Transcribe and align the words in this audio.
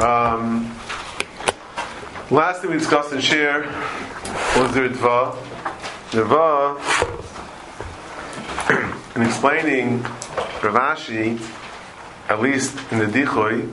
Um, 0.00 0.74
last 2.30 2.62
thing 2.62 2.70
we 2.70 2.78
discussed 2.78 3.12
in 3.12 3.20
Shir 3.20 3.66
was 4.56 4.72
the 4.72 4.80
Ritva. 4.88 5.36
Ritva, 6.12 6.78
in 9.16 9.22
explaining 9.22 10.00
Ravashi, 10.62 11.38
at 12.30 12.40
least 12.40 12.78
in 12.90 12.98
the 12.98 13.04
Dichoy, 13.04 13.68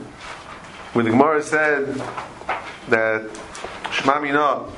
where 0.92 1.04
the 1.04 1.10
Gemara 1.10 1.42
said 1.42 1.94
that 2.88 3.30
Shema 3.92 4.20
Mina, 4.20 4.70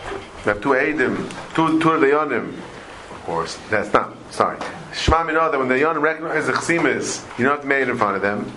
have 0.45 0.61
two 0.61 0.69
Eidim, 0.69 1.29
two, 1.57 1.81
two 1.81 1.91
of 1.91 3.23
course, 3.25 3.59
that's 3.71 3.93
not, 3.93 4.17
sorry. 4.31 4.57
Shema 4.95 5.25
Mina, 5.25 5.51
that 5.51 5.59
when 5.59 5.67
the 5.67 5.75
Yonim 5.75 6.01
recognize 6.01 6.47
the 6.47 6.53
Chsimis, 6.53 7.27
you 7.39 7.45
don't 7.45 7.55
have 7.55 7.63
to 7.63 7.67
make 7.67 7.83
it 7.83 7.89
in 7.89 7.99
front 7.99 8.15
of 8.15 8.23
them. 8.23 8.53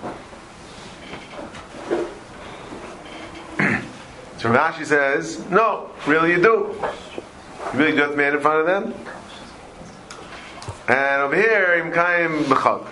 So 4.42 4.50
Rashi 4.50 4.84
says, 4.84 5.48
no, 5.50 5.88
really 6.04 6.32
you 6.32 6.42
do. 6.42 6.74
You 7.72 7.78
really 7.78 7.96
just 7.96 8.16
made 8.16 8.26
it 8.26 8.34
in 8.34 8.40
front 8.40 8.58
of 8.58 8.66
them. 8.66 8.92
And 10.88 11.22
over 11.22 11.36
here, 11.36 11.80
Imkayim 11.80 12.42
B'chag. 12.46 12.84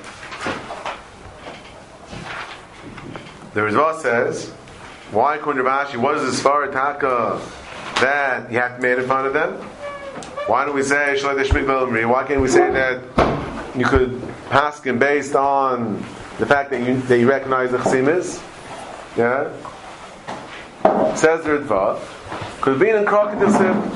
The 3.52 3.62
Ritva 3.62 4.00
says, 4.00 4.50
why 5.10 5.34
according 5.34 5.64
to 5.64 5.68
Rashi, 5.68 6.00
this 6.22 6.40
far 6.40 6.68
taka 6.68 7.40
that 7.96 8.52
you 8.52 8.60
have 8.60 8.76
to 8.76 8.80
make 8.80 8.98
in 8.98 9.06
front 9.06 9.26
of 9.26 9.32
them? 9.32 9.54
Why 10.46 10.64
don't 10.64 10.76
we 10.76 10.84
say 10.84 11.20
Why 11.20 12.24
can't 12.28 12.40
we 12.40 12.46
say 12.48 12.70
that 12.70 13.76
you 13.76 13.86
could 13.86 14.22
pass 14.50 14.80
him 14.80 15.00
based 15.00 15.34
on 15.34 15.96
the 16.38 16.46
fact 16.46 16.70
that 16.70 16.86
you, 16.86 17.00
that 17.00 17.18
you 17.18 17.28
recognize 17.28 17.72
the 17.72 17.78
Chasimis? 17.78 18.40
Yeah? 19.16 19.52
Says 20.82 21.44
the 21.44 21.58
Ritva, 21.58 22.00
could 22.60 22.78
be 22.80 22.88
in 22.88 23.04
crocodile 23.04 23.48
Disim. 23.48 23.90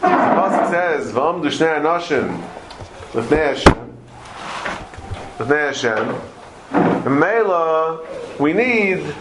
The 0.00 0.08
Pasuk 0.08 0.70
says, 0.70 1.12
Vam 1.12 1.42
Dushnei 1.42 1.80
Anashim, 1.80 2.42
Lefnei 3.12 3.54
Hashem, 3.54 3.96
Lefnei 5.38 5.66
Hashem. 5.68 7.06
And 7.06 7.20
Mela, 7.20 8.00
we 8.38 8.52
need, 8.52 9.14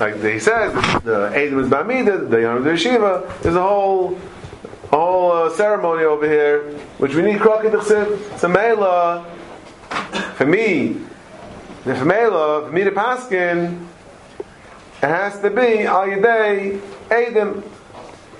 like 0.00 0.22
he 0.22 0.38
says, 0.38 0.72
the 1.02 1.30
Adam 1.34 1.60
is 1.60 1.68
Bamida, 1.68 2.30
the 2.30 2.40
Yom 2.40 2.56
of 2.58 2.64
the 2.64 2.70
Yeshiva, 2.70 3.42
there's 3.42 3.56
a 3.56 3.62
whole, 3.62 4.18
a 4.90 4.96
whole 4.96 5.32
uh, 5.32 5.50
ceremony 5.50 6.04
over 6.04 6.26
here, 6.26 6.72
which 6.98 7.14
we 7.14 7.22
need 7.22 7.40
Krok 7.40 7.64
Disim. 7.64 8.38
So 8.38 8.48
Mela, 8.48 9.24
for 10.36 10.46
me, 10.46 10.96
for 11.82 12.04
Mela, 12.04 12.66
for 12.66 12.72
me 12.72 12.84
to 12.84 12.90
Paskin, 12.90 13.86
it 15.04 15.08
has 15.08 15.38
to 15.40 15.50
be 15.50 15.82
al 15.82 16.06
yedei 16.06 16.80
edim. 17.10 17.62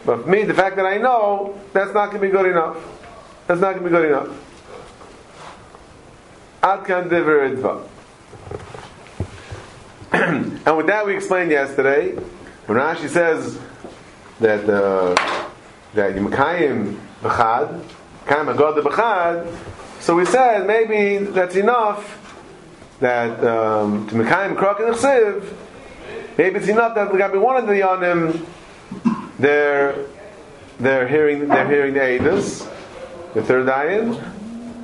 But 0.06 0.22
for 0.22 0.28
me, 0.28 0.44
the 0.44 0.54
fact 0.54 0.76
that 0.76 0.86
I 0.86 0.96
know, 0.96 1.60
that's 1.74 1.92
not 1.92 2.06
going 2.10 2.22
to 2.22 2.26
be 2.26 2.30
good 2.30 2.46
enough. 2.46 2.78
That's 3.46 3.60
not 3.60 3.74
going 3.74 3.84
to 3.84 3.90
be 3.90 3.90
good 3.90 4.08
enough. 4.08 4.28
Ad 6.62 6.84
kan 6.86 7.10
And 10.66 10.76
with 10.76 10.86
that, 10.86 11.04
we 11.04 11.14
explained 11.14 11.50
yesterday 11.50 12.12
when 12.64 12.78
Rashi 12.78 13.10
says 13.10 13.58
that 14.40 14.66
uh, 14.66 15.14
that 15.92 16.14
Yimkayim 16.14 16.98
b'chad, 17.20 17.84
Kayim 18.24 18.54
agod 18.54 18.82
b'chad. 18.82 19.54
So 20.00 20.16
we 20.16 20.24
said 20.24 20.66
maybe 20.66 21.26
that's 21.26 21.56
enough 21.56 22.20
that 23.00 23.44
um, 23.44 24.06
to 24.08 24.14
Mekayim 24.14 24.56
krok 24.56 24.80
and 24.80 24.96
Maybe 26.36 26.56
it's 26.56 26.68
enough 26.68 26.94
that 26.96 27.32
be 27.32 27.38
one 27.38 27.56
of 27.56 27.66
the 27.66 27.74
Yonim, 27.74 28.44
they're 29.38 30.06
they're 30.80 31.06
hearing 31.06 31.48
they're 31.48 31.68
hearing 31.68 31.94
the 31.94 32.00
Eidos, 32.00 32.68
the 33.34 33.42
third 33.42 33.66
ayin, 33.66 34.20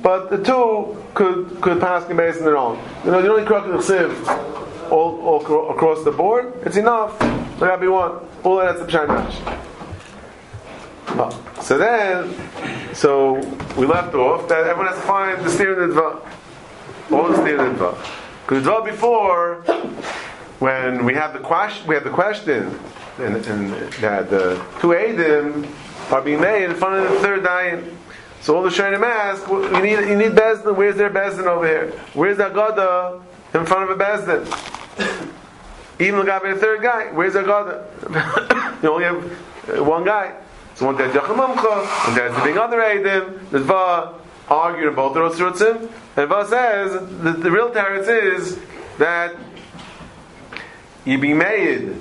but 0.01 0.29
the 0.29 0.41
two 0.41 0.95
could 1.13 1.59
could 1.61 1.81
pass 1.81 2.05
the 2.05 2.11
on 2.11 2.45
their 2.45 2.57
own. 2.57 2.79
You 3.03 3.11
know, 3.11 3.19
you 3.19 3.27
don't 3.27 3.45
krok 3.45 3.81
sieve 3.81 4.27
all, 4.91 5.21
all 5.21 5.71
across 5.71 6.03
the 6.03 6.11
board. 6.11 6.53
It's 6.65 6.77
enough. 6.77 7.17
Gotta 7.59 7.77
be 7.79 7.87
one. 7.87 8.19
All 8.43 8.57
that's 8.57 8.79
the 8.79 8.85
pshat 8.85 9.07
oh. 11.19 11.61
So 11.61 11.77
then, 11.77 12.95
so 12.95 13.35
we 13.77 13.85
left 13.85 14.15
off 14.15 14.47
that 14.47 14.67
everyone 14.67 14.87
has 14.87 14.95
to 14.95 15.07
find 15.07 15.45
the 15.45 15.49
steer 15.49 15.83
in 15.83 15.89
the 15.89 15.95
dva, 15.95 17.11
all 17.11 17.27
the 17.29 17.41
steer 17.41 17.65
in 17.65 17.73
the 17.73 17.79
dva. 17.79 18.07
Because 18.41 18.63
the 18.63 18.71
dva 18.71 18.85
before 18.85 19.63
when 20.61 21.05
we 21.05 21.15
have 21.15 21.33
the 21.33 21.39
question, 21.39 21.87
we 21.87 21.95
have 21.95 22.03
the 22.03 22.11
question, 22.11 22.79
and, 23.17 23.35
and 23.47 23.73
that 23.93 24.29
the 24.29 24.63
two 24.79 24.89
Adim 24.89 25.67
are 26.11 26.21
being 26.21 26.39
made 26.39 26.65
in 26.65 26.75
front 26.75 27.03
of 27.03 27.11
the 27.11 27.19
third 27.19 27.43
dying. 27.43 27.97
So 28.41 28.55
all 28.55 28.61
the 28.61 28.69
Shainim 28.69 29.01
ask, 29.01 29.47
you 29.49 29.81
need 29.81 30.07
you 30.07 30.15
need 30.15 30.33
Bezdin. 30.33 30.75
Where's 30.75 30.97
their 30.97 31.09
Bezdin 31.09 31.47
over 31.47 31.67
here? 31.67 31.91
Where's 32.13 32.37
that 32.37 32.53
Gada 32.53 33.19
in 33.55 33.65
front 33.65 33.89
of 33.89 33.99
a 33.99 34.03
Bezdin? 34.03 35.33
Even 35.99 36.19
the 36.19 36.25
guy 36.25 36.53
the 36.53 36.59
third 36.59 36.83
guy, 36.83 37.11
where's 37.11 37.33
that 37.33 37.45
Gada? 37.47 38.79
you 38.83 38.91
only 38.91 39.05
have 39.05 39.79
uh, 39.79 39.83
one 39.83 40.05
guy. 40.05 40.35
So 40.75 40.85
one 40.85 40.95
dad's 40.95 41.15
Yachim 41.15 41.37
one 41.37 41.55
dad's 42.15 42.35
the 42.35 42.43
big 42.43 42.57
other 42.57 42.77
Adim. 42.77 43.49
The 43.49 43.61
Va 43.61 44.13
argued 44.47 44.95
both 44.95 45.15
the 45.15 45.21
Rotzutzim, 45.21 45.91
and 46.17 46.29
Va 46.29 46.45
says 46.45 46.93
the, 47.23 47.31
the 47.31 47.49
real 47.49 47.71
teretz 47.71 48.07
is 48.07 48.59
that 48.99 49.35
you 51.05 51.17
be 51.17 51.33
made 51.33 51.95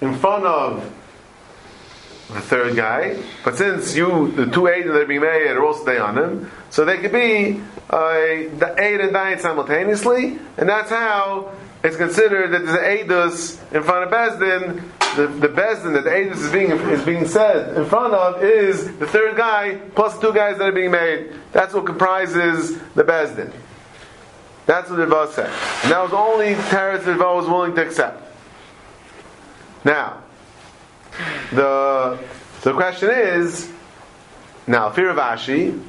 in 0.00 0.14
front 0.16 0.44
of 0.44 0.94
the 2.28 2.40
third 2.40 2.76
guy, 2.76 3.18
but 3.42 3.56
since 3.56 3.96
you, 3.96 4.30
the 4.32 4.46
two 4.46 4.66
eight 4.66 4.86
that 4.86 4.94
are 4.94 5.06
being 5.06 5.22
made 5.22 5.46
are 5.46 5.64
also 5.64 5.84
day 5.86 5.98
on 5.98 6.18
him, 6.18 6.50
so 6.68 6.84
they 6.84 6.98
could 6.98 7.12
be 7.12 7.58
uh, 7.88 7.98
the 8.58 8.74
eight 8.78 9.00
and 9.00 9.12
nine 9.12 9.38
simultaneously, 9.38 10.38
and 10.58 10.68
that's 10.68 10.90
how 10.90 11.54
it's 11.82 11.96
considered 11.96 12.50
that 12.50 12.66
the 12.66 12.78
eidos 12.78 13.58
in 13.72 13.82
front 13.82 14.04
of 14.04 14.10
Bezdin, 14.10 14.82
the, 15.16 15.26
the 15.26 15.48
Bezdin 15.48 15.94
that 15.94 16.04
the 16.04 16.10
eidos 16.10 16.44
is 16.44 16.52
being 16.52 16.70
is 16.70 17.02
being 17.04 17.26
said 17.26 17.76
in 17.78 17.86
front 17.86 18.12
of 18.12 18.42
is 18.42 18.98
the 18.98 19.06
third 19.06 19.36
guy 19.36 19.76
plus 19.94 20.14
the 20.18 20.28
two 20.28 20.34
guys 20.34 20.58
that 20.58 20.68
are 20.68 20.72
being 20.72 20.90
made. 20.90 21.32
That's 21.52 21.72
what 21.72 21.86
comprises 21.86 22.78
the 22.94 23.04
Bezdin. 23.04 23.52
That's 24.68 24.90
what 24.90 24.96
the 24.96 25.26
said. 25.28 25.46
And 25.82 25.92
that 25.92 26.02
was 26.02 26.12
only 26.12 26.54
teretz 26.54 27.04
the 27.04 27.14
was 27.14 27.46
willing 27.48 27.74
to 27.74 27.80
accept. 27.80 28.22
Now, 29.82 30.22
the, 31.50 32.18
the 32.60 32.74
question 32.74 33.08
is, 33.08 33.72
now, 34.66 34.90
Firavashi, 34.90 35.82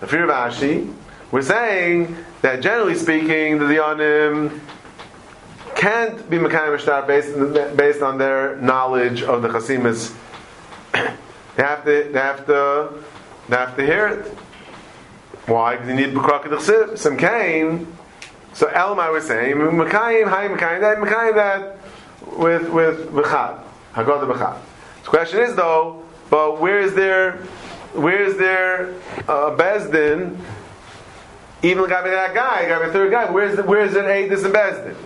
the 0.00 0.06
Firavashi, 0.06 0.90
we're 1.30 1.42
saying 1.42 2.16
that 2.40 2.62
generally 2.62 2.94
speaking, 2.94 3.58
the 3.58 3.66
Yonim 3.66 4.58
can't 5.76 6.30
be 6.30 6.38
Mekayim 6.38 7.06
based, 7.06 7.76
based 7.76 8.00
on 8.00 8.16
their 8.16 8.56
knowledge 8.56 9.22
of 9.22 9.42
the 9.42 9.48
Chasimis. 9.48 10.14
they 10.92 11.62
have 11.62 11.84
to, 11.84 12.08
they 12.10 12.18
have 12.18 12.46
to, 12.46 12.88
they 13.50 13.56
have 13.56 13.76
to 13.76 13.84
hear 13.84 14.06
it. 14.06 14.38
Why? 15.46 15.76
Because 15.76 15.88
you 15.88 15.94
need 15.94 16.14
Bukrak 16.14 16.44
Chsiv, 16.44 16.98
some 16.98 17.16
Kain. 17.16 17.86
So 18.54 18.68
Elmai 18.68 19.12
was 19.12 19.26
saying, 19.26 19.56
Mekayim, 19.56 20.28
Hay 20.28 20.48
Mekayim, 20.48 20.80
that 20.80 20.98
Mekayim 20.98 21.34
that 21.34 21.78
with 22.36 22.68
with 22.68 23.10
Bechad, 23.10 23.62
Haggadah 23.94 24.32
Bechad. 24.32 24.60
The 25.02 25.08
question 25.08 25.40
is 25.40 25.56
though, 25.56 26.04
but 26.30 26.60
where 26.60 26.80
is 26.80 26.94
there, 26.94 27.38
where 27.92 28.22
is 28.22 28.36
there 28.36 28.94
uh, 29.28 29.56
Bezdin? 29.56 30.38
Even 31.64 31.88
got 31.88 32.04
guy 32.04 32.10
that 32.10 32.34
guy, 32.34 32.68
guy 32.68 32.86
the 32.86 32.92
third 32.92 33.10
guy. 33.10 33.30
Where's 33.30 33.56
the, 33.56 33.62
where's 33.62 33.94
an 33.94 34.04
Aedis 34.04 34.44
and 34.44 34.54
Bezdin? 34.54 34.96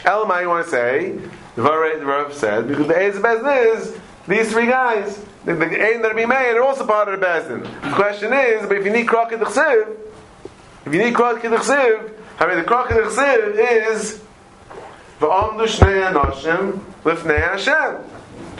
Elamai, 0.00 0.42
you 0.42 0.48
want 0.48 0.64
to 0.64 0.70
say 0.70 1.18
the 1.56 1.62
Rav 1.62 2.32
said 2.32 2.68
because 2.68 2.86
the 2.86 2.94
Aedis 2.94 3.16
and 3.16 3.24
Bezdin 3.24 3.76
is 3.76 3.98
these 4.26 4.50
three 4.50 4.66
guys. 4.66 5.24
The, 5.44 5.54
the 5.54 5.66
that 5.66 6.04
are 6.04 6.14
being 6.14 6.28
made 6.28 6.54
are 6.54 6.62
also 6.62 6.86
part 6.86 7.08
of 7.08 7.18
the 7.18 7.26
Bezdin. 7.26 7.62
The 7.82 7.94
question 7.94 8.32
is, 8.32 8.66
but 8.66 8.76
if 8.76 8.84
you 8.84 8.92
need 8.92 9.06
Krok 9.06 9.30
Chsiv, 9.30 9.96
if 10.84 10.92
you 10.92 11.02
need 11.02 11.14
Krok 11.14 11.40
Chsiv, 11.40 12.12
I 12.38 12.46
mean 12.46 12.58
the 12.58 12.64
Krok 12.64 12.88
Chsiv 12.88 13.56
is 13.56 14.22
V'omdu 15.20 15.66
shnei 15.66 16.12
anoshim 16.12 16.78
lifnei 17.02 17.40
Hashem. 17.40 18.04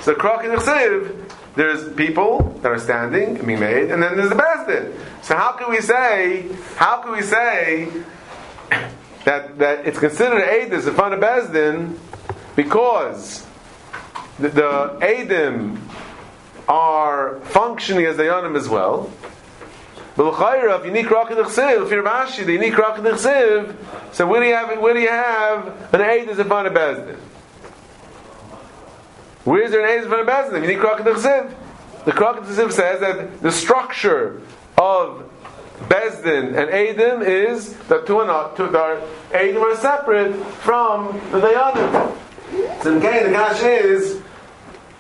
So 0.01 0.15
krok 0.15 0.45
in 0.45 1.25
there's 1.55 1.93
people 1.95 2.59
that 2.63 2.71
are 2.71 2.79
standing 2.79 3.37
and 3.37 3.47
being 3.47 3.61
made, 3.61 3.91
and 3.91 4.03
then 4.03 4.17
there's 4.17 4.29
the 4.29 4.37
bezdin. 4.37 4.97
So 5.23 5.37
how 5.37 5.53
can 5.53 5.71
we 5.71 5.81
say? 5.81 6.49
How 6.77 7.03
can 7.03 7.13
we 7.13 7.23
say 7.23 7.89
that 9.25 9.59
that 9.59 9.87
it's 9.87 9.99
considered 9.99 10.43
edus 10.43 10.87
in 10.87 10.95
front 10.95 11.15
of 11.15 11.21
bezdin 11.21 11.99
because 12.57 13.47
the, 14.39 14.49
the 14.49 14.99
edim 15.01 15.81
are 16.69 17.41
functioning 17.41 18.05
as 18.07 18.17
the 18.17 18.25
yonim 18.25 18.57
as 18.57 18.69
well? 18.69 19.11
But 20.17 20.33
if 20.33 20.85
you 20.85 20.93
need 20.93 21.07
and 21.07 21.39
if 21.39 21.91
you're 21.91 22.03
Rashi, 22.03 22.47
you 22.47 22.59
need 22.59 22.75
and 22.75 23.77
so 24.13 24.27
where 24.27 24.41
do 24.41 24.47
you 24.47 24.55
have 24.55 24.81
where 24.81 24.95
do 24.95 25.01
you 25.01 25.09
have 25.09 25.95
an 25.95 26.01
aid 26.01 26.29
is 26.29 26.37
front 26.37 26.67
of 26.67 26.75
bezdin? 26.75 27.19
Where's 29.49 29.71
there 29.71 29.81
an 29.81 29.89
Eidim 29.89 30.11
from 30.11 30.27
the 30.27 30.31
Bezdin? 30.31 30.61
You 30.61 30.69
need 30.69 30.79
Krok 30.79 30.99
Chesiv. 30.99 31.55
The 32.05 32.13
Krok 32.13 32.45
Chesiv 32.45 32.71
says 32.71 33.01
that 33.01 33.41
the 33.41 33.51
structure 33.51 34.43
of 34.77 35.27
Bezdin 35.85 36.49
and 36.49 36.69
Eidim 36.71 37.27
is 37.27 37.73
that 37.85 38.07
two 38.07 38.21
and 38.21 38.57
two, 38.59 38.67
the 38.67 39.03
Eidim 39.31 39.63
are 39.63 39.75
separate 39.75 40.35
from 40.57 41.19
the 41.31 41.41
Dayanim. 41.41 42.83
So 42.83 42.99
again, 42.99 43.25
the 43.25 43.31
Gash 43.31 43.63
is 43.63 44.21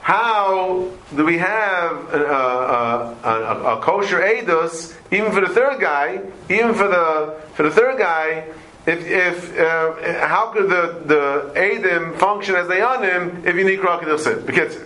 how 0.08 0.88
do 1.14 1.22
we 1.22 1.37
have 1.37 2.14
a, 2.14 2.25
a, 2.25 3.16
a, 3.25 3.76
a, 3.76 3.81
kosher 3.82 4.20
edus 4.20 4.96
even 5.12 5.31
for 5.32 5.43
the 5.43 5.52
third 5.52 5.78
guy, 5.82 6.22
even 6.49 6.72
for 6.72 6.88
the 6.88 7.38
for 7.52 7.64
the 7.64 7.70
third 7.70 7.99
guy? 7.99 8.46
If, 8.87 9.06
if 9.06 9.58
uh, 9.60 10.26
how 10.26 10.46
could 10.46 10.70
the 10.70 11.02
the 11.05 11.52
edim 11.55 12.16
function 12.16 12.55
as 12.55 12.69
they 12.69 12.81
on 12.81 13.02
him 13.02 13.46
if 13.46 13.55
you 13.55 13.64
need 13.64 13.81
crocodile 13.81 14.16
sin? 14.16 14.46
Because 14.46 14.81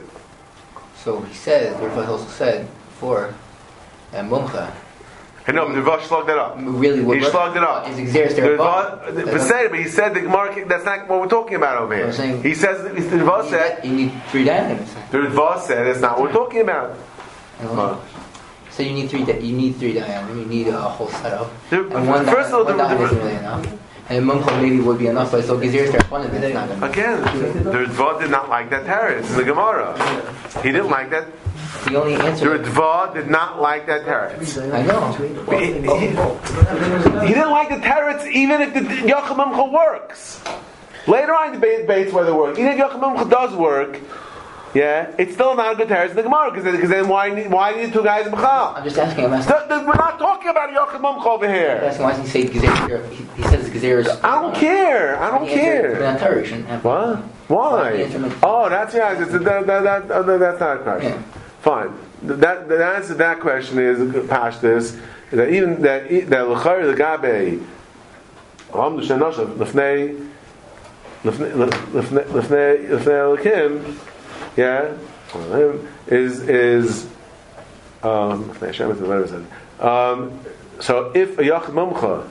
so 0.97 1.21
he 1.21 1.35
says, 1.35 1.79
Rav 1.79 2.09
also 2.09 2.27
said 2.27 2.67
before, 2.67 3.33
and 4.13 4.29
Mumcha 4.29 4.73
But 5.45 5.55
the 5.55 5.61
Rivash 5.61 6.03
slugged 6.03 6.31
it 6.31 6.39
up. 6.39 6.55
Really, 6.59 7.03
what 7.03 7.19
he 7.19 7.25
slugged 7.25 7.57
it 7.57 7.63
up. 7.65 7.89
Is 7.89 8.13
there? 8.13 8.29
But 9.69 9.79
he 9.79 9.89
said 9.89 10.15
the 10.15 10.21
Gemara. 10.21 10.65
That's 10.67 10.85
not 10.85 11.09
what 11.09 11.21
we're 11.21 11.29
talking 11.29 11.57
about 11.57 11.79
over 11.79 11.95
here. 11.97 12.13
Saying, 12.13 12.43
he 12.43 12.55
says 12.55 12.83
the 12.83 12.91
Rivash 13.17 13.51
said 13.51 13.85
you 13.85 13.93
need 13.93 14.13
three 14.29 14.45
diamonds. 14.45 14.95
The 15.11 15.19
Rivash 15.19 15.63
said 15.63 15.87
that's 15.87 16.01
not 16.01 16.19
what 16.19 16.29
we're 16.29 16.33
talking 16.33 16.61
about. 16.61 16.97
So 18.71 18.83
you 18.83 18.93
need 18.93 19.11
three. 19.11 19.25
You 19.25 19.57
need 19.57 19.77
three 19.77 19.95
diamonds. 19.95 20.39
You 20.39 20.47
need 20.47 20.69
a 20.69 20.81
whole 20.81 21.09
setup. 21.09 21.51
The, 21.71 21.89
and 21.97 22.09
one 22.09 22.25
first 22.25 22.49
of 22.51 22.55
all, 22.55 22.65
one 22.65 22.79
diamond 22.79 23.11
really 23.11 23.35
enough. 23.35 23.67
And 24.13 24.29
Mumcha 24.29 24.61
maybe 24.61 24.79
would 24.81 24.99
be 24.99 25.07
enough, 25.07 25.33
but 25.33 25.43
so 25.43 25.57
one 25.57 25.63
not 26.53 26.71
enough. 26.71 26.83
Again, 26.83 27.23
the 27.65 27.71
Rivash 27.71 28.21
did 28.21 28.31
not 28.31 28.51
like 28.51 28.69
that 28.69 28.85
teretz 28.85 29.31
in 29.31 29.37
the 29.39 29.45
Gemara. 29.45 29.97
He 30.63 30.71
didn't 30.71 30.91
like 30.91 31.09
that 31.11 31.29
the 31.87 31.99
only 31.99 32.15
answer. 32.17 32.59
The 32.59 32.69
Dva 32.69 33.15
did 33.15 33.31
not 33.31 33.63
like 33.63 33.87
that 33.87 34.05
teretz. 34.05 34.71
I 34.71 34.83
know. 34.83 35.13
He, 35.59 35.67
he, 35.67 37.27
he, 37.27 37.33
didn't 37.33 37.51
like 37.53 37.71
the 37.71 37.77
teretz 37.77 38.31
even 38.31 38.61
if 38.61 38.75
the 38.75 38.81
Yachamimcha 38.81 39.73
works. 39.73 40.43
Later 41.07 41.35
on, 41.35 41.59
the 41.59 41.67
debates 41.67 42.13
whether 42.13 42.33
it 42.33 42.35
works. 42.35 42.59
Even 42.59 42.73
if 42.73 42.79
Yachamimcha 42.79 43.31
does 43.31 43.57
work, 43.57 43.99
yeah, 44.75 45.15
it's 45.19 45.35
still 45.35 45.55
not 45.55 45.75
a 45.75 45.77
good 45.77 45.89
teretz 45.89 46.11
in 46.11 46.17
the 46.17 46.23
Gemara 46.23 46.51
because 46.51 46.89
then 46.89 47.07
why 47.09 47.29
need, 47.29 47.51
why 47.51 47.75
need 47.75 47.93
two 47.93 48.03
guys 48.03 48.27
in 48.27 48.33
Bechal? 48.33 48.77
I'm 48.77 48.85
just 48.85 48.97
asking. 48.97 49.27
I'm 49.27 49.35
asking. 49.35 49.69
The, 49.69 49.81
the, 49.81 49.87
we're 49.87 49.95
not 49.95 50.19
talking 50.19 50.49
about 50.49 50.71
Yachamimcha 50.71 51.27
over 51.27 51.49
here. 51.49 51.79
I'm 51.79 51.85
asking 51.85 52.05
why 52.05 52.21
he 52.21 52.27
say 52.27 52.47
Gezer? 52.47 53.11
He, 53.11 53.25
he 53.37 53.43
says 53.43 53.69
Gezer 53.69 54.21
I 54.25 54.41
don't 54.41 54.55
care. 54.55 55.23
I 55.23 55.31
don't 55.31 55.47
care. 55.47 56.81
What? 56.81 57.19
Why? 57.49 58.11
Oh, 58.43 58.69
that's 58.71 58.95
yeah. 58.95 59.15
That, 59.15 59.45
that, 59.45 59.67
that, 59.67 60.09
that, 60.09 60.39
that's 60.39 60.61
not 60.61 60.77
a 60.77 60.83
question. 60.83 61.13
Yeah. 61.13 61.23
Fine. 61.61 61.95
That, 62.23 62.69
the 62.69 62.85
answer 62.85 63.09
to 63.09 63.15
that 63.15 63.41
question 63.41 63.79
is 63.79 63.99
pashtus 63.99 64.99
that 65.31 65.51
even 65.51 65.83
that 65.83 66.09
that 66.31 66.49
l'chayr 66.49 66.91
the 66.91 66.97
gabe 66.97 67.63
am 68.75 68.97
the 68.97 69.03
shenoshav 69.03 69.57
lefnei 69.57 70.31
lefnei 71.25 71.53
lefnei 71.93 72.89
lefnei 72.89 73.97
yeah 74.57 74.95
is 76.07 76.41
is 76.49 77.07
um 78.03 78.51
um 79.81 80.41
so 80.81 81.13
if 81.15 81.39
a 81.39 81.43
yachid 81.43 81.71
mumcha 81.71 82.29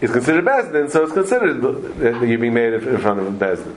is 0.00 0.10
considered 0.10 0.44
bezdin, 0.44 0.90
so 0.90 1.04
it's 1.04 1.12
considered 1.12 1.60
that 1.62 2.26
you're 2.26 2.38
being 2.38 2.54
made 2.54 2.72
in 2.72 2.98
front 2.98 3.20
of 3.20 3.26
a 3.26 3.30
bezdin 3.30 3.76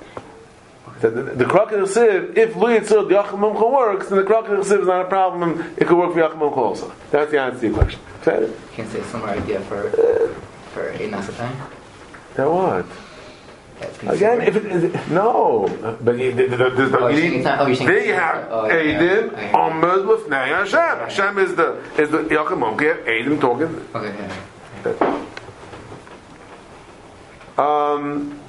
that 1.01 1.15
the, 1.15 1.23
the 1.23 1.45
crocodile 1.45 1.87
sieve, 1.87 2.37
if 2.37 2.55
Lu 2.55 2.67
Yitzur 2.67 3.07
the 3.07 3.15
Yachim 3.15 3.39
Mumcha 3.39 3.71
works, 3.71 4.09
then 4.09 4.17
the 4.17 4.23
crocodile 4.23 4.63
sieve 4.63 4.81
is 4.81 4.87
not 4.87 5.05
a 5.05 5.09
problem. 5.09 5.73
It 5.77 5.87
could 5.87 5.97
work 5.97 6.13
for 6.13 6.19
Yachim 6.19 6.39
Mumcha 6.39 6.57
also. 6.57 6.91
That's 7.11 7.31
the 7.31 7.39
answer 7.39 7.59
to 7.59 7.67
your 7.67 7.75
question. 7.75 7.99
Can 8.23 8.85
you 8.85 8.91
say 8.91 9.03
some 9.03 9.23
idea 9.23 9.59
for 9.61 9.89
for 10.73 10.89
a 10.89 10.97
time? 11.09 11.57
That 12.35 12.49
what? 12.49 12.85
Again, 14.07 14.41
if 14.41 14.55
it, 14.55 14.65
is, 14.65 15.09
no, 15.09 15.67
but 16.01 16.17
you, 16.17 16.31
the, 16.31 16.47
the, 16.47 16.57
the, 16.69 16.97
oh, 16.99 17.07
you 17.09 17.29
need, 17.29 17.45
oh, 17.45 17.75
there 17.75 18.05
you 18.05 18.13
have 18.13 18.47
oh, 18.49 18.69
Eidim 18.69 19.31
Omed 19.51 20.05
Lefnei 20.05 20.47
Hashem. 20.47 20.99
Hashem 20.99 21.37
is 21.39 21.55
the 21.55 21.83
is 21.97 22.09
the 22.09 22.19
Yachim 22.19 22.59
Mumcha. 22.59 23.03
Eidim 23.05 23.41
talking. 23.41 23.85
Okay. 23.93 24.15
Yeah. 24.85 25.25
Um. 27.57 28.39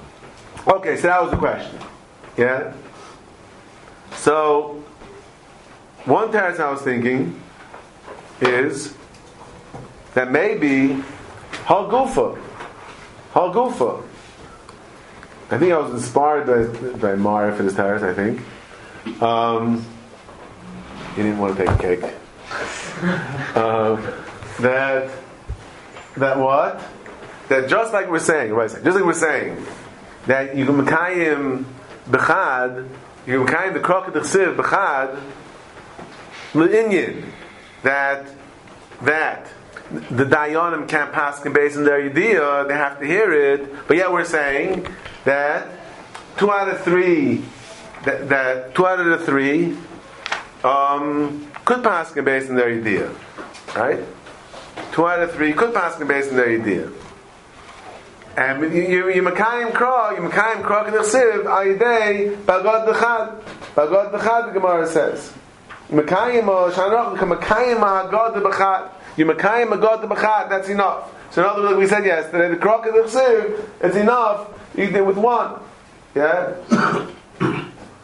Okay, 0.69 0.97
so 0.97 1.03
that 1.03 1.23
was 1.23 1.31
the 1.31 1.37
question. 1.37 1.79
Yeah? 2.37 2.73
So, 4.13 4.83
one 6.05 6.31
teretz 6.31 6.59
I 6.59 6.71
was 6.71 6.83
thinking 6.83 7.41
is 8.41 8.95
that 10.15 10.31
maybe 10.31 11.03
Halgufa. 11.65 12.39
Halgufa. 13.33 14.03
I 15.51 15.59
think 15.59 15.73
I 15.73 15.79
was 15.79 15.93
inspired 15.93 16.47
by, 16.47 16.99
by 16.99 17.15
Mara 17.15 17.55
for 17.55 17.63
this 17.63 17.75
teretz, 17.75 18.03
I 18.03 18.15
think. 18.15 19.23
Um, 19.23 19.85
he 21.15 21.23
didn't 21.23 21.39
want 21.39 21.57
to 21.57 21.65
take 21.65 21.75
a 21.75 21.79
cake. 21.79 22.03
um, 23.57 24.03
that, 24.61 25.11
that 26.17 26.39
what? 26.39 26.83
That 27.49 27.69
just 27.69 27.93
like 27.93 28.11
we're 28.11 28.19
saying, 28.19 28.53
right, 28.53 28.69
just 28.69 28.85
like 28.85 29.05
we're 29.05 29.13
saying, 29.13 29.65
that 30.27 30.57
you 30.57 30.67
can 30.67 30.85
Mekayim 30.85 31.65
bechad, 32.09 32.89
you 33.27 33.45
can 33.45 33.55
kind 33.55 33.77
the 33.77 33.81
krok 33.81 34.13
the 34.13 34.21
chsiv 34.21 34.57
bechad 34.57 35.21
le'inyin 36.53 37.25
that 37.83 38.27
that 39.03 39.47
the 39.91 40.25
dayanim 40.25 40.89
can't 40.89 41.13
pass 41.13 41.45
in 41.45 41.53
base 41.53 41.77
in 41.77 41.85
their 41.85 42.03
idea, 42.03 42.65
they 42.67 42.75
have 42.75 42.99
to 42.99 43.07
hear 43.07 43.33
it. 43.33 43.87
But 43.87 43.97
yet 43.97 44.11
we're 44.11 44.25
saying 44.25 44.87
that 45.27 45.69
two 46.39 46.51
out 46.51 46.69
of 46.69 46.81
three, 46.81 47.43
that, 48.05 48.29
that 48.29 48.75
two 48.75 48.87
out 48.87 49.01
of 49.01 49.07
the 49.07 49.19
three 49.27 49.77
um, 50.65 51.51
could 51.65 51.83
pass 51.83 52.17
in 52.17 52.25
base 52.25 52.49
in 52.49 52.57
their 52.57 52.71
idea, 52.71 53.11
right? 53.75 54.01
Two 54.93 55.07
out 55.07 55.21
of 55.21 55.33
three 55.33 55.53
could 55.53 55.75
pass 55.75 56.01
in 56.01 56.07
base 56.07 56.29
in 56.29 56.37
their 56.37 56.49
idea. 56.49 56.91
And 58.37 58.63
you 58.75 59.09
you 59.11 59.23
makayim 59.23 59.73
kra, 59.73 60.15
you 60.17 60.29
makayim 60.29 60.63
kra 60.63 60.87
k'nechsiv 60.87 61.45
ayidei 61.45 62.37
bagad 62.45 62.87
dechad. 62.87 63.43
Bagad 63.75 64.13
dechad, 64.13 64.53
the 64.53 64.61
Gemara 64.61 64.87
says. 64.87 65.33
Makayim 65.91 66.47
o 66.47 66.67
uh, 66.67 66.73
shanroch, 66.73 67.17
makayim 67.17 67.79
ha'agad 67.79 68.37
uh, 68.37 68.51
dechad. 68.51 68.91
You 69.17 69.25
makayim 69.25 69.73
agad 69.73 70.05
uh, 70.05 70.15
dechad, 70.15 70.51
that's 70.51 70.69
enough. 70.69 71.16
So 71.37 71.43
in 71.43 71.49
other 71.51 71.61
words, 71.61 71.73
like 71.73 71.81
we 71.81 71.87
said 71.87 72.07
yesterday, 72.07 72.49
the 72.49 72.57
kra 72.57 72.83
k'nechsiv, 72.83 73.69
it's 73.83 73.95
enough, 73.95 74.49
you 74.75 74.87
did 74.87 75.03
with 75.03 75.19
one. 75.19 75.61
Yeah? 76.15 76.55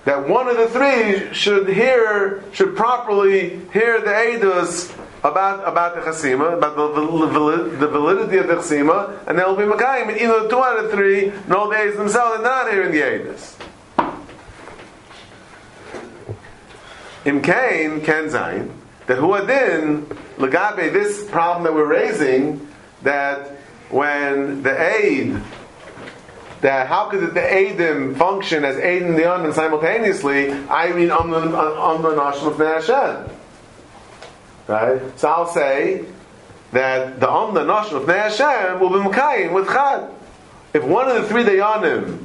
that 0.05 0.29
one 0.29 0.49
of 0.49 0.59
the 0.59 0.69
three 0.69 1.33
should 1.33 1.67
hear, 1.67 2.45
should 2.53 2.77
properly 2.77 3.59
hear 3.73 4.03
the 4.03 4.11
edus 4.11 4.95
about 5.25 5.67
about 5.67 5.95
the 5.95 6.03
chasima, 6.03 6.59
about 6.59 6.77
the, 6.77 6.89
the, 6.89 7.77
the 7.79 7.89
validity 7.89 8.37
of 8.37 8.49
the 8.49 8.57
chasima, 8.57 9.27
and 9.27 9.39
they'll 9.39 9.57
be 9.57 9.63
makayim. 9.63 10.11
And 10.11 10.21
either 10.21 10.47
two 10.51 10.59
out 10.59 10.85
of 10.85 10.91
three, 10.91 11.33
no 11.49 11.73
days 11.73 11.97
themselves, 11.97 12.39
are 12.39 12.43
not 12.43 12.71
hearing 12.71 12.93
the 12.93 13.01
edus. 13.01 13.57
Im 17.25 17.41
Kain, 17.41 18.03
Ken 18.03 18.29
Zayin, 18.29 18.71
that 19.07 19.17
who 19.17 19.33
adin, 19.33 20.05
Lagabe, 20.37 20.93
this 20.93 21.27
problem 21.31 21.65
that 21.65 21.73
we're 21.73 21.87
raising, 21.87 22.69
that 23.03 23.49
when 23.91 24.63
the 24.63 24.81
aid 24.81 25.41
that 26.63 26.87
how 26.87 27.11
could 27.11 27.35
the 27.35 27.41
Adim 27.41 28.17
function 28.17 28.65
as 28.65 28.77
Aid 28.79 29.03
and 29.03 29.17
the 29.17 29.29
Anim 29.29 29.53
simultaneously? 29.53 30.53
I 30.53 30.93
mean, 30.93 31.11
on 31.11 31.31
the 31.31 31.39
on 31.39 32.03
Nashim 32.03 32.47
of 32.47 32.59
Hashem. 32.59 33.37
Right? 34.69 35.19
So 35.19 35.29
I'll 35.29 35.49
say 35.49 36.07
that 36.71 37.19
the 37.19 37.29
Om, 37.29 37.55
the 37.55 37.65
Nashim 37.65 38.03
of 38.03 38.09
Hashem 38.09 38.81
will 38.81 38.91
be 38.91 39.09
Mekayim 39.09 39.53
with 39.53 39.67
Chad. 39.67 40.09
If 40.73 40.85
one 40.85 41.09
of 41.09 41.21
the 41.21 41.29
three 41.29 41.43
Dayanim 41.43 42.25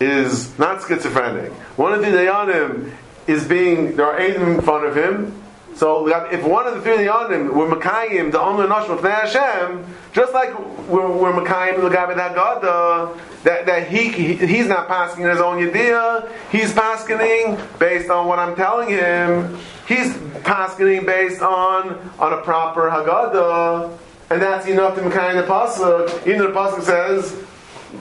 is 0.00 0.58
not 0.58 0.80
schizophrenic, 0.80 1.52
one 1.76 1.92
of 1.92 2.00
the 2.00 2.08
Dayanim 2.08 2.92
is 3.26 3.46
being, 3.46 3.94
there 3.94 4.06
are 4.06 4.18
eight 4.18 4.36
in 4.36 4.60
front 4.62 4.86
of 4.86 4.96
him, 4.96 5.43
so 5.74 6.08
if 6.08 6.44
one 6.44 6.66
of 6.66 6.74
the 6.74 6.80
three 6.80 6.96
Dayanim 6.96 7.52
were 7.52 7.68
Mekayim, 7.68 8.32
the 8.32 8.40
Om, 8.40 8.58
the 8.58 8.66
Nashim 8.66 8.90
of 8.90 9.02
Hashem, 9.02 9.84
just 10.12 10.32
like 10.32 10.56
we're, 10.88 11.10
we're 11.10 11.32
Mekayim, 11.32 11.74
Lagabe 11.74 12.14
Haggadah, 12.14 13.18
that, 13.42 13.66
that 13.66 13.88
he, 13.88 14.08
he, 14.08 14.34
he's 14.46 14.66
not 14.66 14.88
passing 14.88 15.24
his 15.24 15.40
own 15.40 15.58
Yediyah, 15.58 16.30
he's 16.50 16.72
passing 16.72 17.58
based 17.78 18.08
on 18.08 18.26
what 18.26 18.38
I'm 18.38 18.54
telling 18.54 18.88
him, 18.88 19.58
He's 19.86 20.14
paskening 20.44 21.04
based 21.04 21.42
on 21.42 22.10
on 22.18 22.32
a 22.32 22.38
proper 22.38 22.88
Haggadah, 22.90 23.96
and 24.30 24.40
that's 24.40 24.66
enough 24.66 24.94
to 24.94 25.10
kind 25.10 25.38
the 25.38 25.42
pasuk. 25.42 26.26
Even 26.26 26.40
the 26.40 26.58
pasuk 26.58 26.82
says, 26.82 27.32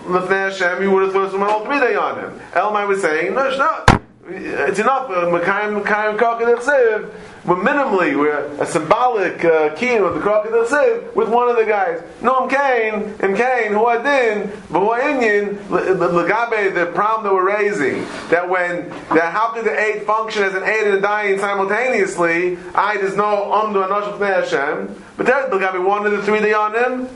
"Lefnei 0.06 0.50
Hashem," 0.50 0.82
you 0.82 0.92
would 0.92 1.04
have 1.04 1.12
thought 1.12 1.32
from 1.32 1.44
all 1.44 1.66
three 1.66 1.80
day 1.80 1.96
on 1.96 2.20
him. 2.20 2.40
Elmai 2.54 2.88
was 2.88 3.02
saying, 3.02 3.34
"No, 3.34 3.50
no." 3.58 4.00
It's 4.26 4.80
enough. 4.80 5.10
uh, 5.10 5.26
Makayim 5.26 5.84
Krokid 5.84 6.56
Chsiv. 6.60 7.12
We're 7.46 7.58
minimally 7.58 8.18
we're 8.18 8.46
a 8.62 8.66
symbolic 8.66 9.44
uh, 9.44 9.76
key 9.76 9.96
of 9.96 10.14
the 10.14 10.22
Krokid 10.22 10.52
Chsiv 10.66 11.14
with 11.14 11.28
one 11.28 11.50
of 11.50 11.58
the 11.58 11.66
guys. 11.66 12.02
No, 12.22 12.38
I'm 12.38 12.50
Cain. 12.50 13.14
I'm 13.22 13.36
Cain. 13.36 13.74
Who 13.74 13.86
I 13.86 14.02
did. 14.02 14.50
But 14.72 14.80
who 14.80 14.96
Indian. 14.96 15.58
Lagabe. 15.68 16.74
The 16.74 16.86
problem 16.94 17.26
that 17.26 17.34
we're 17.34 17.54
raising 17.54 18.06
that 18.30 18.48
when 18.48 18.88
that 19.10 19.34
how 19.34 19.52
could 19.52 19.66
the 19.66 19.78
eight 19.78 20.06
function 20.06 20.44
as 20.44 20.54
an 20.54 20.64
eight 20.64 20.88
and 20.88 21.00
a 21.00 21.02
dying 21.02 21.38
simultaneously? 21.38 22.58
I 22.74 22.96
there's 22.96 23.18
no 23.18 23.52
Amdu 23.52 23.86
Anosh 23.86 24.18
Hashem. 24.20 25.04
But 25.18 25.26
there's 25.26 25.52
Lagabe 25.52 25.86
one 25.86 26.06
of 26.06 26.14
the 26.14 26.24
three 26.24 26.40
they 26.40 26.54
on 26.54 26.74
him. 26.74 27.10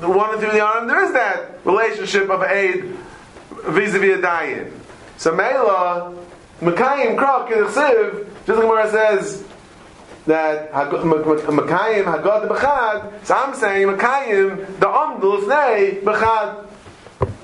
The 0.00 0.08
one 0.08 0.34
of 0.34 0.40
the 0.40 0.46
three 0.46 0.56
they 0.56 0.60
on. 0.60 0.88
There 0.88 1.04
is 1.04 1.12
that 1.12 1.64
relationship 1.64 2.28
of 2.28 2.42
eight 2.42 2.86
vis-a-vis 3.66 4.18
a 4.18 4.20
dayan. 4.20 4.72
So 5.16 5.32
Mela, 5.32 6.12
Mekayim 6.60 7.16
Krok 7.16 7.50
in 7.50 7.60
the 7.60 7.66
Siv, 7.66 8.26
just 8.46 8.48
like 8.48 8.60
Gemara 8.60 8.90
says 8.90 9.44
that 10.26 10.72
Mekayim 10.72 12.04
Hagad 12.04 12.48
Bechad, 12.48 13.26
so 13.26 13.34
I'm 13.34 13.54
saying 13.54 13.88
Mekayim 13.88 14.78
the 14.78 14.86
Amdul 14.86 15.44
Snei 15.44 16.00
Bechad. 16.02 16.68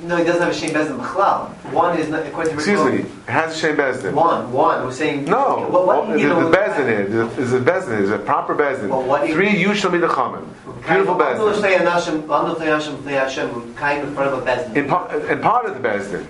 No, 0.03 0.17
he 0.17 0.25
doesn't 0.25 0.41
have 0.41 0.51
a 0.51 0.55
Shem 0.55 0.71
Bezdin 0.71 0.99
B'chlal. 0.99 1.49
One 1.73 1.99
is 1.99 2.09
not, 2.09 2.25
according 2.25 2.53
to 2.53 2.57
Excuse 2.57 2.83
me, 2.85 2.99
it 3.01 3.07
has 3.27 3.55
a 3.55 3.59
Shem 3.59 3.77
Bezdin. 3.77 4.15
One, 4.15 4.51
one. 4.51 4.85
We're 4.85 4.93
saying 4.93 5.27
no. 5.27 5.69
What, 5.69 5.87
what 5.87 6.09
well, 6.09 6.19
the, 6.19 6.51
the 6.51 6.57
Bezdin 6.57 6.89
is 6.89 7.39
is 7.39 7.53
a 7.53 7.61
Bezdin 7.61 8.01
is 8.01 8.11
a 8.11 8.19
proper 8.19 8.55
Bezdin. 8.55 8.89
Well, 8.89 9.03
what 9.03 9.29
Three 9.29 9.55
you 9.57 9.75
shall 9.75 9.91
be 9.91 9.99
the 9.99 10.09
Chaman. 10.09 10.49
Beautiful 10.87 11.17
Amdul 11.17 11.53
Bezdin. 11.53 11.61
Shnei 11.61 11.79
Anashim, 11.79 12.23
Amdul 12.23 12.57
Shnei 12.57 12.79
Anashim, 12.79 12.97
Shnei 13.03 13.11
Hashem, 13.11 13.75
kind 13.75 14.03
of 14.03 14.15
front 14.15 14.33
of 14.33 14.43
a 14.43 14.47
Bezdin. 14.47 14.77
In, 14.77 14.89
part, 14.89 15.13
in 15.13 15.41
part 15.41 15.67
of 15.67 15.75
the 15.75 15.87
Bezdin. 15.87 16.27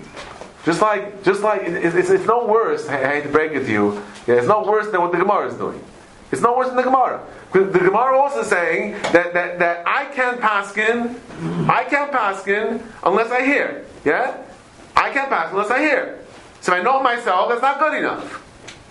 Just 0.63 0.81
like, 0.81 1.23
just 1.23 1.41
like 1.41 1.63
it, 1.63 1.73
it's, 1.73 2.09
it's 2.09 2.25
no 2.25 2.45
worse. 2.45 2.87
I, 2.87 2.97
hate 2.97 3.23
to 3.23 3.29
break 3.29 3.53
it 3.53 3.65
to 3.65 3.71
you. 3.71 3.93
Yeah, 4.27 4.35
it's 4.35 4.47
no 4.47 4.63
worse 4.63 4.91
than 4.91 5.01
what 5.01 5.11
the 5.11 5.17
Gemara 5.17 5.47
is 5.47 5.55
doing. 5.55 5.83
It's 6.31 6.41
no 6.41 6.55
worse 6.55 6.67
than 6.67 6.77
the 6.77 6.83
Gemara. 6.83 7.25
The 7.51 7.65
Gemara 7.65 8.17
also 8.17 8.43
saying 8.43 8.93
that, 9.11 9.33
that, 9.33 9.59
that 9.59 9.85
I 9.85 10.05
can't 10.05 10.39
paskin, 10.39 11.19
I 11.67 11.83
can't 11.83 12.11
paskin 12.11 12.81
unless 13.03 13.31
I 13.31 13.43
hear. 13.43 13.85
Yeah, 14.05 14.37
I 14.95 15.11
can't 15.11 15.29
paskin 15.29 15.51
unless 15.51 15.71
I 15.71 15.79
hear. 15.79 16.19
So 16.61 16.73
I 16.73 16.81
know 16.81 17.01
myself. 17.01 17.49
That's 17.49 17.61
not 17.61 17.79
good 17.79 17.97
enough. 17.97 18.47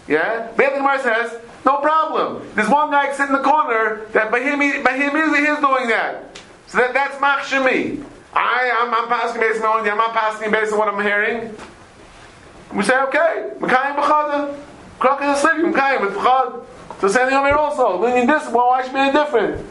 Yeah, 0.08 0.48
but 0.56 0.70
the 0.70 0.76
Gemara 0.78 1.02
says 1.02 1.40
no 1.64 1.76
problem. 1.78 2.46
There's 2.54 2.68
one 2.68 2.90
guy 2.90 3.12
sitting 3.12 3.34
in 3.34 3.40
the 3.40 3.48
corner 3.48 4.06
that 4.12 4.30
by 4.30 4.40
him, 4.40 4.58
by 4.82 4.96
him 4.96 5.10
immediately 5.10 5.46
he's 5.46 5.60
doing 5.60 5.88
that. 5.88 6.38
So 6.66 6.78
that 6.78 6.92
that's 6.92 7.16
machshemi. 7.16 8.04
I 8.34 8.70
I'm, 8.78 8.94
I'm 8.94 9.08
passing 9.08 9.40
based 9.40 9.62
on 9.62 9.88
I'm 9.88 9.96
not 9.96 10.12
passing 10.12 10.50
based 10.50 10.72
on 10.72 10.78
what 10.78 10.88
I'm 10.88 11.02
hearing. 11.02 11.54
We 12.74 12.82
say 12.84 12.98
okay, 13.02 13.50
Mekayim 13.58 13.96
b'chada, 13.96 14.56
Krok 14.98 15.22
is 15.22 15.38
asleep, 15.38 15.74
Mekayim 15.74 16.00
with 16.02 16.14
b'chad. 16.14 16.64
So 17.00 17.08
same 17.08 17.28
thing 17.28 17.36
over 17.36 17.48
here 17.48 17.56
also. 17.56 18.04
In 18.04 18.26
this, 18.26 18.44
well, 18.50 18.68
why 18.68 18.82
should 18.82 18.92
be 18.92 18.98
any 18.98 19.12
different? 19.12 19.66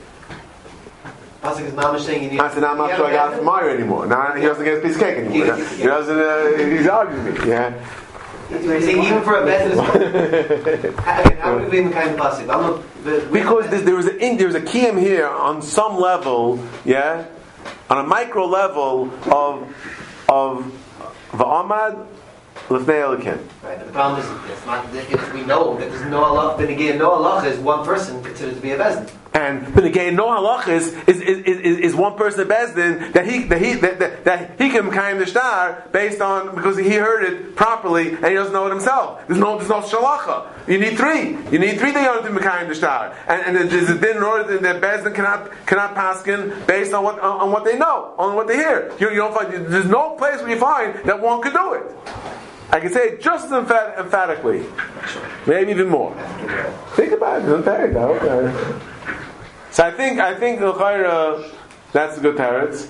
Pasuk 1.41 1.65
is 1.65 1.73
Mamash 1.73 2.01
saying 2.01 2.23
you 2.23 2.31
need. 2.31 2.39
I 2.39 2.53
said, 2.53 2.63
I'm 2.63 2.77
not 2.77 2.95
sure 2.95 3.05
I 3.05 3.13
got 3.13 3.35
from 3.35 3.45
Meyer 3.45 3.69
anymore. 3.69 4.07
Now 4.07 4.33
he 4.35 4.41
doesn't 4.41 4.63
get 4.63 4.79
a 4.79 4.81
piece 4.81 4.95
of 4.95 5.01
cake 5.01 5.17
anymore. 5.19 5.55
He 5.55 5.83
doesn't. 5.83 6.19
Uh, 6.19 6.69
he's 6.69 6.87
arguing 6.87 7.33
me. 7.33 7.47
Yeah. 7.47 7.85
You're 8.49 8.81
saying 8.81 9.03
even 9.03 9.21
for 9.21 9.35
a 9.35 9.45
is 9.45 9.77
How 10.99 11.35
how 11.35 11.55
would 11.55 11.71
we 11.71 11.83
be 11.83 11.89
kind 11.91 12.09
of 12.09 12.17
Pasuk? 12.17 12.49
I'm 12.49 12.81
not. 13.07 13.31
Because 13.31 13.69
there 13.69 13.95
was 13.95 14.07
a 14.07 14.17
in, 14.17 14.37
there's 14.37 14.55
a 14.55 14.61
kiyum 14.61 14.99
here 14.99 15.27
on 15.27 15.61
some 15.61 15.97
level, 15.97 16.59
yeah, 16.83 17.25
on 17.89 17.97
a 17.97 18.03
micro 18.03 18.45
level 18.45 19.09
of 19.31 19.75
of 20.29 20.71
va'amad 21.31 22.05
elikim. 22.77 23.39
Right, 23.63 23.77
but 23.77 23.87
the 23.87 23.91
problem 23.91 24.21
is, 24.21 24.51
it's 24.51 24.65
not, 24.65 24.85
if 24.93 25.33
we 25.33 25.43
know 25.43 25.77
that 25.77 25.89
there's 25.89 26.05
no 26.05 26.23
Allah, 26.23 26.57
again, 26.57 26.97
no 26.99 27.11
Allah 27.11 27.45
is 27.45 27.59
one 27.59 27.85
person 27.85 28.23
considered 28.23 28.55
to 28.55 28.61
be 28.61 28.71
a 28.71 28.77
Bezdin. 28.77 29.09
And 29.33 29.77
again, 29.77 30.15
no 30.15 30.27
halach 30.27 30.67
is 30.67 30.87
is, 31.07 31.21
is, 31.21 31.39
is, 31.45 31.77
is 31.79 31.95
one 31.95 32.17
person 32.17 32.41
of 32.41 32.47
Bezdin 32.47 33.13
that 33.13 33.27
he 33.27 33.43
that 33.43 33.61
he 33.61 33.73
that, 33.75 33.99
that, 33.99 34.23
that 34.23 34.59
he 34.59 34.69
can 34.69 34.89
kind 34.89 35.21
the 35.21 35.27
star 35.27 35.83
based 35.91 36.19
on 36.19 36.55
because 36.55 36.77
he 36.77 36.95
heard 36.95 37.23
it 37.23 37.55
properly 37.55 38.09
and 38.09 38.25
he 38.25 38.33
doesn't 38.33 38.53
know 38.53 38.65
it 38.65 38.71
himself. 38.71 39.25
There's 39.27 39.39
no 39.39 39.57
there's 39.57 39.69
no 39.69 39.81
shalacha. 39.81 40.47
You 40.67 40.79
need 40.79 40.97
three. 40.97 41.37
You 41.51 41.59
need 41.59 41.79
three 41.79 41.91
to 41.91 41.99
Mekayim 41.99 42.69
the 42.69 42.75
star. 42.75 43.15
And 43.27 43.57
and 43.57 43.69
there's 43.69 43.89
a 43.89 43.99
din 43.99 44.17
in 44.17 44.23
order 44.23 44.57
that 44.57 44.81
Bezdin 44.81 45.13
cannot 45.13 45.51
cannot 45.67 45.95
paskin 45.95 46.65
based 46.65 46.93
on 46.93 47.03
what 47.03 47.19
on, 47.19 47.41
on 47.41 47.51
what 47.51 47.65
they 47.65 47.77
know, 47.77 48.15
on 48.17 48.35
what 48.35 48.47
they 48.47 48.55
hear. 48.55 48.91
You, 48.99 49.11
you 49.11 49.17
don't 49.17 49.33
find 49.33 49.67
there's 49.67 49.85
no 49.85 50.15
place 50.15 50.41
where 50.41 50.49
you 50.49 50.59
find 50.59 50.95
that 51.05 51.21
one 51.21 51.41
could 51.43 51.53
do 51.53 51.73
it. 51.73 52.38
I 52.71 52.79
can 52.79 52.91
say 52.91 53.09
it 53.09 53.21
just 53.21 53.45
as 53.45 53.51
emphat- 53.51 53.97
emphatically, 53.97 54.63
maybe 55.47 55.71
even 55.71 55.89
more. 55.89 56.13
Think 56.95 57.13
about 57.13 57.41
it. 57.41 57.49
Emphatic, 57.49 57.95
okay. 57.95 58.79
So 59.71 59.85
I 59.85 59.91
think 59.91 60.19
I 60.19 60.35
think 60.35 60.61
uh, 60.61 61.49
that's 61.91 62.17
a 62.17 62.21
good 62.21 62.35
teretz. 62.35 62.89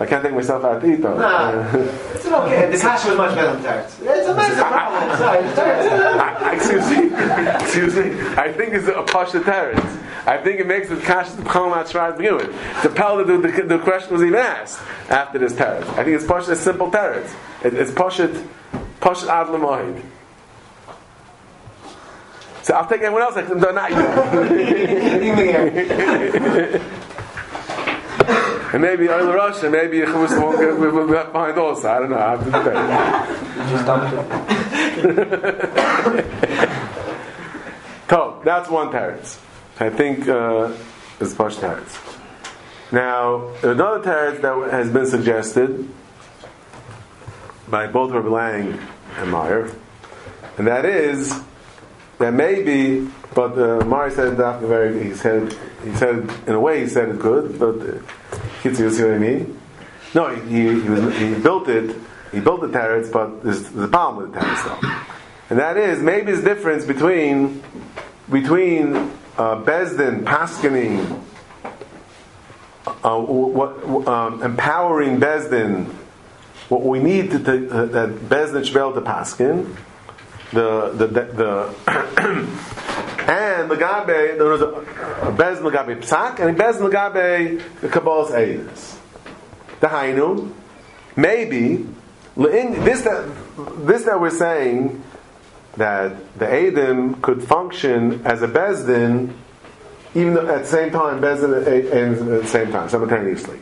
I 0.00 0.06
can't 0.06 0.24
take 0.24 0.34
myself 0.34 0.64
out 0.64 0.80
to 0.80 0.92
eat 0.92 1.02
though. 1.02 1.16
Nah. 1.16 1.70
It's 2.14 2.26
okay. 2.26 2.70
The 2.70 2.78
kasha 2.78 3.08
was 3.08 3.16
much 3.16 3.34
better 3.34 3.52
than 3.52 3.62
Teretz. 3.62 4.00
It's 4.00 4.28
a 4.28 4.34
nice 4.34 4.54
problem. 4.58 5.16
Sorry, 5.18 5.42
Teretz. 5.54 6.52
Excuse 6.54 6.90
me, 6.90 7.54
excuse 7.54 7.94
me. 7.96 8.34
I 8.36 8.52
think 8.52 8.74
it's 8.74 8.88
a 8.88 9.02
pasha 9.02 9.40
teretz. 9.40 10.02
I 10.26 10.38
think 10.38 10.60
it 10.60 10.66
makes 10.66 10.88
the 10.88 10.96
kasha 10.96 11.36
the 11.36 11.42
try 11.90 12.10
to 12.10 12.16
begin 12.16 12.36
with. 12.36 12.82
The 12.82 12.88
pell 12.88 13.18
the, 13.18 13.36
the, 13.36 13.62
the 13.62 13.78
question 13.78 14.12
was 14.12 14.22
even 14.22 14.36
asked 14.36 14.80
after 15.10 15.38
this 15.38 15.52
teretz. 15.52 15.86
I 15.98 16.04
think 16.04 16.16
it's 16.16 16.26
pasha 16.26 16.52
a 16.52 16.56
simple 16.56 16.90
teretz. 16.90 17.34
It, 17.64 17.74
it's 17.74 17.90
pasha 17.90 18.28
pasha 19.04 19.30
ad 19.30 19.48
l'mohid. 19.50 20.02
So 22.62 22.74
I'll 22.74 22.88
take 22.88 23.02
everyone 23.02 23.22
else. 23.22 23.36
No, 23.50 23.70
not 23.72 23.90
you. 23.90 23.98
And 28.72 28.82
maybe 28.82 29.08
Oil 29.10 29.32
Russia, 29.32 29.68
maybe 29.70 29.98
Chavis 29.98 30.40
won't 30.40 30.58
get 30.58 30.76
we 30.76 30.88
will 30.88 31.06
get 31.06 31.30
behind 31.30 31.58
also. 31.58 31.88
I 31.88 31.98
don't 32.00 32.10
know. 32.10 32.18
I 32.18 32.30
have 32.30 32.44
to 32.44 32.50
debate. 32.50 32.76
So 38.08 38.40
that's 38.44 38.68
one 38.70 38.90
teretz. 38.90 39.38
I 39.78 39.90
think 39.90 40.26
uh, 40.26 40.72
is 41.20 41.34
Posh 41.34 41.56
teretz. 41.56 41.98
Now 42.90 43.52
another 43.62 44.00
teretz 44.00 44.40
that 44.40 44.70
has 44.72 44.90
been 44.90 45.06
suggested 45.06 45.88
by 47.68 47.86
both 47.86 48.10
Rabbi 48.10 48.28
Lang 48.28 48.78
and 49.16 49.30
Meyer, 49.30 49.70
and 50.58 50.66
that 50.66 50.84
is 50.84 51.32
that 52.18 52.32
maybe, 52.32 53.08
but 53.34 53.58
uh, 53.58 53.84
Meyer 53.84 54.10
said 54.10 54.36
that 54.36 54.60
very. 54.60 55.04
He 55.04 55.14
said 55.14 55.56
he 55.82 55.94
said 55.94 56.30
in 56.46 56.54
a 56.54 56.60
way 56.60 56.80
he 56.80 56.86
said 56.86 57.10
it 57.10 57.18
good, 57.18 57.58
but 57.58 57.80
uh, 57.80 58.00
you 58.64 58.74
see 58.74 59.02
what 59.02 59.14
I 59.14 59.18
mean? 59.18 59.60
No, 60.14 60.28
he, 60.34 60.80
he, 60.80 60.88
was, 60.88 61.16
he 61.16 61.34
built 61.34 61.68
it. 61.68 61.96
He 62.32 62.40
built 62.40 62.60
the 62.60 62.68
teretz, 62.68 63.12
but 63.12 63.42
there's, 63.42 63.66
a 63.76 63.88
problem 63.88 64.30
with 64.30 64.32
the 64.32 64.40
teretz 64.40 64.80
though, 64.80 65.04
and 65.50 65.58
that 65.58 65.76
is 65.76 66.00
maybe 66.02 66.26
there's 66.26 66.44
difference 66.44 66.84
between 66.84 67.62
between 68.30 68.96
uh, 69.36 69.56
Bezdin 69.62 70.24
paskining, 70.24 71.20
uh, 72.86 73.18
what 73.18 74.08
um, 74.08 74.42
empowering 74.42 75.20
Bezdin, 75.20 75.92
what 76.68 76.82
we 76.82 76.98
need 76.98 77.30
to, 77.30 77.38
to 77.38 77.70
uh, 77.70 77.84
that 77.86 78.10
Bezdin 78.10 78.64
should 78.64 78.74
paskin, 79.04 79.76
the 80.52 80.90
the 80.90 81.06
the. 81.06 81.74
the 81.86 82.50
and 83.26 83.70
Lagabe, 83.70 84.36
there 84.36 84.44
was 84.44 84.60
a, 84.60 84.66
Psak, 86.02 86.40
and 86.40 86.50
a 86.50 86.52
Bez 86.52 86.76
Lagabe 86.76 87.62
the 87.80 87.88
Kabbalah's 87.88 88.30
Eidos. 88.32 88.98
The 89.80 89.86
Hainu, 89.86 90.52
maybe, 91.16 91.86
this 92.36 93.02
that, 93.02 93.30
this 93.86 94.04
that 94.04 94.20
we're 94.20 94.30
saying, 94.30 95.02
that 95.76 96.38
the 96.38 96.46
Eidim 96.46 97.20
could 97.22 97.42
function 97.42 98.24
as 98.26 98.42
a 98.42 98.48
Bezdin, 98.48 99.32
even 100.14 100.34
though 100.34 100.46
at 100.46 100.62
the 100.62 100.68
same 100.68 100.92
time, 100.92 101.20
Bezdin 101.20 101.66
and 101.92 102.32
at 102.32 102.42
the 102.42 102.46
same 102.46 102.70
time, 102.70 102.88
simultaneously. 102.88 103.58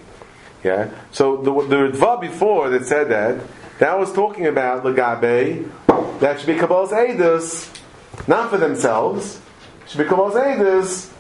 Yeah? 0.65 0.91
So 1.11 1.37
the, 1.37 1.53
the 1.53 1.77
Ritva 1.77 2.21
before 2.21 2.71
that 2.71 2.87
said 2.87 3.11
that, 3.11 3.43
that 3.79 3.99
was 3.99 4.13
talking 4.13 4.47
about 4.47 4.85
Lagabe, 4.85 5.69
that 6.21 6.39
should 6.39 6.47
be 6.47 6.55
Kabbalah's 6.55 6.93
Eidos, 6.93 7.69
not 8.29 8.51
for 8.51 8.59
themselves, 8.59 9.41
should 9.89 9.99
be 9.99 10.05
Kabbalah's 10.05 10.35
Eidos, 10.37 11.13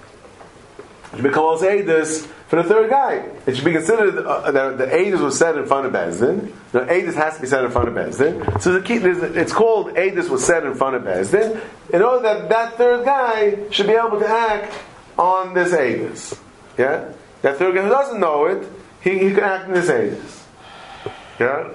should 1.14 1.24
be 1.24 1.30
Kabbalah's 1.30 1.62
Eidos 1.62 2.26
for 2.52 2.62
the 2.62 2.68
third 2.68 2.90
guy. 2.90 3.26
It 3.46 3.56
should 3.56 3.64
be 3.64 3.72
considered 3.72 4.18
uh, 4.18 4.50
that 4.50 4.78
the 4.78 4.86
Eidos 4.86 5.20
was 5.20 5.38
said 5.38 5.56
in 5.56 5.66
front 5.66 5.86
of 5.86 5.92
Bezdin. 5.92 6.52
The 6.72 6.80
Eidos 6.80 7.14
has 7.14 7.36
to 7.36 7.40
be 7.40 7.48
said 7.48 7.64
in 7.64 7.70
front 7.70 7.88
of 7.88 7.94
Bezdin. 7.94 8.60
So 8.60 8.72
the 8.72 8.82
key, 8.82 8.96
it's 8.96 9.52
called 9.52 9.94
Eidos 9.94 10.28
was 10.28 10.44
said 10.44 10.64
in 10.64 10.74
front 10.74 10.94
of 10.94 11.02
Bezdin, 11.02 11.60
in 11.92 12.02
order 12.02 12.22
that 12.22 12.48
that 12.50 12.76
third 12.76 13.04
guy 13.04 13.70
should 13.70 13.86
be 13.86 13.94
able 13.94 14.20
to 14.20 14.28
act 14.28 14.78
on 15.18 15.54
this 15.54 15.72
Eidos. 15.72 16.38
Yeah? 16.78 17.12
That 17.40 17.56
third 17.56 17.74
guy 17.74 17.82
who 17.82 17.88
doesn't 17.88 18.20
know 18.20 18.44
it, 18.44 18.68
he, 19.02 19.18
he 19.18 19.34
can 19.34 19.44
act 19.44 19.68
in 19.68 19.74
this 19.74 19.88
Eidos. 19.88 20.44
Yeah? 21.38 21.74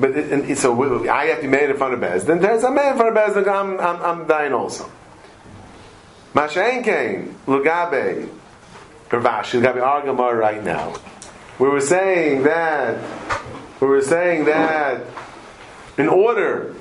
but 0.00 0.16
it, 0.16 0.32
and 0.32 0.58
so 0.58 0.72
we, 0.72 1.08
I 1.08 1.26
have 1.26 1.36
to 1.36 1.42
be 1.42 1.48
made 1.48 1.70
in 1.70 1.76
front 1.76 1.94
of 1.94 2.00
Bez. 2.00 2.24
Then 2.24 2.40
there's 2.40 2.64
a 2.64 2.70
man 2.70 2.92
in 2.92 2.98
front 2.98 3.16
of 3.16 3.34
Bez, 3.34 3.46
I'm, 3.46 3.78
I'm, 3.78 4.02
I'm 4.02 4.26
dying 4.26 4.52
also. 4.52 4.90
Mashain 6.34 6.82
came, 6.82 7.36
Lugabe, 7.46 8.28
Ravashi, 9.10 9.60
Lugabe 9.60 9.80
Argamar 9.80 10.38
right 10.38 10.62
now. 10.62 10.94
We 11.58 11.68
were 11.68 11.80
saying 11.80 12.44
that, 12.44 12.98
we 13.80 13.86
were 13.88 14.00
saying 14.00 14.46
that 14.46 15.04
in 15.98 16.08
order 16.08 16.74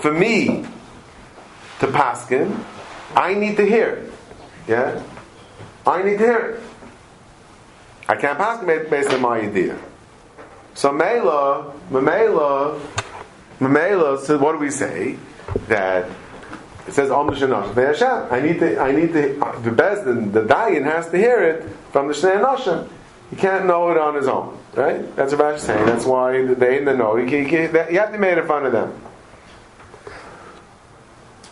for 0.00 0.12
me 0.12 0.64
to 1.80 1.86
paskin, 1.88 2.62
I 3.16 3.34
need 3.34 3.56
to 3.56 3.66
hear. 3.66 4.08
Yeah? 4.68 5.02
I 5.86 6.02
need 6.02 6.18
to 6.18 6.24
hear. 6.24 6.62
I 8.08 8.16
can't 8.16 8.38
paskin 8.38 8.90
based 8.90 9.10
on 9.10 9.22
my 9.22 9.40
idea. 9.40 9.78
So 10.74 10.92
Mela, 10.92 11.72
Mamela, 11.90 12.80
Mamela, 13.60 14.18
so 14.18 14.38
what 14.38 14.52
do 14.52 14.58
we 14.58 14.70
say? 14.70 15.16
That 15.68 16.10
it 16.86 16.92
says 16.92 17.10
I 17.10 18.40
need 18.40 18.60
to 18.60 18.80
I 18.80 18.92
need 18.92 19.12
to 19.12 19.60
the 19.62 19.70
best 19.70 20.04
the, 20.04 20.14
the 20.14 20.42
Dayan 20.42 20.84
has 20.84 21.08
to 21.10 21.16
hear 21.16 21.42
it 21.42 21.68
from 21.92 22.08
the 22.08 22.14
Shnei 22.14 22.42
Noshim. 22.42 22.88
He 23.30 23.36
can't 23.36 23.66
know 23.66 23.90
it 23.90 23.96
on 23.96 24.14
his 24.14 24.28
own. 24.28 24.58
Right? 24.74 25.14
That's 25.14 25.32
what 25.32 25.54
Rashi 25.54 25.60
saying. 25.60 25.86
That's 25.86 26.04
why 26.04 26.44
they 26.52 26.78
in 26.78 26.84
the 26.84 26.94
know. 26.94 27.16
You, 27.16 27.26
you, 27.26 27.46
you 27.46 27.98
have 28.00 28.12
to 28.12 28.18
make 28.18 28.44
front 28.44 28.66
of 28.66 28.72
them. 28.72 29.00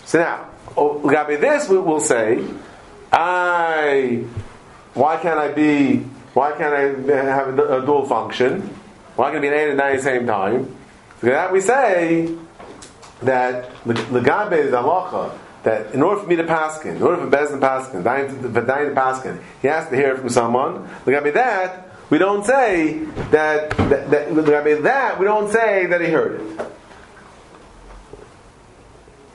So 0.04 0.18
now, 0.18 0.48
oh, 0.76 1.00
Gabi 1.00 1.40
this 1.40 1.68
we 1.68 1.78
will 1.78 2.00
say, 2.00 2.44
I 3.12 4.24
why 4.94 5.16
can't 5.18 5.38
I 5.38 5.52
be 5.52 6.04
why 6.34 6.52
can't 6.52 6.74
I 6.74 7.12
have 7.24 7.58
a, 7.58 7.84
dual 7.84 8.06
function? 8.06 8.60
Why 9.16 9.30
can't 9.30 9.38
I 9.38 9.40
be 9.40 9.48
an 9.48 9.54
eight 9.54 9.68
and 9.68 9.78
nine 9.78 9.92
at 9.92 9.96
the 9.98 10.02
same 10.02 10.26
time? 10.26 10.74
So 11.20 11.26
that 11.26 11.52
we 11.52 11.60
say 11.60 12.34
that 13.20 13.70
the 13.84 13.94
legabe 13.94 14.52
is 14.52 14.72
halacha 14.72 15.38
that 15.62 15.94
in 15.94 16.02
order 16.02 16.20
for 16.20 16.26
me 16.26 16.36
to 16.36 16.44
paskin, 16.44 16.96
in 16.96 17.02
order 17.02 17.18
for 17.18 17.28
Bez 17.28 17.50
to 17.50 17.56
paskin, 17.58 18.02
for 18.02 18.62
Dayan 18.62 18.94
to 18.94 19.00
paskin, 19.00 19.42
he 19.60 19.68
has 19.68 19.88
to 19.88 19.96
hear 19.96 20.16
from 20.16 20.28
someone. 20.28 20.88
Legabe 21.04 21.32
that 21.34 21.88
we 22.10 22.18
don't 22.18 22.44
say 22.44 23.04
that 23.30 23.70
that, 23.70 24.10
that 24.10 24.28
legabe 24.28 24.82
that 24.82 25.18
we 25.18 25.24
don't 25.24 25.52
say 25.52 25.86
that 25.86 26.00
he 26.00 26.08
heard 26.08 26.40
it. 26.40 26.58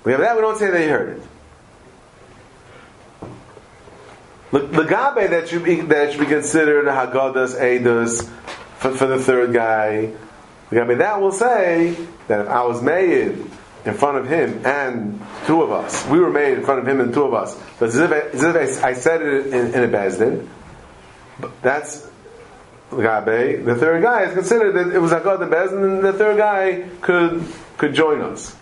Legabe 0.03 0.19
that 0.19 0.35
we 0.35 0.41
don't 0.41 0.57
say 0.57 0.69
that 0.69 0.81
he 0.81 0.87
heard 0.87 1.17
it. 1.17 1.23
Legabe 4.51 5.29
that 5.29 5.49
should 5.49 5.63
be 5.63 5.81
that 5.81 6.11
should 6.11 6.21
be 6.21 6.25
considered 6.25 6.85
hagadas 6.85 7.59
edus 7.59 8.27
for, 8.77 8.91
for 8.91 9.07
the 9.07 9.19
third 9.19 9.53
guy. 9.53 10.13
Legabe 10.71 10.97
that 10.99 11.21
will 11.21 11.31
say 11.31 11.95
that 12.27 12.41
if 12.41 12.47
I 12.47 12.63
was 12.63 12.81
made 12.81 13.45
in 13.87 13.93
front 13.93 14.17
of 14.17 14.27
him 14.27 14.65
and 14.65 15.21
two 15.45 15.61
of 15.61 15.71
us. 15.71 16.05
We 16.07 16.19
were 16.19 16.29
made 16.29 16.57
in 16.57 16.63
front 16.63 16.81
of 16.81 16.87
him 16.87 16.99
and 16.99 17.13
two 17.13 17.23
of 17.23 17.33
us. 17.33 17.59
But 17.79 17.89
as 17.89 17.97
if 17.97 18.11
I, 18.11 18.19
as 18.19 18.43
if 18.43 18.83
I, 18.83 18.89
I 18.89 18.93
said 18.93 19.21
it 19.21 19.47
in, 19.47 19.73
in 19.73 19.83
a 19.83 19.87
bezdin, 19.87 20.47
that's 21.61 22.09
the 22.89 22.97
Gabe. 22.97 23.65
The 23.65 23.75
third 23.75 24.03
guy 24.03 24.23
is 24.23 24.33
considered 24.33 24.73
that 24.73 24.95
it 24.95 24.99
was 24.99 25.11
Agad 25.11 25.39
the 25.39 25.45
bezdin, 25.45 25.83
and 25.83 26.03
the 26.03 26.13
third 26.13 26.37
guy 26.37 26.87
could 27.01 27.43
could 27.77 27.93
join 27.93 28.21
us. 28.21 28.55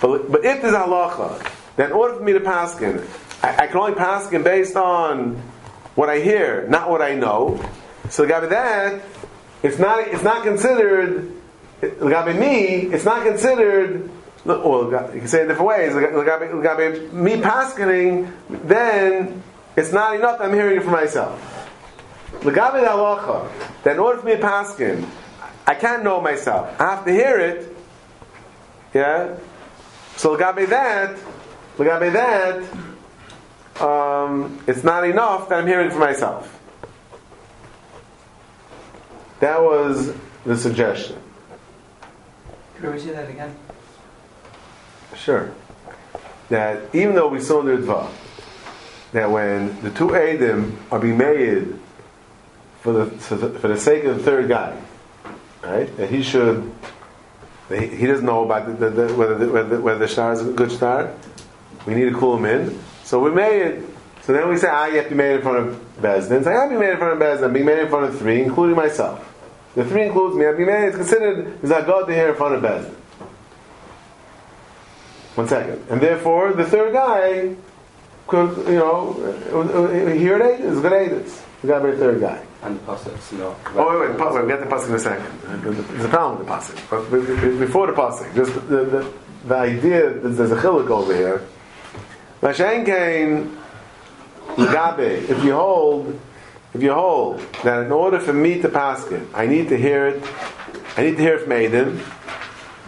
But, 0.00 0.30
but 0.30 0.44
if 0.44 0.62
there's 0.62 0.74
halacha, 0.74 1.50
then 1.76 1.86
in 1.86 1.92
order 1.92 2.14
for 2.14 2.22
me 2.22 2.32
to 2.34 2.40
paskin, 2.40 3.04
I, 3.42 3.64
I 3.64 3.66
can 3.66 3.76
only 3.76 3.94
pass 3.94 4.26
paskin 4.26 4.44
based 4.44 4.76
on 4.76 5.42
what 5.94 6.08
I 6.08 6.20
hear, 6.20 6.66
not 6.68 6.90
what 6.90 7.02
I 7.02 7.14
know. 7.14 7.62
So 8.08 8.26
Gabe 8.26 8.48
that 8.50 9.02
it's 9.62 9.78
not 9.78 10.06
it's 10.08 10.22
not 10.22 10.42
considered. 10.44 11.32
Gabe 11.80 12.38
me, 12.38 12.92
it's 12.92 13.04
not 13.04 13.24
considered 13.24 14.10
well, 14.44 15.10
you 15.14 15.20
can 15.20 15.28
say 15.28 15.42
it 15.42 15.48
different 15.48 15.66
ways. 15.66 15.94
Me 15.94 17.36
paskening, 17.36 18.32
then 18.48 19.42
it's 19.76 19.92
not 19.92 20.16
enough. 20.16 20.40
I'm 20.40 20.52
hearing 20.52 20.78
it 20.78 20.84
for 20.84 20.90
myself. 20.90 21.38
Legabe 22.40 22.86
halacha. 22.86 23.50
That 23.82 23.94
in 23.94 23.98
order 24.00 24.20
for 24.20 24.26
me 24.26 24.36
to 24.36 24.40
paskin, 24.40 25.06
I 25.66 25.74
can't 25.74 26.02
know 26.02 26.20
myself. 26.20 26.80
I 26.80 26.94
have 26.94 27.04
to 27.04 27.12
hear 27.12 27.38
it. 27.38 27.76
Yeah. 28.94 29.36
So 30.16 30.36
legabe 30.36 30.68
that, 30.68 31.18
legabe 31.76 32.12
that, 32.12 32.62
um, 33.80 34.62
it's 34.66 34.84
not 34.84 35.04
enough 35.04 35.48
that 35.48 35.58
I'm 35.58 35.66
hearing 35.66 35.90
for 35.90 35.98
myself. 35.98 36.54
That 39.40 39.62
was 39.62 40.14
the 40.44 40.56
suggestion. 40.56 41.16
Could 42.76 42.92
we 42.92 43.00
say 43.00 43.10
that 43.10 43.28
again? 43.28 43.54
Sure. 45.16 45.52
That 46.48 46.94
even 46.94 47.14
though 47.14 47.28
we 47.28 47.40
saw 47.40 47.60
in 47.60 47.66
the 47.66 47.72
Ritva, 47.72 48.10
that 49.12 49.30
when 49.30 49.80
the 49.82 49.90
two 49.90 50.08
Adim 50.08 50.76
are 50.90 50.98
being 50.98 51.18
made 51.18 51.78
for 52.80 52.92
the, 52.92 53.06
for 53.06 53.68
the 53.68 53.78
sake 53.78 54.04
of 54.04 54.16
the 54.16 54.22
third 54.22 54.48
guy, 54.48 54.80
right? 55.62 55.94
That 55.96 56.10
he 56.10 56.22
should, 56.22 56.72
that 57.68 57.82
he, 57.82 57.88
he, 57.88 58.06
doesn't 58.06 58.24
know 58.24 58.44
about 58.44 58.66
the, 58.66 58.88
the, 58.88 59.06
the, 59.06 59.14
whether, 59.14 59.34
the, 59.36 59.48
whether, 59.48 59.80
whether 59.80 59.98
the 59.98 60.08
star 60.08 60.32
is 60.32 60.46
a 60.46 60.52
good 60.52 60.70
star. 60.70 61.14
We 61.86 61.94
need 61.94 62.04
to 62.04 62.14
cool 62.14 62.36
him 62.36 62.44
in. 62.44 62.78
So 63.08 63.18
we 63.18 63.30
made 63.30 63.62
it. 63.62 63.84
So 64.20 64.34
then 64.34 64.50
we 64.50 64.58
say, 64.58 64.68
ah, 64.70 64.84
you 64.84 64.96
have 64.96 65.04
to 65.04 65.10
be 65.12 65.16
made 65.16 65.36
in 65.36 65.40
front 65.40 65.66
of 65.66 65.80
Bezdin. 65.98 66.44
So 66.44 66.50
I 66.50 66.60
have 66.60 66.68
to 66.68 66.74
be 66.74 66.78
made 66.78 66.90
in 66.90 66.98
front 66.98 67.14
of 67.14 67.18
Bezdin. 67.18 67.44
I'm 67.44 67.52
being 67.54 67.64
made 67.64 67.78
in 67.78 67.88
front 67.88 68.04
of 68.04 68.18
three, 68.18 68.42
including 68.42 68.76
myself. 68.76 69.24
The 69.76 69.86
three 69.86 70.04
includes 70.04 70.36
me. 70.36 70.44
I've 70.44 70.58
been 70.58 70.66
made, 70.66 70.88
it's 70.88 70.96
considered, 70.96 71.64
is 71.64 71.72
I 71.72 71.80
go 71.86 72.04
to 72.04 72.12
here 72.12 72.28
in 72.28 72.36
front 72.36 72.56
of 72.56 72.62
Bezdin. 72.62 72.92
One 75.36 75.48
second. 75.48 75.86
And 75.88 76.02
therefore, 76.02 76.52
the 76.52 76.66
third 76.66 76.92
guy 76.92 77.56
could, 78.26 78.54
you 78.68 78.76
know, 78.76 79.14
here 80.12 80.38
it 80.38 80.60
is 80.60 80.78
good 80.80 80.92
aids. 80.92 81.42
The 81.62 81.68
guy 81.68 81.78
be 81.82 81.92
the 81.92 81.96
third 81.96 82.20
guy. 82.20 82.44
And 82.60 82.78
the 82.78 82.92
pasuk, 82.92 83.38
no. 83.38 83.56
Oh 83.74 84.00
wait, 84.00 84.10
wait, 84.10 84.34
wait, 84.34 84.42
we 84.42 84.48
get 84.48 84.60
the 84.60 84.66
pasuk 84.66 84.90
in 84.90 84.94
a 84.96 84.98
second. 84.98 85.62
There's 85.62 86.04
a 86.04 86.08
problem 86.08 86.40
with 86.40 86.46
the 86.46 86.52
pasuk, 86.52 86.90
but 86.90 87.58
before 87.58 87.86
the 87.86 87.94
pasuk, 87.94 88.34
just 88.34 88.52
the, 88.68 88.84
the, 88.84 89.12
the 89.46 89.54
idea 89.56 90.12
that 90.12 90.28
there's 90.28 90.52
a 90.52 90.56
chiluk 90.56 90.90
over 90.90 91.14
here. 91.14 91.40
Mashen 92.40 92.84
came, 92.86 93.58
Gabe. 94.56 95.30
If 95.30 95.44
you 95.44 95.54
hold, 95.54 96.18
if 96.74 96.82
you 96.82 96.92
hold 96.92 97.40
that 97.64 97.84
in 97.84 97.92
order 97.92 98.20
for 98.20 98.32
me 98.32 98.60
to 98.62 98.68
paskin, 98.68 99.26
I 99.34 99.46
need 99.46 99.68
to 99.70 99.76
hear 99.76 100.08
it. 100.08 100.22
I 100.96 101.02
need 101.02 101.16
to 101.16 101.22
hear 101.22 101.34
it 101.34 101.42
from 101.42 101.52
Aiden. 101.52 102.00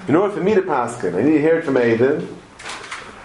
In 0.08 0.16
order 0.16 0.34
for 0.34 0.40
me 0.40 0.54
to 0.54 0.62
paskin, 0.62 1.14
I 1.14 1.22
need 1.22 1.32
to 1.32 1.40
hear 1.40 1.58
it 1.58 1.64
from 1.64 1.74
Aiden. 1.74 2.26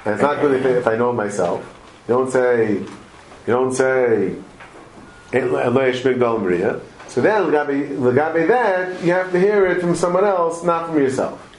And 0.05 0.13
it's 0.13 0.21
not 0.21 0.41
good 0.41 0.59
if, 0.59 0.65
if 0.65 0.87
I 0.87 0.95
know 0.95 1.11
myself. 1.11 1.63
You 2.07 2.15
don't 2.15 2.31
say, 2.31 2.73
you 2.73 2.87
don't 3.45 3.73
say, 3.73 4.35
so 5.31 5.39
then, 7.21 7.43
Lagabe 7.51 8.47
that, 8.47 9.03
you 9.03 9.11
have 9.11 9.31
to 9.31 9.39
hear 9.39 9.65
it 9.65 9.81
from 9.81 9.95
someone 9.95 10.23
else, 10.23 10.63
not 10.63 10.87
from 10.87 10.97
yourself. 10.97 11.54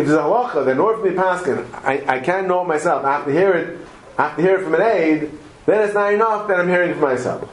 If 0.00 0.06
there's 0.06 0.18
a 0.18 0.22
halacha, 0.22 0.64
then 0.64 0.76
for 0.76 0.96
me 0.96 1.10
paskin, 1.10 1.66
I, 1.84 2.16
I 2.16 2.20
can't 2.20 2.48
know 2.48 2.62
it 2.62 2.68
myself. 2.68 3.04
I 3.04 3.12
have 3.12 3.26
to 3.26 3.32
hear 3.32 3.52
it, 3.52 3.78
I 4.16 4.28
have 4.28 4.36
to 4.36 4.42
hear 4.42 4.58
it 4.58 4.64
from 4.64 4.74
an 4.74 4.80
aid, 4.80 5.30
then 5.66 5.84
it's 5.84 5.92
not 5.92 6.14
enough 6.14 6.48
that 6.48 6.58
I'm 6.58 6.68
hearing 6.68 6.90
it 6.90 6.94
from 6.94 7.02
myself. 7.02 7.52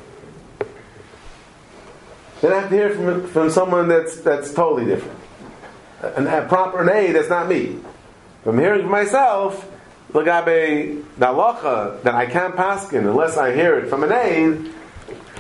Then 2.40 2.54
I 2.54 2.60
have 2.62 2.70
to 2.70 2.76
hear 2.76 2.90
from, 2.92 3.28
from 3.28 3.50
someone 3.50 3.90
that's, 3.90 4.22
that's 4.22 4.54
totally 4.54 4.86
different. 4.86 5.20
A, 6.02 6.44
a 6.44 6.48
proper 6.48 6.90
aid 6.90 7.16
that's 7.16 7.30
not 7.30 7.50
me. 7.50 7.80
If 8.42 8.48
I'm 8.48 8.60
hearing 8.60 8.84
for 8.84 8.88
myself, 8.88 9.70
Lagabe 10.14 11.04
Dalacha, 11.20 12.02
that 12.04 12.16
I 12.16 12.28
can't 12.28 12.56
paskin 12.56 13.10
unless 13.10 13.36
I 13.36 13.54
hear 13.54 13.78
it 13.78 13.90
from 13.90 14.06
an 14.06 14.14
aid, 14.14 14.72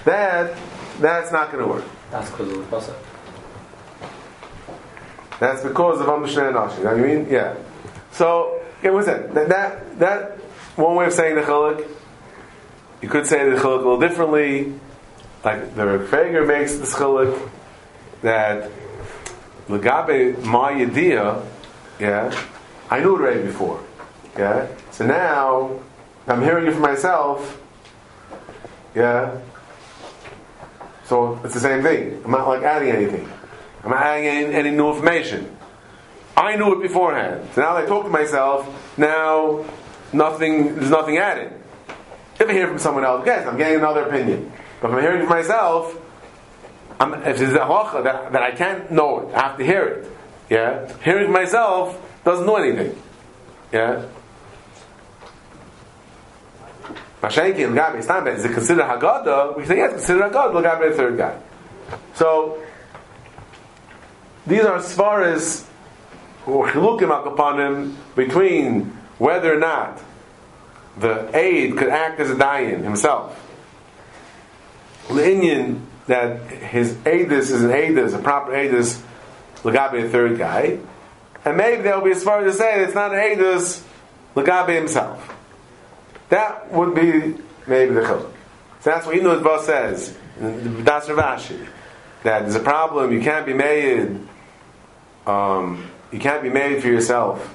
that 0.03 0.57
that's 0.99 1.31
not 1.31 1.53
going 1.53 1.63
to 1.63 1.69
work. 1.71 1.85
That's 2.11 2.29
because 2.31 2.51
of 2.51 2.69
the 2.69 2.75
pasuk. 2.75 2.95
That's 5.39 5.63
because 5.63 6.01
of 6.01 6.07
Amishna 6.07 6.47
and 6.47 6.57
Ashi. 6.57 6.77
You 6.77 6.83
know 6.83 6.95
what 6.95 6.99
I 6.99 7.07
mean? 7.07 7.27
Yeah. 7.29 7.55
So, 8.11 8.61
it 8.81 8.91
was 8.91 9.07
it. 9.07 9.33
That, 9.33 9.49
that, 9.49 9.99
that, 9.99 10.31
one 10.75 10.95
way 10.95 11.05
of 11.05 11.13
saying 11.13 11.35
the 11.35 11.41
chalik, 11.41 11.87
you 13.01 13.09
could 13.09 13.25
say 13.25 13.49
the 13.49 13.55
chalik 13.55 13.63
a 13.63 13.87
little 13.87 13.99
differently. 13.99 14.73
Like 15.43 15.75
the 15.75 15.85
Reb 15.85 16.47
makes 16.47 16.75
the 16.75 16.85
chalik 16.85 17.49
that 18.21 18.71
Lagabe 19.67 20.43
Ma 20.43 20.69
Yediyah, 20.69 21.45
yeah, 21.99 22.43
I 22.89 22.99
knew 22.99 23.15
it 23.15 23.21
already 23.21 23.43
before. 23.43 23.83
Yeah? 24.37 24.67
So 24.91 25.05
now 25.05 25.79
I'm 26.27 26.41
hearing 26.41 26.67
it 26.67 26.73
for 26.73 26.79
myself. 26.79 27.61
Yeah? 28.95 29.37
So 31.05 31.39
it's 31.43 31.53
the 31.53 31.59
same 31.59 31.83
thing. 31.83 32.21
I'm 32.23 32.31
not 32.31 32.47
like 32.47 32.63
adding 32.63 32.89
anything. 32.89 33.29
I'm 33.83 33.93
adding 33.93 34.27
any, 34.27 34.53
any 34.53 34.71
new 34.71 34.89
information. 34.89 35.55
I 36.35 36.55
knew 36.55 36.73
it 36.73 36.81
beforehand. 36.81 37.49
So 37.53 37.61
now 37.61 37.73
that 37.73 37.85
I 37.85 37.87
talk 37.87 38.03
to 38.03 38.09
myself, 38.09 38.97
now 38.97 39.65
nothing 40.13 40.75
there's 40.75 40.91
nothing 40.91 41.17
added. 41.17 41.53
If 42.39 42.47
I 42.47 42.53
hear 42.53 42.67
from 42.67 42.77
someone 42.77 43.03
else, 43.03 43.23
yes, 43.25 43.47
I'm 43.47 43.57
getting 43.57 43.79
another 43.79 44.03
opinion. 44.03 44.51
But 44.79 44.89
if 44.89 44.93
I'm 44.95 45.01
hearing 45.01 45.21
from 45.21 45.29
myself, 45.29 45.99
I'm, 46.99 47.13
if 47.23 47.39
there's 47.39 47.53
a 47.53 47.59
halacha 47.59 48.03
that, 48.03 48.31
that 48.31 48.43
I 48.43 48.51
can't 48.51 48.91
know 48.91 49.21
it, 49.21 49.33
I 49.33 49.41
have 49.47 49.57
to 49.57 49.65
hear 49.65 49.83
it. 49.85 50.11
Yeah, 50.49 50.91
hearing 51.03 51.31
myself 51.31 51.99
doesn't 52.23 52.45
know 52.45 52.57
anything. 52.57 53.01
Yeah. 53.71 54.05
Mashenki 57.21 57.65
and 57.65 57.75
Gabi 57.75 58.35
is 58.35 58.45
it 58.45 58.53
considered 58.53 58.85
Haggadah? 58.85 59.57
We 59.57 59.65
say 59.65 59.77
yes, 59.77 59.91
considered 59.93 60.31
Haggadah. 60.31 60.63
Gabi 60.63 60.91
the 60.91 60.95
third 60.95 61.17
guy. 61.17 61.39
So 62.13 62.63
these 64.47 64.63
are 64.63 64.79
far 64.81 65.23
as 65.23 65.65
chilukim 66.45 67.09
akapanim 67.09 67.95
between 68.15 68.85
whether 69.17 69.53
or 69.53 69.59
not 69.59 70.01
the 70.97 71.29
aid 71.37 71.77
could 71.77 71.89
act 71.89 72.19
as 72.19 72.31
a 72.31 72.35
dayan 72.35 72.83
himself. 72.83 73.43
The 75.09 75.31
Indian 75.31 75.85
that 76.07 76.47
his 76.47 76.93
aidus 76.93 77.51
is 77.51 77.63
an 77.63 77.71
aidus, 77.71 78.13
a 78.13 78.19
proper 78.19 78.51
aidus, 78.51 79.01
Lagabe 79.63 80.05
a 80.05 80.09
third 80.09 80.37
guy, 80.37 80.79
and 81.43 81.57
maybe 81.57 81.81
they'll 81.81 82.01
be 82.01 82.11
as 82.11 82.23
far 82.23 82.43
as 82.43 82.53
to 82.53 82.57
say 82.57 82.83
it's 82.83 82.95
not 82.95 83.13
an 83.13 83.19
aidus, 83.19 83.83
Lagabe 84.35 84.75
himself. 84.75 85.35
That 86.29 86.71
would 86.71 86.95
be 86.95 87.35
maybe 87.67 87.93
the 87.93 88.01
chiluk. 88.01 88.31
So 88.79 88.91
that's 88.91 89.05
what 89.05 89.15
Inu 89.15 89.43
boss 89.43 89.65
says 89.65 90.17
Das 90.39 91.07
Ravashi 91.07 91.67
that 92.23 92.41
there's 92.41 92.55
a 92.55 92.59
problem. 92.59 93.11
You 93.11 93.21
can't 93.21 93.45
be 93.45 93.53
made. 93.53 94.19
Um, 95.27 95.85
you 96.11 96.19
can't 96.19 96.41
be 96.41 96.49
made 96.49 96.81
for 96.81 96.87
yourself. 96.87 97.53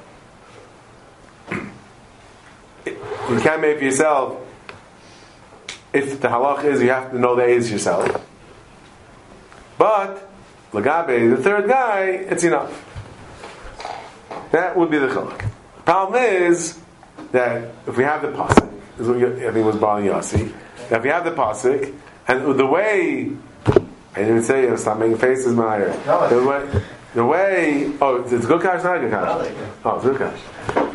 You 2.85 3.41
can't 3.41 3.63
make 3.63 3.79
for 3.79 3.85
yourself. 3.85 4.39
If 5.93 6.21
the 6.21 6.29
halach 6.29 6.65
is, 6.65 6.83
you 6.83 6.91
have 6.91 7.11
to 7.13 7.19
know 7.19 7.35
the 7.35 7.45
aids 7.45 7.71
yourself. 7.71 8.27
But 9.79 10.29
Lagabe, 10.73 11.35
the 11.35 11.43
third 11.43 11.67
guy, 11.67 12.03
it's 12.05 12.45
enough. 12.45 12.89
That 14.53 14.77
would 14.77 14.91
be 14.91 14.99
the 14.99 15.09
chiluk. 15.09 15.51
Problem 15.87 16.23
is 16.23 16.79
that 17.33 17.73
if 17.87 17.97
we 17.97 18.05
have 18.05 18.21
the 18.21 18.29
pasuk, 18.29 18.71
is 18.99 19.09
what 19.09 19.17
I 19.17 19.51
think 19.53 19.67
was 19.67 19.77
bothering 19.77 20.09
Yossi. 20.09 20.53
That 20.91 20.99
if 20.99 21.03
we 21.03 21.09
have 21.09 21.25
the 21.25 21.31
pasuk, 21.31 21.95
and 22.29 22.59
the 22.59 22.67
way 22.67 23.31
I 23.67 24.19
didn't 24.19 24.31
even 24.31 24.43
say 24.43 24.65
it, 24.65 24.79
stop 24.79 24.99
making 24.99 25.19
faces, 25.19 25.55
Meyer. 25.55 25.89
No, 26.07 26.29
The 27.15 27.25
way, 27.25 27.93
oh, 28.01 28.23
it's 28.23 28.47
good 28.47 28.63
cash, 28.63 28.83
not 28.83 29.01
good 29.01 29.11
cash. 29.11 29.53
Oh, 29.85 29.97
it's 29.97 30.05
good 30.05 30.19
cash. 30.19 30.41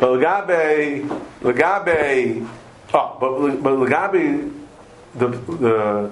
Lagabe, 0.00 1.06
Lagabe, 1.40 2.48
oh, 2.92 3.16
but 3.20 3.62
but 3.62 3.78
Lagabe, 3.78 4.52
the 5.14 5.28
the 5.28 6.10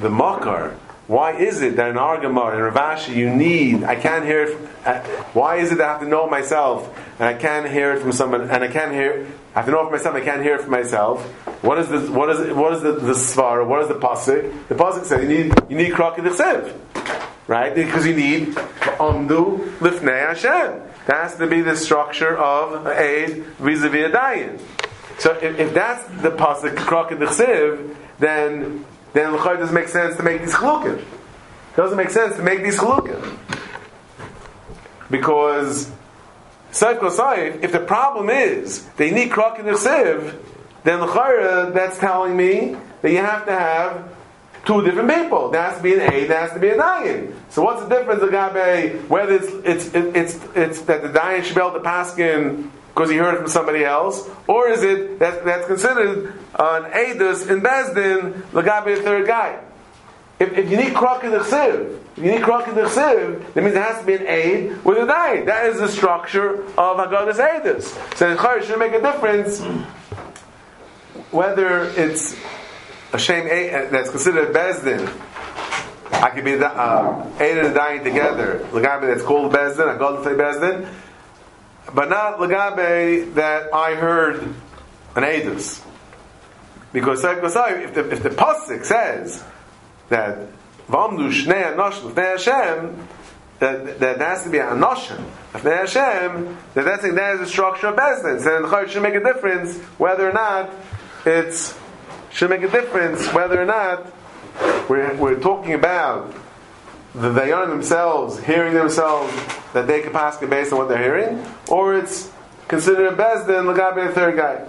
the 0.00 0.10
makar. 0.10 0.76
Why 1.06 1.36
is 1.36 1.62
it 1.62 1.76
that 1.76 1.90
in 1.90 1.96
Argamar 1.96 2.54
and 2.54 2.74
Ravashi 2.74 3.14
you 3.14 3.30
need? 3.30 3.84
I 3.84 3.94
can't 3.94 4.24
hear. 4.24 4.42
It, 4.42 4.56
from- 4.56 4.68
uh, 4.84 5.00
why 5.34 5.56
is 5.56 5.70
it 5.72 5.78
that 5.78 5.88
I 5.88 5.92
have 5.92 6.00
to 6.00 6.08
know 6.08 6.26
myself 6.28 6.88
and 7.20 7.28
I 7.28 7.34
can't 7.34 7.68
hear 7.68 7.92
it 7.92 8.00
from 8.00 8.12
someone 8.12 8.42
and 8.42 8.64
I 8.64 8.68
can't 8.68 8.92
hear? 8.92 9.26
I 9.54 9.60
have 9.60 9.66
to 9.66 9.70
know 9.72 9.82
it 9.82 9.84
for 9.86 9.90
myself. 9.92 10.16
I 10.16 10.20
can't 10.20 10.42
hear 10.42 10.56
it 10.56 10.62
for 10.62 10.70
myself. 10.70 11.24
What 11.62 11.78
is 11.78 11.88
the 11.88 12.00
what 12.10 12.30
is 12.30 12.52
what 12.52 12.72
is 12.72 12.82
the 12.82 12.92
the 12.92 13.12
svara? 13.12 13.64
What 13.66 13.82
is 13.82 13.88
the 13.88 13.94
pasuk? 13.94 14.68
The 14.68 14.74
pasuk 14.74 15.04
says 15.04 15.22
you 15.22 15.28
need 15.28 15.54
you 15.68 15.76
need 15.76 15.92
krok 15.92 16.16
sieve, 16.16 16.74
right? 17.46 17.74
Because 17.74 18.06
you 18.06 18.16
need 18.16 18.48
amdu 18.48 19.78
lifnei 19.78 20.28
Hashem. 20.28 20.82
That 21.06 21.22
has 21.22 21.36
to 21.36 21.46
be 21.46 21.60
the 21.60 21.76
structure 21.76 22.36
of 22.36 22.86
aid 22.86 23.44
vis-a-vis 23.58 24.06
a 24.06 24.10
dayan. 24.10 24.60
So 25.18 25.32
if, 25.32 25.58
if 25.58 25.74
that's 25.74 26.04
the 26.22 26.30
pasuk 26.30 26.76
krok 26.76 27.10
sieve, 27.32 27.96
then 28.18 28.84
then 29.12 29.34
l'chayr 29.34 29.58
doesn't 29.58 29.74
make 29.74 29.88
sense 29.88 30.16
to 30.16 30.22
make 30.22 30.40
these 30.40 30.54
chalukim. 30.54 30.98
It 30.98 31.76
doesn't 31.76 31.96
make 31.96 32.10
sense 32.10 32.36
to 32.36 32.42
make 32.42 32.62
these 32.62 32.78
chalukim 32.78 33.38
because 35.10 35.90
Saif 36.72 36.98
Kosaif, 36.98 37.62
if 37.62 37.72
the 37.72 37.80
problem 37.80 38.28
is 38.28 38.84
they 38.96 39.10
need 39.10 39.30
krok 39.30 39.58
in 39.58 39.66
the 39.66 39.76
sieve, 39.76 40.38
then 40.84 41.00
l'chayra 41.00 41.72
that's 41.72 41.98
telling 41.98 42.36
me 42.36 42.76
that 43.02 43.10
you 43.10 43.18
have 43.18 43.46
to 43.46 43.52
have 43.52 44.15
two 44.66 44.82
different 44.82 45.08
people. 45.08 45.50
There 45.50 45.62
has 45.62 45.76
to 45.76 45.82
be 45.82 45.94
an 45.94 46.00
A, 46.00 46.26
there 46.26 46.40
has 46.40 46.52
to 46.52 46.58
be 46.58 46.68
a 46.68 46.76
Dayan. 46.76 47.34
So 47.50 47.62
what's 47.62 47.82
the 47.82 47.88
difference, 47.88 48.22
Agabe, 48.22 49.08
whether 49.08 49.34
it's 49.34 49.52
it's 49.64 49.94
it's 49.94 50.44
it's 50.54 50.80
that 50.82 51.02
the 51.02 51.08
Dayan 51.08 51.44
should 51.44 51.54
be 51.54 51.60
able 51.60 51.72
to 51.74 51.80
pass 51.80 52.18
in 52.18 52.70
because 52.88 53.10
he 53.10 53.16
heard 53.16 53.34
it 53.34 53.38
from 53.38 53.48
somebody 53.48 53.84
else, 53.84 54.28
or 54.46 54.68
is 54.68 54.82
it 54.82 55.18
that 55.20 55.44
that's 55.44 55.66
considered 55.66 56.28
an 56.58 56.84
Adus 56.90 57.48
in 57.48 57.60
Bezdin, 57.60 58.32
Lagabe, 58.52 58.96
the 58.96 59.02
third 59.02 59.26
guy? 59.26 59.62
If, 60.38 60.52
if 60.52 60.70
you 60.70 60.76
need 60.76 60.94
krok 60.94 61.24
in 61.24 61.30
the 61.30 61.38
chsiv, 61.38 61.98
if 62.16 62.22
you 62.22 62.30
need 62.30 62.42
krok 62.42 62.68
in 62.68 62.74
the 62.74 62.82
chsiv, 62.82 63.54
that 63.54 63.62
means 63.62 63.74
there 63.74 63.82
has 63.82 64.00
to 64.00 64.06
be 64.06 64.14
an 64.14 64.26
aid 64.26 64.84
with 64.84 64.98
a 64.98 65.06
dain. 65.06 65.46
That 65.46 65.66
is 65.66 65.78
the 65.78 65.88
structure 65.88 66.62
of 66.62 66.98
Haggadah's 66.98 67.38
aidus. 67.38 68.16
So 68.16 68.34
the 68.34 68.62
should 68.64 68.78
make 68.78 68.92
a 68.92 69.00
difference 69.00 69.60
whether 71.30 71.84
it's 71.96 72.36
a 73.12 73.18
shame 73.18 73.46
that's 73.90 74.10
considered 74.10 74.54
bezdin. 74.54 75.06
I 76.12 76.30
could 76.30 76.44
be 76.44 76.54
uh, 76.54 77.26
aid 77.40 77.58
and 77.58 77.74
dain 77.74 78.04
together. 78.04 78.66
Lagabe 78.70 79.12
that's 79.12 79.22
called 79.22 79.52
bezdin, 79.52 79.98
Haggadah 79.98 80.24
say 80.24 80.30
bezdin, 80.30 80.88
but 81.94 82.08
not 82.08 82.38
lagabe 82.38 83.34
that 83.34 83.72
I 83.74 83.94
heard 83.94 84.42
an 84.42 85.22
aidus. 85.22 85.84
Because 86.92 87.22
if 87.24 87.94
the, 87.94 88.10
if 88.10 88.22
the 88.22 88.30
pasuk 88.30 88.84
says 88.84 89.42
that 90.08 90.38
Vamdu 90.88 91.30
Shnei 91.30 91.74
Anoshim 91.74 92.12
Lefnei 92.12 92.38
Hashem, 92.38 93.08
that, 93.58 93.98
that 94.00 94.18
has 94.18 94.44
to 94.44 94.50
be 94.50 94.58
an 94.58 94.78
Anoshim 94.78 95.22
Lefnei 95.52 95.78
Hashem, 95.78 96.56
that 96.74 96.84
that's 96.84 97.02
that 97.02 97.34
is 97.34 97.40
the 97.40 97.46
structure 97.46 97.88
of 97.88 97.96
business. 97.96 98.46
And 98.46 98.64
the 98.64 98.86
should 98.86 99.02
make 99.02 99.14
a 99.14 99.22
difference 99.22 99.76
whether 99.98 100.28
or 100.28 100.32
not 100.32 100.70
it's 101.24 101.76
should 102.36 102.50
make 102.50 102.62
a 102.62 102.68
difference 102.68 103.32
whether 103.32 103.60
or 103.60 103.64
not 103.64 104.12
we're, 104.90 105.14
we're 105.16 105.40
talking 105.40 105.72
about 105.72 106.34
the 107.14 107.30
Dayanim 107.32 107.68
themselves 107.68 108.38
hearing 108.44 108.74
themselves 108.74 109.32
that 109.72 109.86
they 109.86 110.02
can 110.02 110.12
pass 110.12 110.40
it 110.42 110.50
based 110.50 110.70
on 110.70 110.78
what 110.78 110.90
they're 110.90 111.02
hearing, 111.02 111.42
or 111.70 111.96
it's 111.96 112.30
considered 112.68 113.10
a 113.10 113.16
Bezdin, 113.16 113.74
Lagabe 113.74 114.08
the 114.08 114.12
third 114.12 114.36
guy. 114.36 114.66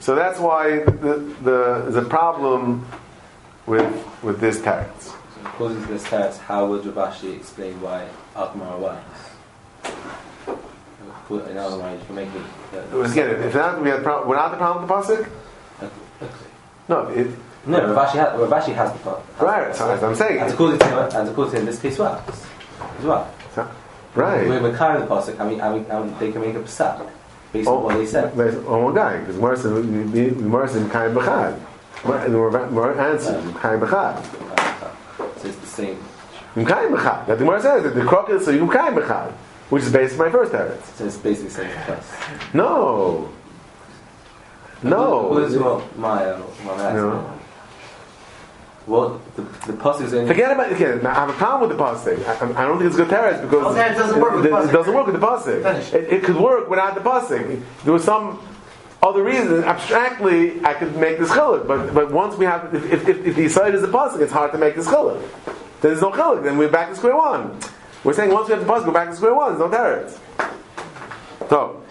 So 0.00 0.14
that's 0.14 0.40
why 0.40 0.78
the, 0.78 1.34
the, 1.42 1.90
the 1.90 2.02
problem 2.08 2.86
with 3.66 3.92
with 4.22 4.40
this 4.40 4.62
text. 4.62 5.08
So 5.08 5.16
according 5.44 5.82
to 5.82 5.88
this 5.88 6.04
text, 6.04 6.40
how 6.40 6.66
would 6.68 6.84
Rabashi 6.84 7.36
explain 7.36 7.78
why 7.82 8.08
Akmar 8.34 8.78
works? 8.78 9.02
In 11.28 11.58
other 11.58 11.76
words, 11.76 12.00
you 12.00 12.06
can 12.06 12.14
make 12.14 12.28
it. 12.28 12.92
Once 12.94 13.12
again, 13.12 13.42
if 13.42 13.54
not, 13.54 13.82
we 13.82 13.90
have 13.90 14.02
pro- 14.02 14.26
we're 14.26 14.36
not 14.36 14.52
the 14.52 14.56
problem 14.56 14.88
with 14.88 15.06
the 15.06 15.14
pasuk. 15.14 15.30
No, 16.88 17.08
it, 17.08 17.28
No, 17.66 17.80
Ravashi 17.80 18.12
has, 18.14 18.38
Ravashi 18.40 18.74
has 18.74 18.92
the 18.92 18.98
part. 19.00 19.20
right. 19.40 19.74
So 19.74 19.90
as 19.90 20.02
I'm 20.02 20.14
saying, 20.14 20.38
And 20.40 20.52
according 20.52 20.78
to 20.78 20.86
him, 20.86 20.98
and 20.98 21.28
according 21.28 21.52
to 21.54 21.58
him, 21.60 21.66
this 21.66 21.80
piece 21.80 21.98
works 21.98 22.46
as 22.98 23.04
well. 23.04 23.30
right. 24.14 24.48
We're, 24.48 24.62
we're 24.62 24.76
carrying 24.76 25.00
the 25.00 25.06
pasuk, 25.06 25.38
and, 25.40 25.50
we, 25.50 25.60
and, 25.60 25.74
we, 25.74 25.90
and 25.90 26.18
they 26.20 26.30
can 26.32 26.40
make 26.40 26.54
a 26.54 26.60
psak 26.60 27.06
based 27.52 27.68
on 27.68 27.74
oh, 27.74 27.80
what 27.80 27.96
they 27.96 28.06
said. 28.06 28.34
There's 28.36 28.56
one 28.64 28.94
guy 28.94 29.18
because 29.18 29.36
Morris 29.36 29.64
is 29.64 30.36
Morris 30.40 30.74
is 30.74 30.90
kind 30.90 31.16
b'chad. 31.16 31.58
More 32.04 33.00
answer 33.00 33.32
kind 33.58 33.82
b'chad. 33.82 34.24
So 35.40 35.48
it's 35.48 35.56
the 35.56 35.66
same. 35.66 35.98
Kind 36.54 36.94
b'chad. 36.94 37.26
That 37.26 37.38
the 37.38 37.44
Morris 37.44 37.62
says 37.62 37.82
that 37.82 37.94
the 37.94 38.04
crocodile 38.04 38.40
so 38.40 38.50
you 38.50 38.68
kind 38.68 38.96
b'chad, 38.96 39.32
which 39.70 39.82
is 39.82 39.92
based 39.92 40.12
on 40.12 40.18
my 40.26 40.30
first 40.30 40.52
teretz. 40.52 40.84
So 40.96 41.06
it's 41.06 41.16
basically 41.16 41.48
the 41.48 41.54
same 41.54 41.84
twice. 41.84 42.54
No. 42.54 43.32
No. 44.82 45.28
what 45.28 45.98
my 45.98 46.24
uh, 46.24 46.42
my 46.64 46.92
No. 46.92 47.32
Well, 48.86 49.20
the, 49.34 49.42
the 49.42 49.72
pasuk 49.72 50.02
is 50.02 50.14
only. 50.14 50.28
Forget 50.28 50.52
about 50.52 50.70
again. 50.70 51.04
I 51.04 51.14
have 51.14 51.28
a 51.28 51.32
problem 51.32 51.68
with 51.68 51.76
the 51.76 51.82
pasuk. 51.82 52.24
I, 52.24 52.62
I 52.62 52.66
don't 52.66 52.78
think 52.78 52.88
it's 52.88 52.96
good 52.96 53.08
teretz 53.08 53.42
because 53.42 53.74
that 53.74 53.96
doesn't 53.96 54.20
work 54.20 54.34
with 54.34 54.44
the 54.44 54.50
it, 54.50 54.52
pasuk. 54.52 54.68
it 54.68 54.72
doesn't 54.72 54.94
work 54.94 55.06
with 55.06 55.20
the 55.20 55.26
pasuk. 55.26 55.94
It, 55.94 56.12
it 56.12 56.24
could 56.24 56.36
work 56.36 56.68
without 56.70 56.94
the 56.94 57.00
pasuk. 57.00 57.62
There 57.82 57.92
was 57.92 58.04
some 58.04 58.40
other 59.02 59.24
reason. 59.24 59.64
Abstractly, 59.64 60.64
I 60.64 60.74
could 60.74 60.96
make 60.96 61.18
this 61.18 61.30
chiluk, 61.30 61.66
but 61.66 61.92
but 61.92 62.12
once 62.12 62.36
we 62.36 62.44
have, 62.44 62.72
if 62.72 63.08
if, 63.08 63.08
if, 63.08 63.34
the 63.34 63.48
side 63.48 63.74
is 63.74 63.82
a 63.82 63.88
pasuk, 63.88 64.20
it's 64.20 64.32
hard 64.32 64.52
to 64.52 64.58
make 64.58 64.76
this 64.76 64.86
chiluk. 64.86 65.20
Then 65.80 65.90
there's 65.90 66.00
no 66.00 66.12
chiluk. 66.12 66.44
Then 66.44 66.56
we're 66.56 66.70
back 66.70 66.90
to 66.90 66.96
square 66.96 67.16
one. 67.16 67.58
We're 68.04 68.12
saying 68.12 68.30
once 68.30 68.46
we 68.48 68.54
have 68.54 68.64
the 68.64 68.72
pasuk, 68.72 68.84
go 68.84 68.92
back 68.92 69.08
to 69.08 69.16
square 69.16 69.34
one. 69.34 69.58
There's 69.58 69.70
no 69.70 69.76
teretz. 69.76 70.18
So. 71.48 71.82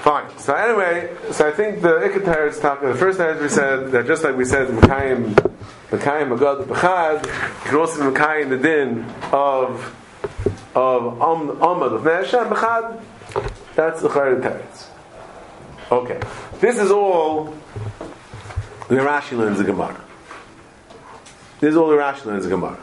Fine. 0.00 0.38
So 0.38 0.54
anyway, 0.54 1.14
so 1.30 1.46
I 1.46 1.50
think 1.50 1.82
the 1.82 1.88
Ikka 1.88 2.20
Teretz 2.24 2.58
talk. 2.58 2.80
The 2.80 2.94
first 2.94 3.18
teretz 3.18 3.42
we 3.42 3.50
said 3.50 3.92
that 3.92 4.06
just 4.06 4.24
like 4.24 4.34
we 4.34 4.46
said 4.46 4.68
Mekayim, 4.68 5.34
Mekayim 5.90 6.34
Magad 6.34 6.64
B'chad, 6.64 7.26
you 7.26 7.70
can 7.70 7.76
also 7.76 8.10
Mekayim 8.10 8.48
the 8.48 8.56
din 8.56 9.04
of 9.30 9.94
of 10.74 11.04
Am 11.20 11.58
Amad 11.58 11.96
of 11.96 12.04
Hashem 12.04 12.48
B'chad. 12.48 12.98
That's 13.76 14.00
the 14.00 14.08
Chayr 14.08 14.40
Teretz. 14.40 14.86
Okay, 15.92 16.18
this 16.60 16.78
is 16.78 16.90
all 16.90 17.54
the 18.88 18.94
Rashi 18.94 19.36
learns 19.36 19.58
the 19.58 19.64
Gemara. 19.64 20.00
This 21.60 21.72
is 21.72 21.76
all 21.76 21.88
the 21.88 21.96
Rashi 21.96 22.24
learns 22.24 22.44
the 22.44 22.50
Gemara. 22.50 22.78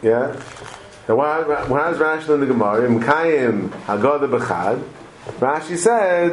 Yeah? 0.00 0.42
Now, 1.06 1.16
why, 1.16 1.42
why 1.42 1.90
is 1.90 1.98
Rashi 1.98 2.28
learn 2.28 2.40
the 2.40 2.46
Gemara? 2.46 2.86
In 2.86 2.98
Kayim 2.98 3.68
Haggadah 3.84 4.40
B'chad, 4.40 4.82
Rashi 5.40 5.78
said, 5.78 6.32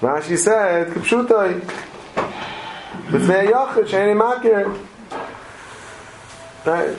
Rashi 0.00 0.36
said, 0.36 0.88
Kipshutai. 0.88 1.60
B'fnei 3.06 3.48
Yochid, 3.48 3.86
Sheini 3.86 4.16
Makir. 4.20 4.86
Right? 6.66 6.98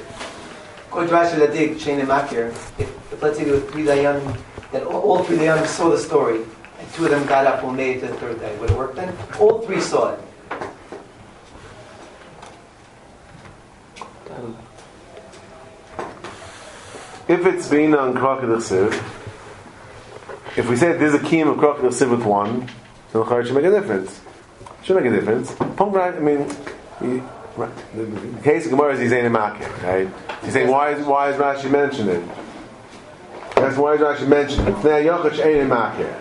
According 0.88 1.10
to 1.10 1.16
Rashi 1.16 1.46
Ladik, 1.46 1.78
Shane 1.78 2.00
and 2.00 2.08
Makir, 2.08 2.52
if, 2.80 3.22
let's 3.22 3.38
say 3.38 3.44
there 3.44 3.56
were 3.56 3.60
three 3.60 3.84
Dayanim, 3.84 4.40
then 4.72 4.84
all, 4.84 5.02
all 5.02 5.24
three 5.26 5.36
Dayanim 5.36 5.68
saw 5.68 5.90
the 5.90 5.98
story, 5.98 6.38
and 6.80 6.94
two 6.94 7.04
of 7.04 7.12
them 7.12 7.28
got 7.28 7.46
up 7.46 7.62
and 7.66 7.76
made 7.76 7.98
it 7.98 8.00
to 8.00 8.08
the 8.08 8.14
third 8.14 8.40
day. 8.40 8.58
Would 8.58 8.72
it 8.72 8.78
work 8.78 8.96
then? 8.96 9.14
All 9.42 9.60
three 9.64 9.82
saw 9.82 10.14
it. 10.14 10.20
If 17.28 17.46
it's 17.46 17.68
been 17.68 17.94
on 17.94 18.16
Crocodile 18.16 18.56
Siv, 18.58 18.94
if 20.58 20.68
we 20.68 20.76
say 20.76 20.94
there's 20.94 21.14
a 21.14 21.20
key 21.20 21.40
of 21.42 21.58
Crocodile 21.58 21.92
Siv 21.92 22.10
with 22.10 22.24
one, 22.24 22.68
then 23.14 23.24
the 23.24 23.44
should 23.44 23.56
make 23.56 23.64
a 23.64 23.70
difference. 23.70 24.20
Should 24.84 24.96
make 24.96 25.06
a 25.06 25.12
difference. 25.12 25.52
Right, 25.80 26.16
I 26.16 26.20
mean, 26.20 26.50
he, 27.00 27.22
right, 27.56 27.72
the, 27.96 28.04
the 28.04 28.42
case 28.44 28.66
of 28.66 28.72
Gemara 28.72 28.94
is 28.94 29.00
he's 29.00 29.12
saying 29.12 29.32
right? 29.32 30.10
He's 30.44 30.54
saying 30.54 30.70
why 30.70 30.92
is 30.92 31.06
why 31.06 31.30
is 31.30 31.36
Rashi 31.38 31.70
mentioned 31.70 32.10
it? 32.10 32.24
That's 33.56 33.78
why 33.78 33.94
is 33.94 34.02
Rashi 34.02 34.28
mentioned 34.28 34.68
Makir. 35.70 36.14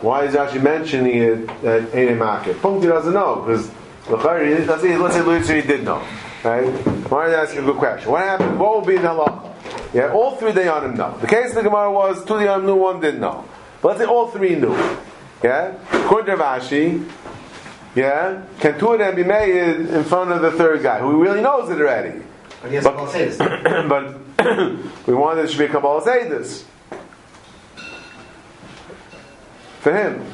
Why 0.00 0.24
is 0.24 0.34
Rashi 0.34 0.62
mentioning 0.62 1.18
it 1.18 1.62
that 1.62 1.94
ain't 1.94 2.18
Makir? 2.18 2.60
Punk 2.60 2.82
doesn't 2.82 3.12
know 3.12 3.36
because 3.36 3.70
let's 4.08 4.82
say 4.82 4.96
let's 4.96 5.14
say 5.14 5.22
Lucy 5.22 5.60
did 5.60 5.84
know, 5.84 6.02
right? 6.42 6.68
Why 7.10 7.28
is 7.28 7.34
asking 7.34 7.60
a 7.60 7.66
good 7.66 7.76
question? 7.76 8.10
What 8.10 8.22
happened? 8.22 8.58
What 8.58 8.76
would 8.76 8.86
be 8.86 8.96
the 8.96 9.08
halacha? 9.08 9.55
Yeah, 9.96 10.12
all 10.12 10.36
three 10.36 10.52
Dayanim 10.52 10.94
know. 10.94 11.16
The 11.22 11.26
case 11.26 11.48
of 11.48 11.54
the 11.54 11.62
Gemara 11.62 11.90
was 11.90 12.22
two 12.22 12.34
Dayanim 12.34 12.66
knew, 12.66 12.74
one 12.74 13.00
didn't 13.00 13.18
know. 13.18 13.48
But 13.80 13.88
let's 13.88 14.00
say 14.00 14.04
all 14.06 14.28
three 14.28 14.54
knew. 14.54 14.74
Yeah? 15.42 15.72
According 15.90 16.36
to 16.36 16.42
Rashi, 16.42 17.10
yeah, 17.94 18.42
can 18.60 18.78
two 18.78 18.92
of 18.92 18.98
them 18.98 19.16
be 19.16 19.24
made 19.24 19.56
in 19.88 20.04
front 20.04 20.32
of 20.32 20.42
the 20.42 20.50
third 20.50 20.82
guy 20.82 20.98
who 20.98 21.22
really 21.22 21.40
knows 21.40 21.70
it 21.70 21.80
already? 21.80 22.22
But 22.60 22.68
he 22.68 22.76
has 22.76 22.84
But- 22.84 23.08
say 23.08 23.24
this. 23.24 23.38
but 23.88 25.06
we 25.06 25.14
wanted 25.14 25.46
it 25.46 25.50
should 25.50 25.60
be 25.60 25.64
a 25.64 25.68
Kabbalah 25.68 26.02
say 26.02 26.28
this. 26.28 26.66
For 29.80 29.96
him. 29.96 30.26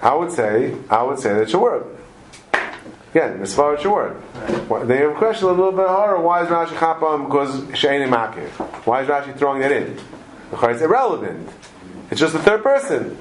I 0.00 0.14
would 0.14 0.32
say, 0.32 0.74
I 0.88 1.02
would 1.02 1.18
say 1.18 1.34
that 1.34 1.50
should 1.50 1.60
work. 1.60 1.99
Again, 3.10 3.40
as 3.42 3.54
far 3.54 3.74
as 3.74 3.80
should 3.82 3.92
work. 3.92 4.14
Why- 4.68 4.84
They 4.84 4.98
have 4.98 5.10
a 5.10 5.14
question 5.14 5.48
a 5.48 5.50
little 5.50 5.72
bit 5.72 5.88
harder. 5.88 6.20
Why 6.20 6.42
is 6.44 6.48
Rashi 6.48 6.76
Chapam? 6.76 7.26
Because 7.26 7.60
Sheini 7.80 8.08
Makir. 8.08 8.48
Why 8.86 9.02
is 9.02 9.08
Rashi 9.08 9.36
throwing 9.36 9.60
that 9.62 9.72
in? 9.72 9.98
Because 10.50 10.76
it's 10.76 10.82
irrelevant. 10.82 11.48
It's 12.10 12.20
just 12.20 12.32
the 12.32 12.38
third 12.38 12.62
person. 12.62 13.18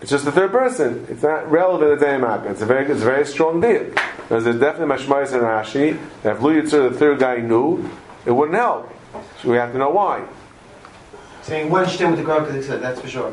It's 0.00 0.10
just 0.10 0.24
the 0.24 0.32
third 0.32 0.52
person. 0.52 1.06
It's 1.10 1.22
not 1.22 1.50
relevant 1.50 2.00
to 2.00 2.06
Makir. 2.06 2.50
It's 2.50 2.62
a 2.62 2.66
very, 2.66 2.86
it's 2.90 3.02
a 3.02 3.04
very 3.04 3.26
strong 3.26 3.60
deal. 3.60 3.92
There's 4.28 4.46
a 4.46 4.54
definitely 4.54 4.96
mashmayis 4.96 5.32
in 5.34 5.40
Rashi 5.40 5.98
that 6.22 6.36
if 6.36 6.42
Lu 6.42 6.60
Yitzur, 6.60 6.90
the 6.90 6.98
third 6.98 7.18
guy, 7.18 7.36
knew, 7.36 7.88
it 8.24 8.30
wouldn't 8.30 8.56
help. 8.56 8.90
So 9.42 9.50
we 9.50 9.56
have 9.58 9.72
to 9.72 9.78
know 9.78 9.90
why. 9.90 10.24
Saying 11.42 11.68
one 11.70 11.84
shtim 11.84 12.10
with 12.10 12.20
the 12.20 12.24
Gemara 12.24 12.46
because 12.46 12.66
said 12.66 12.80
that's 12.80 13.00
for 13.00 13.08
sure. 13.08 13.32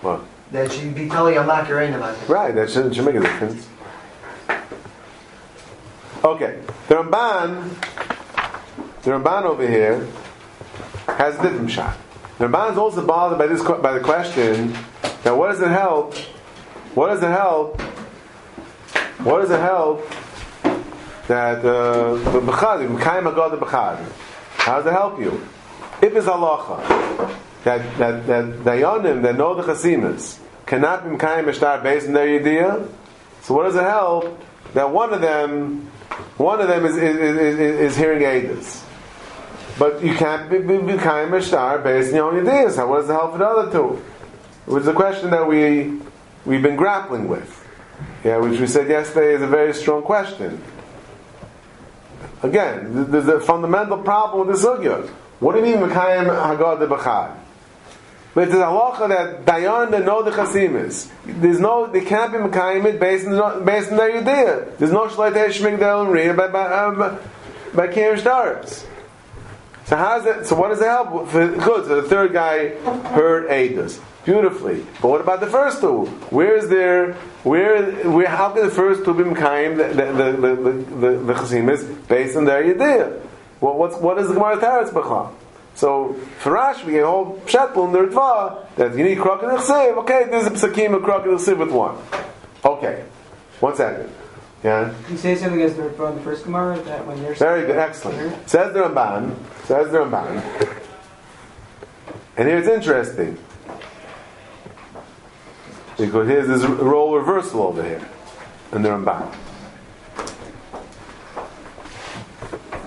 What? 0.00 0.22
That 0.56 0.72
should 0.72 0.94
be 0.94 1.06
telling 1.06 1.34
you 1.34 1.42
your 1.42 1.80
ain't 1.82 2.28
Right, 2.30 2.54
that 2.54 2.70
should, 2.70 2.94
should 2.94 3.04
make 3.04 3.16
a 3.16 3.20
difference. 3.20 3.68
Okay, 6.24 6.62
the 6.88 6.94
Ramban, 6.94 7.68
the 9.02 9.10
Ramban 9.10 9.42
over 9.42 9.68
here 9.68 10.08
has 11.08 11.38
a 11.38 11.42
different 11.42 11.70
shot. 11.70 11.98
The 12.38 12.46
Ramban 12.46 12.72
is 12.72 12.78
also 12.78 13.06
bothered 13.06 13.36
by 13.36 13.48
this 13.48 13.62
by 13.62 13.92
the 13.92 14.00
question 14.00 14.72
that 15.24 15.36
what 15.36 15.48
does 15.48 15.60
it 15.60 15.68
help? 15.68 16.14
What 16.94 17.08
does 17.08 17.22
it 17.22 17.28
help? 17.28 17.78
What 19.24 19.42
does 19.42 19.50
it 19.50 19.60
help 19.60 20.08
that 21.28 21.60
the 21.60 21.76
uh, 21.76 22.32
the 22.32 22.40
b'chad, 22.40 22.96
Mekayim 22.96 23.30
Agad? 23.30 23.98
How 24.54 24.78
does 24.78 24.86
it 24.86 24.92
help 24.92 25.20
you? 25.20 25.32
If 26.00 26.16
it's 26.16 26.26
halacha 26.26 27.36
that 27.64 27.98
that 27.98 28.26
that 28.26 28.44
dayanim 28.64 29.20
that 29.20 29.36
know 29.36 29.54
the 29.54 29.62
chasimas 29.62 30.40
cannot 30.66 31.04
be 31.04 31.16
mekayim 31.16 31.44
mishtar 31.44 31.82
based 31.82 32.08
on 32.08 32.12
their 32.12 32.28
idea, 32.28 32.86
so 33.42 33.54
what 33.54 33.64
does 33.64 33.76
it 33.76 33.82
help 33.82 34.42
that 34.74 34.90
one 34.90 35.14
of 35.14 35.20
them 35.20 35.90
one 36.36 36.60
of 36.60 36.68
them 36.68 36.84
is 36.84 36.96
is, 36.96 37.16
is, 37.16 37.36
is, 37.38 37.58
is 37.60 37.96
hearing 37.96 38.22
edus, 38.22 38.84
but 39.78 40.02
you 40.02 40.14
can't 40.14 40.50
be, 40.50 40.58
mekayim 40.58 41.30
mishtar 41.30 41.82
based 41.82 42.10
on 42.10 42.16
your 42.16 42.32
own 42.32 42.46
ideas. 42.46 42.76
How 42.76 42.88
what 42.88 43.00
does 43.00 43.10
it 43.10 43.12
help 43.12 43.32
for 43.32 43.38
the 43.38 43.46
other 43.46 43.72
two? 43.72 44.02
It 44.66 44.70
was 44.72 44.86
a 44.88 44.92
question 44.92 45.30
that 45.30 45.46
we 45.46 46.00
we've 46.44 46.62
been 46.62 46.76
grappling 46.76 47.28
with, 47.28 47.64
yeah, 48.24 48.38
which 48.38 48.58
we 48.60 48.66
said 48.66 48.88
yesterday 48.88 49.34
is 49.34 49.42
a 49.42 49.46
very 49.46 49.72
strong 49.72 50.02
question. 50.02 50.62
Again, 52.42 52.92
th- 52.94 53.06
there's 53.08 53.28
a 53.28 53.40
fundamental 53.40 53.98
problem 53.98 54.46
with 54.46 54.60
the 54.60 54.68
sugya. 54.68 55.08
What 55.40 55.52
do 55.52 55.58
you 55.58 55.64
mean 55.64 55.88
Mekayim 55.88 56.26
Hagad 56.26 56.86
B'chad? 56.88 57.36
But 58.36 58.48
it's 58.48 58.54
a 58.54 58.58
halacha 58.58 59.08
that 59.08 59.46
Dayan 59.46 59.92
that 59.92 60.04
know 60.04 60.22
the 60.22 60.30
Chasimis. 60.30 61.10
There's 61.24 61.58
no, 61.58 61.86
they 61.86 62.02
can't 62.02 62.30
be 62.30 62.36
Mekayim 62.36 62.84
it 62.84 63.00
based 63.00 63.26
on, 63.26 63.64
based 63.64 63.90
on 63.90 63.96
their 63.96 64.18
idea. 64.18 64.72
There's 64.76 64.92
no 64.92 65.06
Shleit 65.06 65.32
Heshmik 65.32 65.78
Del 65.78 66.04
Riyah 66.04 66.36
by, 66.36 66.48
by, 66.48 66.70
um, 66.70 67.18
by 67.74 67.88
Kirish 67.88 68.20
Daretz. 68.20 68.84
So 69.86 69.96
how's 69.96 70.26
it, 70.26 70.44
so 70.44 70.54
what 70.54 70.68
does 70.68 70.82
it 70.82 70.84
help? 70.84 71.32
Good, 71.32 71.86
so 71.86 72.02
the 72.02 72.06
third 72.06 72.34
guy 72.34 72.74
heard 73.14 73.48
Eidos. 73.48 74.02
Beautifully. 74.26 74.84
But 75.00 75.08
what 75.08 75.22
about 75.22 75.40
the 75.40 75.46
first 75.46 75.80
two? 75.80 76.04
Where 76.28 76.56
is 76.56 76.68
there, 76.68 77.14
where, 77.42 77.90
where, 78.06 78.28
how 78.28 78.50
can 78.50 78.66
the 78.66 78.70
first 78.70 79.06
two 79.06 79.14
be 79.14 79.22
Mekayim 79.22 79.78
the, 79.78 79.94
the, 79.94 80.12
the, 80.12 80.52
the, 80.52 81.24
the, 81.24 81.32
the 81.32 82.04
based 82.06 82.36
on 82.36 82.44
their 82.44 82.62
idea? 82.62 83.18
What, 83.60 83.78
what's, 83.78 83.96
what 83.96 84.18
is 84.18 84.28
the 84.28 84.34
Gemara 84.34 84.58
Teretz 84.58 84.90
B'cham? 84.90 85.32
So 85.76 86.14
for 86.38 86.52
Rashi, 86.52 86.86
we 86.86 86.92
get 86.92 87.04
a 87.04 87.06
whole 87.06 87.38
shetl 87.44 87.86
in 87.86 87.92
the 87.92 87.98
Ritva 87.98 88.74
that 88.76 88.96
you 88.96 89.04
need 89.04 89.18
crocodile 89.18 89.60
sieve. 89.60 89.98
Okay, 89.98 90.24
there's 90.30 90.46
a 90.46 90.50
psakim 90.50 90.96
of 90.96 91.02
crocodile 91.02 91.38
sieve 91.38 91.58
with 91.58 91.70
one. 91.70 91.98
Okay, 92.64 93.04
one 93.60 93.76
second. 93.76 94.10
Yeah, 94.64 94.94
you 95.10 95.18
say 95.18 95.36
something 95.36 95.60
as 95.60 95.76
the 95.76 95.90
from 95.90 96.16
the 96.16 96.22
first 96.22 96.44
Gemara 96.44 96.80
that 96.80 97.06
when 97.06 97.22
there's 97.22 97.38
very 97.38 97.66
good, 97.66 97.76
excellent. 97.76 98.48
Says 98.48 98.72
the 98.72 98.80
Ramban. 98.80 99.36
Says 99.64 99.92
the 99.92 99.98
Ramban. 99.98 100.82
And 102.38 102.48
here 102.48 102.56
it's 102.56 102.68
interesting 102.68 103.36
because 105.98 106.26
here's 106.26 106.48
this 106.48 106.64
role 106.64 107.16
reversal 107.16 107.62
over 107.62 107.82
here 107.82 108.08
in 108.72 108.80
the 108.80 108.88
Ramban. 108.88 109.34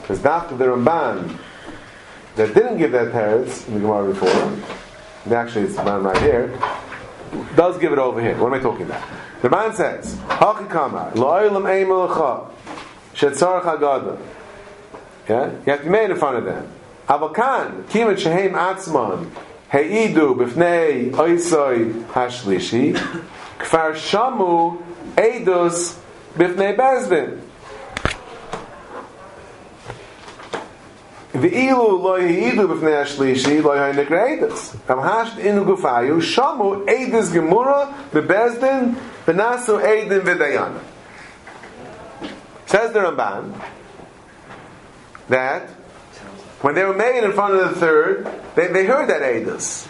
Because 0.02 0.26
after 0.26 0.58
the 0.58 0.66
Ramban 0.66 1.40
that 2.36 2.54
didn't 2.54 2.78
give 2.78 2.92
that 2.92 3.12
teretz 3.12 3.68
in 3.68 3.76
the 3.76 3.80
Gemara 3.80 4.14
before, 4.14 5.36
actually 5.36 5.66
it's 5.66 5.76
the 5.76 5.84
right 5.84 6.18
here, 6.22 6.58
does 7.56 7.78
give 7.78 7.94
it 7.94 8.00
over 8.00 8.22
here. 8.22 8.36
What 8.38 8.48
am 8.48 8.54
I 8.54 8.60
talking 8.60 8.86
about? 8.86 9.04
The 9.42 9.50
Ramban 9.50 9.76
says, 9.76 10.16
"Haki 10.28 10.70
kamar 10.70 11.12
lo'ilam 11.12 11.66
ein 11.66 11.88
melacha 11.88 12.48
shetzarach 13.14 13.64
hagada." 13.64 14.18
Yeah, 15.28 15.52
you 15.66 15.72
have 15.72 15.80
to 15.80 15.86
be 15.86 15.90
made 15.90 16.10
in 16.10 16.18
front 16.18 16.38
of 16.38 16.46
them. 16.46 16.68
Avakan 17.08 17.84
kimet 17.84 18.18
shehem 18.18 18.54
atzman 18.54 19.30
heidu 19.72 20.36
b'fnei 20.36 21.12
oisoi 21.12 22.04
hashlishi 22.08 22.94
kfar 23.60 23.94
shamu 23.94 24.82
edus 25.16 25.98
b'fnei 26.36 26.76
bezbin. 26.76 27.40
Ve'ilu 31.40 32.02
lo 32.02 32.20
yehidu 32.20 32.68
b'fnei 32.68 33.04
ashlishi 33.04 33.64
lo 33.64 33.72
yehinik 33.72 34.08
re'edus. 34.08 34.76
Kam 34.86 35.00
hasht 35.00 35.38
inu 35.38 35.66
gufayu, 35.66 36.20
shamu 36.22 36.86
edus 36.86 37.30
gemura 37.32 37.94
b'bezdin 38.12 38.96
v'nasu 39.26 39.82
edin 39.84 40.22
v'dayana. 40.22 40.80
Says 42.66 42.94
the 42.94 43.00
Ramban 43.00 43.60
that 45.30 45.70
when 46.62 46.76
they 46.76 46.84
were 46.84 46.94
made 46.94 47.24
in 47.24 47.32
front 47.34 47.54
of 47.54 47.70
the 47.70 47.76
third, 47.80 48.28
they, 48.56 48.86
heard 48.86 49.08
that 49.10 49.22
edus. 49.22 49.88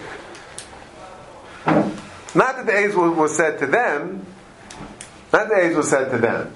Not 2.35 2.57
that 2.57 2.65
the 2.65 2.71
edus 2.71 3.15
was, 3.17 3.35
said 3.35 3.57
to 3.59 3.65
them, 3.65 4.25
not 5.33 5.49
that 5.49 5.49
the 5.49 5.55
edus 5.55 5.77
was 5.77 5.89
said 5.89 6.11
to 6.11 6.17
them. 6.19 6.53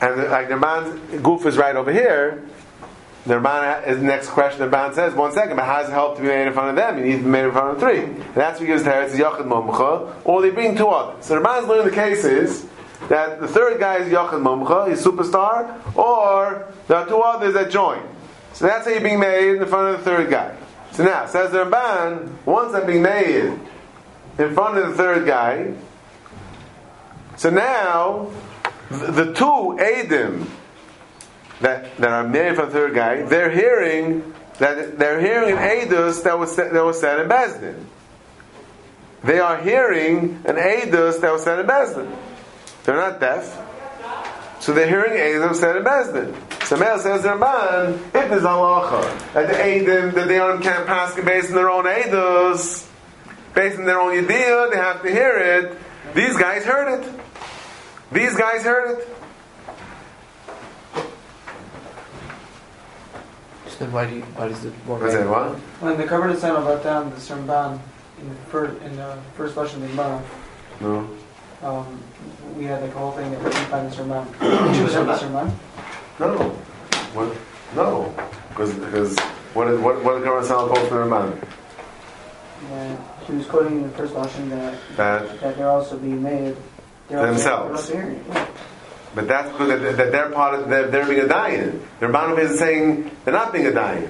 And 0.00 0.18
the, 0.18 0.28
like 0.28 0.48
man's 0.50 1.20
goof 1.20 1.46
is 1.46 1.56
right 1.56 1.76
over 1.76 1.92
here. 1.92 2.42
Ramban 3.26 3.86
is 3.86 3.98
the 3.98 4.04
next 4.04 4.28
question. 4.30 4.68
Ramban 4.68 4.94
says, 4.94 5.14
one 5.14 5.32
second, 5.32 5.56
but 5.56 5.66
how 5.66 5.80
does 5.80 5.90
it 5.90 5.92
help 5.92 6.16
to 6.16 6.22
be 6.22 6.28
made 6.28 6.46
in 6.46 6.52
front 6.54 6.70
of 6.70 6.76
them? 6.76 6.98
You 6.98 7.04
need 7.04 7.16
to 7.18 7.22
be 7.22 7.28
made 7.28 7.44
in 7.44 7.52
front 7.52 7.74
of 7.74 7.78
three. 7.78 8.00
And 8.04 8.34
that's 8.34 8.58
what 8.58 8.66
gives 8.66 8.82
Teretz 8.82 9.10
Yachid 9.10 9.46
Momcha, 9.46 10.14
or 10.24 10.40
they 10.40 10.50
bring 10.50 10.74
two 10.76 10.88
others. 10.88 11.26
So 11.26 11.34
the 11.34 11.42
Ramban's 11.42 11.68
learning 11.68 11.86
the 11.86 11.94
cases 11.94 12.66
that 13.08 13.40
the 13.40 13.48
third 13.48 13.78
guy 13.78 13.96
is 13.98 14.10
Yachid 14.10 14.40
Momcha, 14.40 14.88
he's 14.88 15.04
superstar, 15.04 15.96
or 15.96 16.72
there 16.88 16.96
are 16.96 17.06
two 17.06 17.20
others 17.20 17.52
that 17.54 17.70
join. 17.70 18.02
So 18.54 18.66
that's 18.66 18.86
how 18.86 18.92
you're 18.92 19.02
being 19.02 19.20
made 19.20 19.56
in 19.56 19.66
front 19.66 19.94
of 19.94 20.02
the 20.02 20.10
third 20.10 20.30
guy. 20.30 20.56
So 20.92 21.04
now, 21.04 21.26
says 21.26 21.50
Ramban, 21.50 22.30
once 22.46 22.74
I'm 22.74 22.86
being 22.86 23.02
made 23.02 23.58
in 24.38 24.54
front 24.54 24.78
of 24.78 24.88
the 24.88 24.94
third 24.94 25.26
guy, 25.26 25.74
so 27.36 27.50
now 27.50 28.30
the, 28.90 29.32
two 29.32 29.76
Adim 29.80 30.46
that, 31.60 31.96
that 31.96 32.10
are 32.10 32.28
married 32.28 32.56
for 32.56 32.66
the 32.66 32.72
third 32.72 32.94
guy, 32.94 33.22
they're 33.22 33.50
hearing 33.50 34.34
that 34.58 34.98
they're 34.98 35.20
hearing 35.20 35.56
an 35.56 35.88
edus 35.88 36.22
that 36.24 36.38
was 36.38 36.54
that 36.56 36.72
was 36.72 37.00
said 37.00 37.20
in 37.20 37.28
Bezdin. 37.28 37.82
They 39.24 39.38
are 39.38 39.56
hearing 39.56 40.42
an 40.44 40.56
edus 40.56 41.20
that 41.22 41.32
was 41.32 41.44
said 41.44 41.60
in 41.60 41.66
Bezdin. 41.66 42.14
They're 42.84 42.96
not 42.96 43.20
deaf, 43.20 43.58
so 44.60 44.74
they're 44.74 44.86
hearing 44.86 45.12
edus 45.12 45.56
said 45.56 45.76
in 45.76 45.84
Bezdin. 45.84 46.34
So 46.66 46.76
Mel 46.76 46.98
says 46.98 47.22
Ramban, 47.22 47.94
if 47.94 48.12
there's 48.12 48.42
halacha 48.42 49.32
that 49.32 49.48
the 49.48 49.54
edim 49.54 50.12
that 50.14 50.28
they 50.28 50.38
on 50.38 50.62
can't 50.62 50.86
pass 50.86 51.16
it 51.16 51.24
based 51.24 51.48
on 51.48 51.54
their 51.54 51.70
own 51.70 51.84
edus, 51.84 52.86
based 53.54 53.78
on 53.78 53.86
their 53.86 53.98
own 53.98 54.12
idea, 54.12 54.68
they 54.70 54.76
have 54.76 55.02
to 55.02 55.10
hear 55.10 55.38
it. 55.38 55.78
These 56.14 56.36
guys 56.36 56.64
heard 56.64 57.00
it. 57.00 57.20
These 58.12 58.36
guys 58.36 58.62
heard 58.64 58.98
it. 58.98 59.08
So 63.68 63.86
why 63.86 64.06
do 64.10 64.16
you, 64.16 64.22
why 64.22 64.48
does 64.48 64.62
the 64.62 64.70
one 64.84 65.00
What's 65.00 65.14
that? 65.14 65.28
What? 65.28 65.56
When 65.80 65.96
the 65.96 66.04
cover 66.06 66.26
the 66.34 66.54
of 66.54 66.64
Batan, 66.64 67.10
the 67.10 67.16
Sermban, 67.16 67.78
in 68.20 68.28
the 68.28 68.34
first, 68.50 68.82
in 68.82 68.96
the 68.96 69.16
first 69.36 69.56
lesson 69.56 69.82
of 69.82 69.88
the 69.88 69.94
Gemara, 69.96 70.22
No. 70.80 71.08
um, 71.62 72.02
we 72.56 72.64
had 72.64 72.82
like 72.82 72.94
a 72.94 72.98
whole 72.98 73.12
thing 73.12 73.30
that 73.30 73.38
we 73.42 73.50
couldn't 73.50 73.66
find 73.66 73.90
the 73.90 73.96
Sermban. 73.96 74.26
Did 74.40 74.76
you 74.76 74.86
have 74.86 75.06
the 75.06 75.14
Sermban? 75.14 75.50
No. 76.18 76.50
What? 77.14 77.36
No. 77.74 78.12
Because 78.50 78.74
because 78.74 79.18
what 79.54 79.68
is 79.68 79.80
what 79.80 80.04
what 80.04 80.14
did 80.16 80.24
Karan 80.24 80.44
Sal 80.44 80.66
quote 80.68 80.86
from 80.88 81.08
the 81.08 81.16
Ramban? 81.16 81.48
And 82.72 82.98
he 83.26 83.32
was 83.32 83.46
quoting 83.46 83.78
in 83.78 83.82
the 83.84 83.96
first 83.96 84.14
lesson 84.14 84.50
that 84.50 84.78
That 84.96 85.40
that 85.40 85.56
they're 85.56 85.70
also 85.70 85.96
being 85.96 86.22
made. 86.22 86.56
They're 87.10 87.26
Themselves. 87.26 87.88
They're 87.88 88.02
also 88.02 88.08
hearing 88.08 88.16
it. 88.20 88.26
Yeah. 88.28 88.46
but 89.14 89.28
that's 89.28 89.50
because 89.50 89.68
that, 89.68 89.96
that 89.96 90.12
they're 90.12 90.30
part 90.30 90.54
of 90.60 90.68
they're, 90.68 90.88
they're 90.88 91.06
being 91.06 91.20
a 91.20 91.28
dying. 91.28 91.86
The 91.98 92.06
Ramban 92.06 92.38
is 92.38 92.58
saying 92.58 93.10
they're 93.24 93.34
not 93.34 93.52
being 93.52 93.66
a 93.66 93.72
dying. 93.72 94.08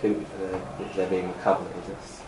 Could, 0.00 0.24
uh, 0.52 0.58
they're 0.94 1.08
being 1.08 1.32
covered. 1.42 1.66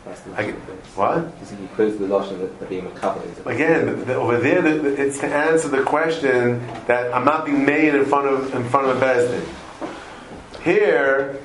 That's 0.04 0.22
the 0.22 0.32
I 0.34 0.44
get- 0.46 0.54
What? 0.96 1.18
You 1.40 1.46
see, 1.46 1.56
he 1.56 1.66
quotes 1.68 1.96
the 1.98 2.06
lotion 2.06 2.38
that 2.40 2.58
they're 2.58 2.68
being 2.68 2.90
covered. 2.92 3.30
Again, 3.46 4.06
the, 4.06 4.14
over 4.14 4.38
there, 4.40 4.62
the, 4.62 4.70
the- 4.80 5.00
it's 5.02 5.18
to 5.20 5.26
answer 5.26 5.68
the 5.68 5.82
question 5.82 6.66
that 6.86 7.14
I'm 7.14 7.24
not 7.26 7.44
being 7.44 7.64
made 7.66 7.94
in 7.94 8.04
front 8.06 8.26
of 8.26 8.54
in 8.54 8.64
front 8.70 8.86
of 8.88 8.96
a 8.96 9.04
bezdin. 9.04 9.44
Here, 10.62 11.38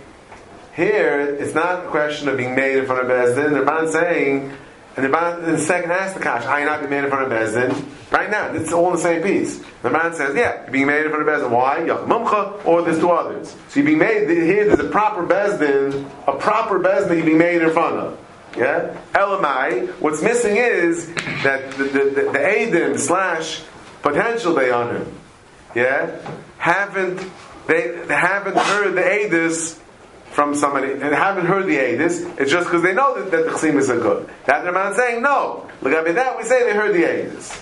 here, 0.75 1.19
it's 1.39 1.53
not 1.53 1.85
a 1.85 1.87
question 1.89 2.27
of 2.27 2.37
being 2.37 2.55
made 2.55 2.77
in 2.77 2.85
front 2.85 3.01
of 3.03 3.09
a 3.09 3.13
bezdin. 3.13 3.51
The 3.53 3.59
Ramban 3.59 3.91
saying, 3.91 4.53
and 4.97 5.05
the 5.05 5.38
in 5.45 5.51
the 5.53 5.58
second 5.58 5.91
ask 5.91 6.13
the 6.15 6.21
kash, 6.21 6.45
I 6.45 6.62
am 6.62 6.67
not 6.67 6.81
be 6.81 6.88
made 6.88 7.03
in 7.03 7.10
front 7.10 7.31
of 7.31 7.38
bezdin. 7.38 7.86
Right 8.12 8.31
now, 8.31 8.53
it's 8.53 8.71
all 8.71 8.88
in 8.88 8.95
the 8.95 9.01
same 9.01 9.23
piece. 9.23 9.62
The 9.81 9.89
man 9.89 10.13
says, 10.13 10.36
yeah, 10.36 10.63
you're 10.63 10.71
being 10.71 10.88
made 10.88 11.05
in 11.05 11.12
front 11.12 11.27
of 11.27 11.27
bezdin. 11.27 11.51
Why? 11.51 11.79
Mumcha, 11.79 12.65
or 12.65 12.81
there's 12.81 12.99
two 12.99 13.12
others. 13.12 13.55
So 13.69 13.79
you're 13.79 13.86
being 13.86 13.97
made 13.97 14.29
here. 14.29 14.67
There's 14.67 14.79
a 14.79 14.89
proper 14.89 15.27
bezdin, 15.27 16.10
a 16.27 16.38
proper 16.38 16.79
bezdin 16.79 17.10
that 17.10 17.15
you're 17.17 17.25
being 17.25 17.38
made 17.38 17.62
in 17.62 17.71
front 17.71 17.97
of. 17.97 18.19
Yeah? 18.55 18.97
Elamai, 19.13 19.89
what's 19.99 20.21
missing 20.21 20.55
is 20.55 21.13
that 21.43 21.71
the, 21.71 21.84
the, 21.84 22.31
the, 22.31 22.91
the 22.91 22.97
slash 22.97 23.63
potential 24.01 24.53
Bayanim, 24.53 25.12
yeah, 25.75 26.17
haven't, 26.58 27.17
they, 27.67 27.89
they 28.05 28.15
haven't 28.15 28.55
heard 28.55 28.93
the 28.95 29.01
Adis 29.01 29.77
from 30.35 30.53
somebody, 30.53 30.91
and 30.91 31.01
haven't 31.01 31.45
heard 31.45 31.65
the 31.65 31.77
Adis, 31.77 32.25
it's 32.37 32.51
just 32.51 32.67
because 32.67 32.83
they 32.83 32.93
know 32.93 33.15
that, 33.17 33.31
that 33.31 33.45
the 33.45 33.51
Chsimis 33.51 33.87
are 33.87 33.97
good. 33.97 34.29
That 34.47 34.65
the 34.65 34.71
man 34.73 34.93
saying, 34.93 35.21
no. 35.21 35.65
Look 35.81 35.93
at 35.93 36.03
me 36.03 36.11
that, 36.11 36.37
we 36.37 36.43
say 36.43 36.65
they 36.65 36.73
heard 36.73 36.93
the 36.93 37.03
Adis. 37.03 37.55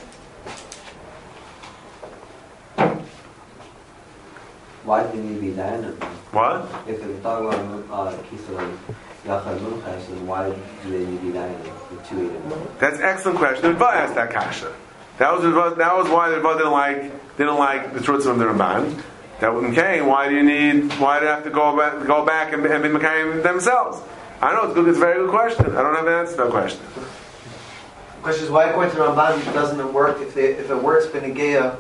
Why 4.86 5.05
do 5.05 5.17
you 5.17 5.23
need 5.23 5.39
be 5.39 5.51
Diana? 5.51 5.91
What? 6.31 6.67
If 6.88 6.99
they're 6.99 7.19
talking 7.19 7.47
about 7.47 8.07
uh, 8.07 8.17
Kislev, 8.23 8.75
Yachad 9.23 9.59
Munchas, 9.59 10.07
then 10.07 10.25
why 10.25 10.49
do 10.49 10.89
they 10.89 11.05
need 11.05 11.19
to 11.19 11.25
be 11.27 11.31
Diana? 11.31 11.55
The 11.91 11.97
two. 12.09 12.41
That's 12.79 12.97
an 12.97 13.03
excellent 13.03 13.38
question. 13.38 13.62
The 13.62 13.77
Ritva 13.77 13.93
asked 13.93 14.15
that 14.15 14.31
kasha. 14.31 14.73
That 15.19 15.31
was 15.31 15.43
that 15.77 15.95
was 15.95 16.09
why 16.09 16.31
the 16.31 16.38
Ritva 16.38 16.57
didn't 16.57 16.71
like 16.71 17.38
didn't 17.38 17.57
like 17.57 17.93
the 17.93 18.01
truths 18.01 18.25
of 18.25 18.39
the 18.39 18.45
Ramban. 18.45 19.01
That 19.43 19.53
was 19.53 19.65
okay. 19.65 20.01
Why 20.01 20.29
do 20.29 20.36
you 20.36 20.41
need? 20.41 20.93
Why 20.99 21.19
do 21.19 21.25
you 21.25 21.32
have 21.32 21.43
to 21.43 21.49
go 21.49 21.75
back 21.75 22.08
go 22.08 22.23
back 22.23 22.53
and, 22.53 22.65
and 22.65 22.82
be 22.82 22.88
Mekayim 22.88 23.43
themselves? 23.43 23.99
I 24.41 24.53
know 24.53 24.67
it's 24.67 24.73
good. 24.73 24.88
It's 24.88 24.95
a 24.97 25.01
very 25.01 25.17
good 25.17 25.32
question. 25.32 25.65
I 25.75 25.82
don't 25.82 25.93
have 25.93 26.08
an 26.08 26.13
answer 26.13 26.38
to 26.38 26.43
that 26.43 26.51
question. 26.51 26.79
The 26.95 28.21
question 28.21 28.45
is 28.45 28.49
why, 28.49 28.69
according 28.69 28.95
to 28.95 29.01
Ramban, 29.01 29.53
doesn't 29.53 29.77
it 29.82 29.93
work 29.93 30.21
if 30.21 30.34
they, 30.34 30.53
if 30.53 30.71
it 30.71 30.82
works 30.82 31.08
Benegeya, 31.08 31.75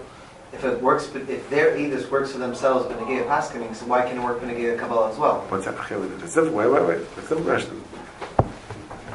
if 0.51 0.65
it 0.65 0.81
works, 0.81 1.09
if 1.15 1.49
their 1.49 1.71
edus 1.77 2.11
works 2.11 2.33
for 2.33 2.37
themselves 2.39 2.85
Benegeya 2.93 3.25
Paskaning, 3.27 3.73
so 3.73 3.85
why 3.85 4.01
can 4.05 4.17
it 4.17 4.23
work 4.25 4.41
Benegeya 4.41 4.77
Kabbalah 4.77 5.11
as 5.13 5.17
well? 5.17 5.45
What's 5.47 5.63
that? 5.63 5.75
Okay, 5.75 5.95
wait, 5.95 6.11
it's 6.11 6.23
a 6.23 6.27
simple- 6.27 6.53
Wait, 6.55 6.67
wait, 6.67 6.85
wait. 6.85 6.97
It's 6.97 7.17
a 7.17 7.27
simple 7.27 7.45
question. 7.45 7.81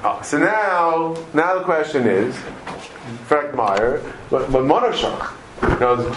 Oh, 0.02 0.22
so 0.24 0.38
now, 0.38 1.14
now 1.34 1.58
the 1.58 1.64
question 1.64 2.06
is, 2.06 2.34
Frank 3.26 3.54
Meyer, 3.54 4.00
but 4.30 4.50
but 4.50 4.62
Monoshach, 4.64 5.32
you 5.64 5.80
know, 5.80 6.16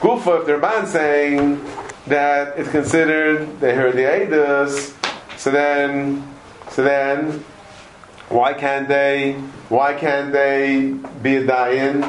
Gufa, 0.00 0.40
if 0.40 0.46
they're 0.46 0.58
ban 0.58 0.86
saying 0.86 1.64
that 2.06 2.58
it's 2.58 2.70
considered 2.70 3.60
they 3.60 3.74
heard 3.74 3.94
the 3.94 4.02
Eidos, 4.02 4.94
so 5.38 5.50
then, 5.50 6.26
so 6.70 6.82
then, 6.82 7.44
why 8.28 8.52
can't 8.52 8.88
they? 8.88 9.34
Why 9.68 9.94
can't 9.94 10.32
they 10.32 10.94
be 11.22 11.36
a 11.36 11.44
dayan? 11.44 12.02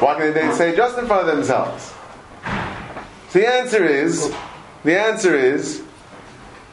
Why 0.00 0.18
can't 0.18 0.34
they 0.34 0.50
say 0.52 0.76
just 0.76 0.98
in 0.98 1.06
front 1.06 1.28
of 1.28 1.36
themselves? 1.36 1.92
So 3.30 3.38
the 3.38 3.48
answer 3.48 3.84
is, 3.84 4.32
the 4.84 4.98
answer 4.98 5.34
is, 5.34 5.80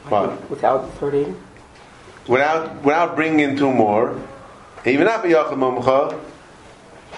what? 0.08 0.50
Without 0.50 0.86
the 0.86 0.92
third 0.98 1.36
without 2.30 2.82
without 2.84 3.16
bringing 3.16 3.40
in 3.40 3.56
two 3.56 3.72
more, 3.72 4.18
even 4.86 5.06
not 5.06 5.22
be 5.22 5.30
Yachim 5.30 5.58
Mumcha. 5.58 6.18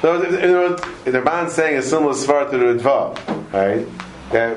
So 0.00 0.18
the 0.18 1.10
the 1.10 1.18
Ramban 1.18 1.50
saying 1.50 1.78
a 1.78 1.82
similar 1.82 2.14
svar 2.14 2.50
to 2.50 2.58
the 2.58 2.64
Ritva, 2.64 3.41
right? 3.52 3.86
That 4.30 4.56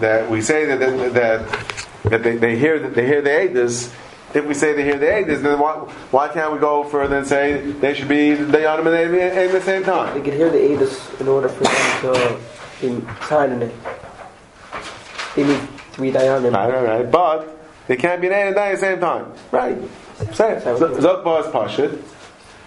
that 0.00 0.30
we 0.30 0.40
say 0.42 0.66
that 0.66 0.78
that 0.80 1.14
that, 1.14 1.66
that 2.04 2.22
they, 2.22 2.36
they 2.36 2.58
hear 2.58 2.78
that 2.78 2.94
they 2.94 3.06
hear 3.06 3.22
the 3.22 3.30
Eidos. 3.30 3.92
If 4.34 4.46
we 4.46 4.54
say 4.54 4.72
they 4.72 4.84
hear 4.84 4.98
the 4.98 5.06
Eidos, 5.06 5.42
then 5.42 5.58
why, 5.58 5.74
why 6.10 6.28
can't 6.28 6.52
we 6.54 6.58
go 6.58 6.84
further 6.84 7.18
and 7.18 7.26
say 7.26 7.60
they 7.72 7.92
should 7.94 8.08
be 8.08 8.32
the 8.34 8.58
Yadim 8.58 8.86
and 8.86 9.14
the 9.14 9.22
at 9.22 9.52
the 9.52 9.60
same 9.60 9.84
time? 9.84 10.14
They 10.14 10.24
could 10.24 10.34
hear 10.34 10.50
the 10.50 10.58
Aedis 10.58 11.20
in 11.20 11.28
order 11.28 11.48
for 11.48 11.64
them 11.64 12.14
to 12.14 12.40
be 12.80 13.26
signing 13.26 13.62
it. 13.62 13.74
They 15.36 15.44
need 15.44 15.60
three 15.92 16.12
Dayanim. 16.12 16.54
Right, 16.54 16.72
right, 16.72 16.84
right. 16.84 17.10
But 17.10 17.58
they 17.88 17.96
can't 17.96 18.20
be 18.22 18.28
an 18.28 18.32
Eidim 18.32 18.46
and 18.48 18.56
Dayan 18.56 18.72
at 18.72 18.72
the 18.72 18.78
same 18.78 19.00
time. 19.00 19.32
Right. 19.50 19.78
Say 20.34 20.52
it. 20.56 20.64
Zokbar 20.64 21.40
is 21.40 21.46
Pashit. 21.52 22.02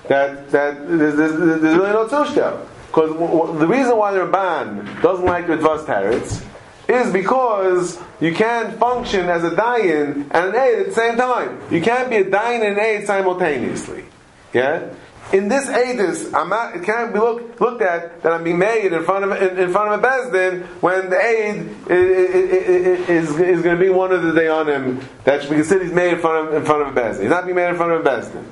That 0.08 0.52
that 0.52 0.88
there's, 0.88 1.16
there's, 1.16 1.62
there's 1.62 1.78
really 1.78 1.94
no 1.94 2.08
tushka. 2.08 2.64
Because 2.96 3.12
w- 3.12 3.60
the 3.60 3.68
reason 3.68 3.98
why 3.98 4.14
the 4.14 4.20
Ramban 4.20 5.02
doesn't 5.02 5.26
like 5.26 5.48
Dvas 5.48 5.86
Teretz 5.86 6.46
is 6.88 7.12
because 7.12 8.00
you 8.22 8.34
can't 8.34 8.80
function 8.80 9.28
as 9.28 9.44
a 9.44 9.50
dayan 9.50 10.32
and 10.32 10.34
an 10.34 10.56
aid 10.56 10.80
at 10.80 10.86
the 10.86 10.92
same 10.94 11.18
time. 11.18 11.60
You 11.70 11.82
can't 11.82 12.10
be 12.10 12.16
a 12.18 12.24
dayan 12.24 12.66
and 12.66 12.78
an 12.78 12.80
aid 12.80 13.06
simultaneously. 13.06 14.06
Yeah. 14.54 14.94
In 15.34 15.50
this 15.50 15.66
aidis, 15.66 16.34
I'm 16.34 16.48
not. 16.48 16.78
It 16.78 16.84
can't 16.84 17.12
be 17.12 17.20
look, 17.20 17.60
looked 17.60 17.82
at 17.82 18.22
that 18.24 18.32
I'm 18.32 18.46
being 18.46 18.60
made 18.60 18.94
in 18.94 19.04
front 19.04 19.26
of 19.26 19.42
in, 19.42 19.60
in 19.60 19.72
front 19.72 19.92
of 19.92 20.02
a 20.02 20.08
bezdin 20.08 20.64
when 20.82 21.10
the 21.10 21.20
aid 21.20 21.68
is, 21.90 23.10
is, 23.10 23.40
is 23.40 23.62
going 23.62 23.76
to 23.76 23.82
be 23.84 23.90
one 23.90 24.14
of 24.14 24.22
the 24.22 24.32
dayanim 24.32 25.04
that 25.26 25.42
should 25.42 25.50
be 25.50 25.58
considered 25.58 25.92
made 25.94 26.14
in 26.14 26.20
front 26.20 26.48
of 26.48 26.54
in 26.54 26.64
front 26.64 26.88
of 26.88 26.96
a 26.96 27.02
bezdin. 27.02 27.22
He's 27.24 27.30
not 27.30 27.44
being 27.44 27.58
made 27.58 27.70
in 27.70 27.76
front 27.76 27.92
of 27.92 28.06
a 28.06 28.10
bezdin. 28.10 28.46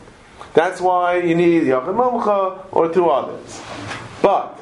That's 0.54 0.82
why 0.82 1.18
you 1.18 1.34
need 1.34 1.64
Yachid 1.64 1.96
Mumcha 1.96 2.66
or 2.72 2.92
two 2.92 3.08
others. 3.10 3.62
But 4.24 4.58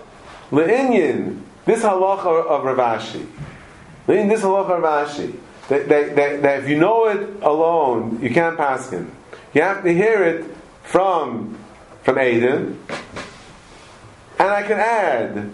Le'inyin, 0.49 1.39
this 1.66 1.84
halacha 1.84 2.47
of 2.47 2.64
Rav 2.66 2.99
Ashi, 2.99 3.26
Le'inyin, 4.07 4.28
this 4.28 4.41
halacha 4.41 4.72
of 4.72 4.82
Rav 4.82 5.07
Ashi, 5.07 5.39
that, 5.70 5.88
that, 5.88 6.16
that, 6.16 6.41
that 6.41 6.64
if 6.64 6.68
you 6.68 6.80
know 6.80 7.05
it 7.05 7.41
alone, 7.43 8.20
you 8.22 8.32
can't 8.32 8.57
pass 8.57 8.89
him. 8.89 9.16
You 9.53 9.62
have 9.62 9.84
to 9.84 9.93
hear 9.93 10.24
it 10.24 10.45
from 10.84 11.57
from 12.01 12.16
Aiden. 12.16 12.78
And 14.39 14.49
I 14.49 14.64
can 14.64 14.80
add 14.80 15.51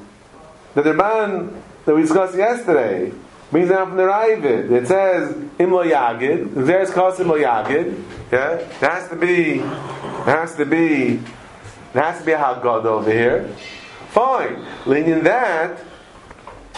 that 0.75 0.83
the 0.83 0.93
man 0.93 1.61
that 1.85 1.93
we 1.93 2.03
discussed 2.03 2.37
yesterday 2.37 3.11
brings 3.51 3.69
down 3.69 3.89
from 3.89 3.97
the 3.97 4.03
Ravid. 4.03 4.71
It 4.71 4.87
says 4.87 5.35
Imlo 5.59 5.83
Yagid. 5.85 6.65
There's 6.65 6.91
called 6.91 7.15
Imlo 7.15 7.37
Yagid. 7.43 8.01
Yeah, 8.31 8.51
it 8.53 8.71
has 8.75 9.09
to 9.09 9.17
be. 9.17 9.55
It 9.55 9.61
has 9.61 10.55
to 10.55 10.65
be. 10.65 11.15
It 11.93 12.01
has 12.01 12.19
to 12.19 12.25
be 12.25 12.31
a 12.31 12.37
Haggadah 12.37 12.85
over 12.85 13.11
here. 13.11 13.53
Fine. 14.17 14.65
Leaning 14.87 15.23
that, 15.25 15.79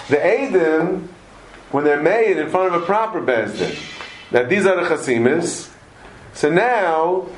the 0.09 0.17
Adim, 0.17 1.07
when 1.71 1.85
they're 1.85 2.01
made 2.01 2.35
in 2.35 2.49
front 2.49 2.75
of 2.75 2.83
a 2.83 2.85
proper 2.85 3.21
Bezdin, 3.21 3.79
that 4.31 4.49
these 4.49 4.65
are 4.65 4.75
the 4.75 4.93
Chasimis. 4.93 5.71
So 6.33 6.49
now, 6.49 7.29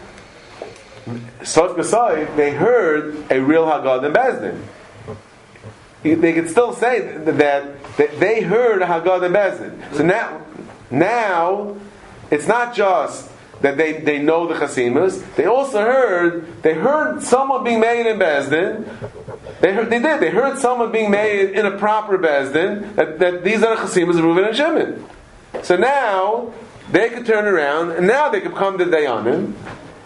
Sof 1.43 1.77
Gasai, 1.77 2.35
they 2.35 2.49
heard 2.49 3.31
a 3.31 3.41
real 3.41 3.67
Haggadah 3.67 4.05
in 4.07 4.13
Bezdin. 6.01 6.19
They 6.19 6.33
could 6.33 6.49
still 6.49 6.73
say 6.73 7.01
that, 7.01 7.37
that 7.97 8.19
they 8.19 8.41
heard 8.41 8.81
a 8.81 8.87
Haggadah 8.87 9.27
in 9.27 9.33
Bezdin. 9.33 9.95
So 9.95 10.03
now, 10.03 10.41
now, 10.89 11.75
it's 12.31 12.47
not 12.47 12.73
just 12.73 13.29
that 13.61 13.77
they, 13.77 13.93
they 14.01 14.19
know 14.19 14.47
the 14.47 14.55
Chasimas. 14.55 15.23
They 15.35 15.45
also 15.45 15.79
heard 15.79 16.61
they 16.63 16.73
heard 16.73 17.21
someone 17.21 17.63
being 17.63 17.79
made 17.79 18.09
in 18.09 18.19
Bezdin. 18.19 18.87
They 19.61 19.73
heard, 19.73 19.89
they 19.89 19.99
did. 19.99 20.19
They 20.19 20.31
heard 20.31 20.57
someone 20.57 20.91
being 20.91 21.11
made 21.11 21.51
in 21.51 21.65
a 21.65 21.77
proper 21.77 22.17
Bezdin 22.17 22.95
that, 22.95 23.19
that 23.19 23.43
these 23.43 23.63
are 23.63 23.75
the 23.75 23.81
Chasimas 23.83 24.17
of 24.17 24.25
Reuven 24.25 24.47
and 24.47 24.55
Shimon. 24.55 25.05
So 25.63 25.77
now 25.77 26.53
they 26.91 27.09
could 27.09 27.25
turn 27.25 27.45
around 27.45 27.91
and 27.91 28.07
now 28.07 28.29
they 28.29 28.41
could 28.41 28.55
come 28.55 28.77
to 28.79 28.85
Dayanim. 28.85 29.53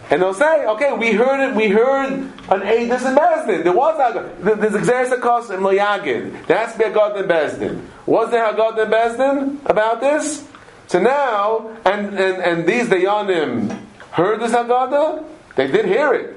And 0.08 0.22
they'll 0.22 0.36
say, 0.36 0.66
okay, 0.68 0.93
we 0.93 1.14
heard 1.14 1.49
it, 1.49 1.56
we 1.56 1.68
heard 1.70 2.12
an 2.12 2.32
Eidus 2.62 3.10
in 3.10 3.16
Bezdin. 3.16 3.64
There 3.64 3.74
was 3.74 3.99
a, 3.99 4.43
there's 4.43 4.88
Xeris 4.88 5.10
Akos 5.10 5.49
in 5.49 5.62
Moyagin. 5.62 6.45
There 6.45 6.58
has 6.58 6.74
to 6.74 6.78
be 6.78 6.84
a 6.86 6.91
God 6.91 7.18
in 7.18 7.26
Bezdin. 7.26 7.84
Was 8.06 8.30
there 8.30 8.47
a 8.47 8.56
God 8.56 8.78
in 8.78 8.88
Bezdin 8.89 9.66
about 9.66 10.01
this? 10.01 10.47
So 10.88 11.00
now, 11.02 11.76
and, 11.86 12.08
and, 12.18 12.42
and 12.44 12.66
these 12.68 12.88
Dayanim 12.88 13.78
heard 14.12 14.40
this 14.40 14.52
Haggadah? 14.52 15.26
They 15.56 15.68
did 15.68 15.86
hear 15.86 16.14
it. 16.14 16.36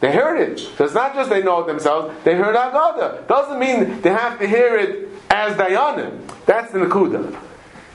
They 0.00 0.12
heard 0.12 0.38
it. 0.40 0.58
So 0.60 0.84
it's 0.84 0.94
not 0.94 1.14
just 1.14 1.28
they 1.28 1.42
know 1.42 1.60
it 1.60 1.66
themselves, 1.66 2.14
they 2.24 2.34
heard 2.34 2.54
Haggadah. 2.56 3.26
Doesn't 3.26 3.58
mean 3.58 4.00
they 4.00 4.10
have 4.10 4.38
to 4.38 4.46
hear 4.46 4.76
it 4.76 5.08
as 5.30 5.54
Dayanim. 5.56 6.20
That's 6.46 6.72
the 6.72 6.78
Nakuda. 6.80 7.36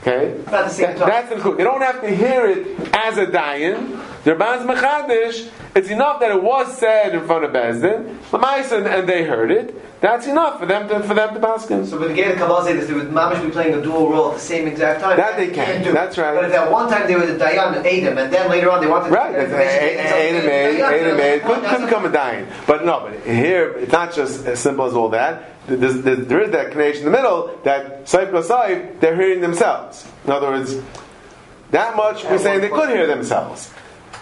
Okay? 0.02 0.36
Not 0.50 0.64
the 0.66 0.68
same 0.68 0.86
That- 0.86 0.98
time. 0.98 1.08
that's 1.08 1.28
the 1.30 1.34
Nakuda. 1.36 1.56
They 1.56 1.64
don't 1.64 1.80
have 1.82 2.00
to 2.02 2.14
hear 2.14 2.46
it 2.46 2.94
as 2.94 3.18
a 3.18 3.26
Dayan. 3.26 4.00
Their 4.24 4.36
Banz 4.36 4.64
Mechadish, 4.66 5.48
it's 5.76 5.90
enough 5.90 6.20
that 6.20 6.30
it 6.30 6.42
was 6.42 6.76
said 6.78 7.14
in 7.14 7.26
front 7.26 7.44
of 7.44 7.52
Bezdin, 7.52 8.18
Lamais, 8.30 8.72
and, 8.72 8.86
and 8.86 9.06
they 9.06 9.24
heard 9.24 9.50
it. 9.50 10.00
That's 10.00 10.26
enough 10.26 10.58
for 10.58 10.66
them 10.66 10.88
to 10.88 11.00
for 11.00 11.14
them 11.14 11.34
to 11.34 11.40
paskin. 11.40 11.86
So, 11.86 11.98
but 11.98 12.10
again, 12.10 12.30
the 12.32 12.36
Kabbalah 12.36 12.64
says 12.64 12.86
they 12.86 12.94
would 12.94 13.08
mamish 13.08 13.42
be 13.44 13.50
playing 13.50 13.74
a 13.74 13.82
dual 13.82 14.10
role 14.10 14.30
at 14.30 14.34
the 14.34 14.40
same 14.40 14.66
exact 14.66 15.00
time. 15.00 15.16
That 15.16 15.36
they 15.36 15.48
can. 15.48 15.66
Can't 15.66 15.84
do. 15.84 15.92
That's 15.92 16.16
right. 16.18 16.34
But 16.34 16.46
if 16.46 16.52
at 16.52 16.70
one 16.70 16.90
time 16.90 17.06
they 17.06 17.14
were 17.14 17.26
the 17.26 17.38
Dayan 17.38 17.76
and 17.76 17.86
Adam, 17.86 18.18
and 18.18 18.32
then 18.32 18.50
later 18.50 18.70
on 18.70 18.80
they 18.80 18.86
wanted 18.86 19.10
Right, 19.12 19.32
to 19.32 19.46
that's 19.46 20.12
Ada 20.12 20.46
made, 20.46 20.80
Ada 20.80 21.16
made, 21.16 21.42
couldn't, 21.42 21.88
come 21.88 22.04
a 22.04 22.12
dying. 22.12 22.46
But 22.66 22.84
no, 22.84 23.00
but 23.00 23.20
here, 23.26 23.70
it's 23.72 23.92
not 23.92 24.14
just 24.14 24.46
as 24.46 24.58
simple 24.58 24.86
as 24.86 24.94
all 24.94 25.10
that. 25.10 25.50
There's, 25.66 26.02
there's, 26.02 26.26
there 26.26 26.42
is 26.42 26.50
that 26.52 26.72
connection 26.72 27.06
in 27.06 27.12
the 27.12 27.18
middle 27.18 27.58
that 27.64 28.04
Saif 28.04 28.30
Saif, 28.30 29.00
they're 29.00 29.16
hearing 29.16 29.40
themselves. 29.40 30.06
In 30.24 30.30
other 30.30 30.50
words, 30.50 30.78
that 31.70 31.96
much 31.96 32.24
we're 32.24 32.38
saying 32.38 32.60
they 32.60 32.68
could 32.68 32.90
hear 32.90 33.06
themselves. 33.06 33.72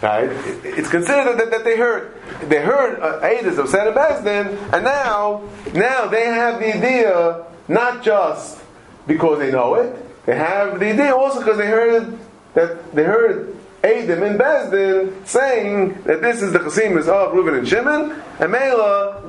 Right? 0.04 0.28
It's 0.64 0.90
considered 0.90 1.38
that, 1.38 1.50
that 1.50 1.64
they 1.64 1.78
heard. 1.78 2.12
They 2.42 2.60
heard 2.60 3.00
uh, 3.00 3.20
Adas 3.22 3.56
of 3.56 3.70
Santa 3.70 3.90
Bezdin, 3.90 4.54
and 4.74 4.84
now, 4.84 5.48
now 5.72 6.08
they 6.08 6.26
have 6.26 6.60
the 6.60 6.76
idea 6.76 7.46
not 7.68 8.02
just 8.02 8.60
because 9.06 9.38
they 9.38 9.50
know 9.50 9.76
it, 9.76 9.96
they 10.26 10.36
have 10.36 10.78
the 10.78 10.92
idea 10.92 11.16
also 11.16 11.38
because 11.38 11.56
they 11.56 11.68
heard 11.68 12.18
that 12.52 12.92
they 12.94 13.04
heard 13.04 13.56
Adam 13.82 14.22
and 14.22 14.38
Bezdin 14.38 15.26
saying 15.26 16.02
that 16.02 16.20
this 16.20 16.42
is 16.42 16.52
the 16.52 16.58
Chasimus 16.58 17.08
of 17.08 17.32
Reuben 17.32 17.54
and 17.54 17.66
Shimon, 17.66 18.22
and 18.40 18.52
Mela, 18.52 19.22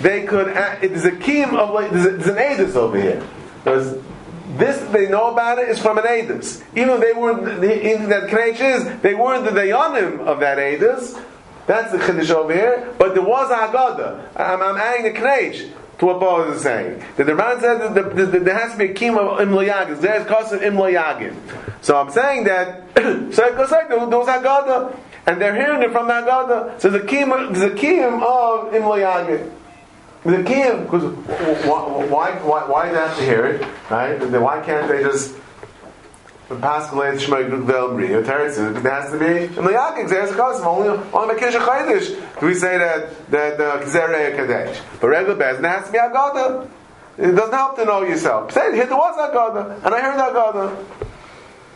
they 0.00 0.24
could, 0.24 0.48
act- 0.48 0.82
it 0.82 0.92
is 0.92 1.04
a 1.04 1.12
keem 1.12 1.54
of 1.58 1.74
like, 1.74 1.90
there's, 1.90 2.26
an 2.26 2.36
Adis 2.36 2.74
over 2.74 2.98
here. 2.98 3.22
There's, 3.64 4.02
this 4.56 4.80
they 4.90 5.08
know 5.08 5.30
about 5.32 5.58
it 5.58 5.68
is 5.68 5.78
from 5.78 5.98
an 5.98 6.04
Adis. 6.04 6.62
Even 6.76 7.00
they 7.00 7.12
weren't, 7.12 7.60
the, 7.60 7.92
in 7.92 8.08
that 8.08 8.32
is, 8.32 9.00
they 9.00 9.14
weren't 9.14 9.44
the 9.44 9.50
Dayanim 9.50 10.20
of 10.20 10.40
that 10.40 10.58
Adis. 10.58 11.20
That's 11.66 11.92
the 11.92 11.98
Chiddush 11.98 12.30
over 12.30 12.52
here. 12.52 12.92
But 12.98 13.14
there 13.14 13.22
was 13.22 13.50
a 13.50 13.54
Haggadah. 13.54 14.36
I'm, 14.36 14.62
I'm 14.62 14.76
adding 14.76 15.16
a 15.16 15.18
Knech 15.18 15.70
to 15.98 16.06
what 16.06 16.18
Paul 16.18 16.50
is 16.50 16.62
saying. 16.62 17.02
The 17.16 17.34
Ran 17.34 17.60
said 17.60 17.78
that 17.78 17.94
the, 17.94 18.02
the, 18.02 18.26
the, 18.26 18.40
there 18.40 18.58
has 18.58 18.72
to 18.72 18.78
be 18.78 18.86
a 18.86 18.92
Kim 18.92 19.16
of 19.16 19.38
Imlo 19.38 19.66
Yagin. 19.66 20.00
There's 20.00 20.26
cost 20.26 20.52
of 20.52 20.60
Imloyagin. 20.60 21.36
So 21.80 21.96
I'm 21.96 22.10
saying 22.10 22.44
that, 22.44 22.82
so 22.96 23.44
it 23.46 23.56
goes 23.56 23.70
like 23.70 23.88
there 23.88 23.98
was 23.98 24.28
Haggadah. 24.28 24.98
And 25.24 25.40
they're 25.40 25.54
hearing 25.54 25.82
it 25.82 25.92
from 25.92 26.08
the 26.08 26.14
Haggadah. 26.14 26.80
So 26.80 26.90
the 26.90 27.00
Kim, 27.00 27.30
a 27.30 27.74
Kim 27.76 28.14
of 28.14 28.72
Imlo 28.72 29.61
The 30.24 30.30
kiyum, 30.30 30.84
because 30.84 31.02
why, 31.66 31.82
why, 32.06 32.30
why, 32.42 32.64
why 32.68 32.86
do 32.86 32.92
they 32.94 33.00
have 33.00 33.16
to 33.18 33.24
hear 33.24 33.44
it, 33.44 33.66
right? 33.90 34.16
Why 34.40 34.60
can't 34.64 34.86
they 34.86 35.02
just 35.02 35.34
Pascal 36.60 37.02
and 37.02 37.18
Shmei 37.18 37.50
Gudvel 37.50 37.96
Bria 37.96 38.22
Teretz? 38.22 38.82
There 38.82 38.92
has 38.92 39.10
to 39.10 39.18
be 39.18 39.46
in 39.46 39.64
the 39.64 39.74
a 39.74 40.36
custom 40.36 40.66
only 40.68 40.88
only 41.12 41.34
Mekish 41.34 41.52
Chaydish. 41.52 42.40
Do 42.40 42.46
we 42.46 42.54
say 42.54 42.78
that 42.78 43.30
that 43.32 43.60
uh, 43.60 43.78
the 43.78 43.84
Kzerei 43.84 44.36
Kadesh? 44.36 44.80
But 45.00 45.08
regular 45.08 45.36
Bez, 45.36 45.60
there 45.60 45.70
has 45.70 45.86
to 45.86 45.92
be 45.92 45.98
Agada. 45.98 46.68
It 47.18 47.32
doesn't 47.32 47.52
help 47.52 47.76
to 47.76 47.84
know 47.84 48.02
yourself. 48.02 48.52
Say 48.52 48.76
here 48.76 48.86
there 48.86 48.96
was 48.96 49.16
Agada, 49.16 49.84
and 49.84 49.92
I 49.94 50.00
heard 50.00 50.20
Agada. 50.20 50.86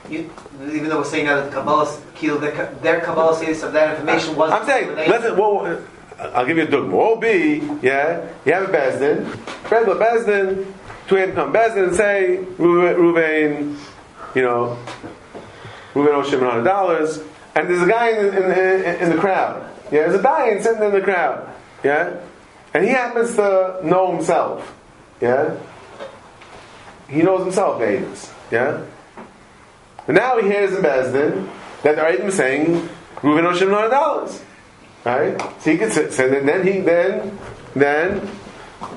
You, 0.09 0.30
even 0.62 0.88
though 0.88 0.99
we're 0.99 1.05
saying 1.05 1.26
now 1.26 1.36
that 1.36 1.51
the 1.51 1.57
Kabbalah, 1.57 2.01
their, 2.20 2.74
their 2.80 3.01
Kabbalah 3.01 3.36
says 3.36 3.64
of 3.64 3.72
that 3.72 3.97
information 3.97 4.36
wasn't 4.36 4.61
I'm 4.61 4.66
saying, 4.66 4.94
listen. 4.94 5.36
Well, 5.36 5.82
I'll 6.19 6.47
give 6.47 6.57
you 6.57 6.64
a 6.64 6.67
dogma. 6.67 6.97
O 6.97 7.17
B, 7.17 7.62
yeah, 7.83 8.27
you 8.45 8.53
have 8.53 8.69
a 8.69 8.73
bezdin, 8.73 9.71
regular 9.71 10.01
bezdin. 10.01 10.73
Two 11.09 11.17
him 11.17 11.33
come 11.33 11.53
bezdin 11.53 11.95
say, 11.95 12.45
Ruvain, 12.57 13.77
you 14.35 14.43
know, 14.43 14.79
Ruvain 15.95 16.14
owes 16.14 16.29
Shimon 16.29 16.51
hundred 16.51 16.64
dollars, 16.64 17.21
and 17.55 17.69
there's 17.69 17.83
a 17.83 17.87
guy 17.87 18.11
in, 18.11 18.27
in, 18.35 18.45
in, 18.53 19.01
in 19.03 19.11
the 19.11 19.19
crowd. 19.19 19.71
Yeah, 19.93 20.09
there's 20.09 20.19
a 20.19 20.23
guy 20.23 20.59
sitting 20.61 20.83
in 20.83 20.93
the 20.93 21.01
crowd. 21.01 21.49
Yeah, 21.85 22.19
and 22.73 22.85
he 22.85 22.91
happens 22.91 23.37
to 23.37 23.81
know 23.85 24.12
himself. 24.17 24.75
Yeah, 25.21 25.57
he 27.09 27.23
knows 27.23 27.43
himself, 27.43 27.79
Vedas. 27.79 28.33
Yeah. 28.51 28.83
And 30.09 30.17
now 30.17 30.39
he 30.39 30.47
hears 30.49 30.73
in 30.73 30.83
Bezdin 30.83 31.49
that 31.83 31.97
the 31.97 32.03
Aidim 32.03 32.27
is 32.27 32.37
saying, 32.37 32.89
Shimon 33.21 33.45
hundred 33.45 33.91
dollars. 33.91 34.41
Right? 35.07 35.40
So 35.61 35.70
he 35.70 35.78
sit, 35.90 36.12
so 36.12 36.28
then, 36.28 36.66
he 36.66 36.80
then 36.80 37.38
then 37.76 38.28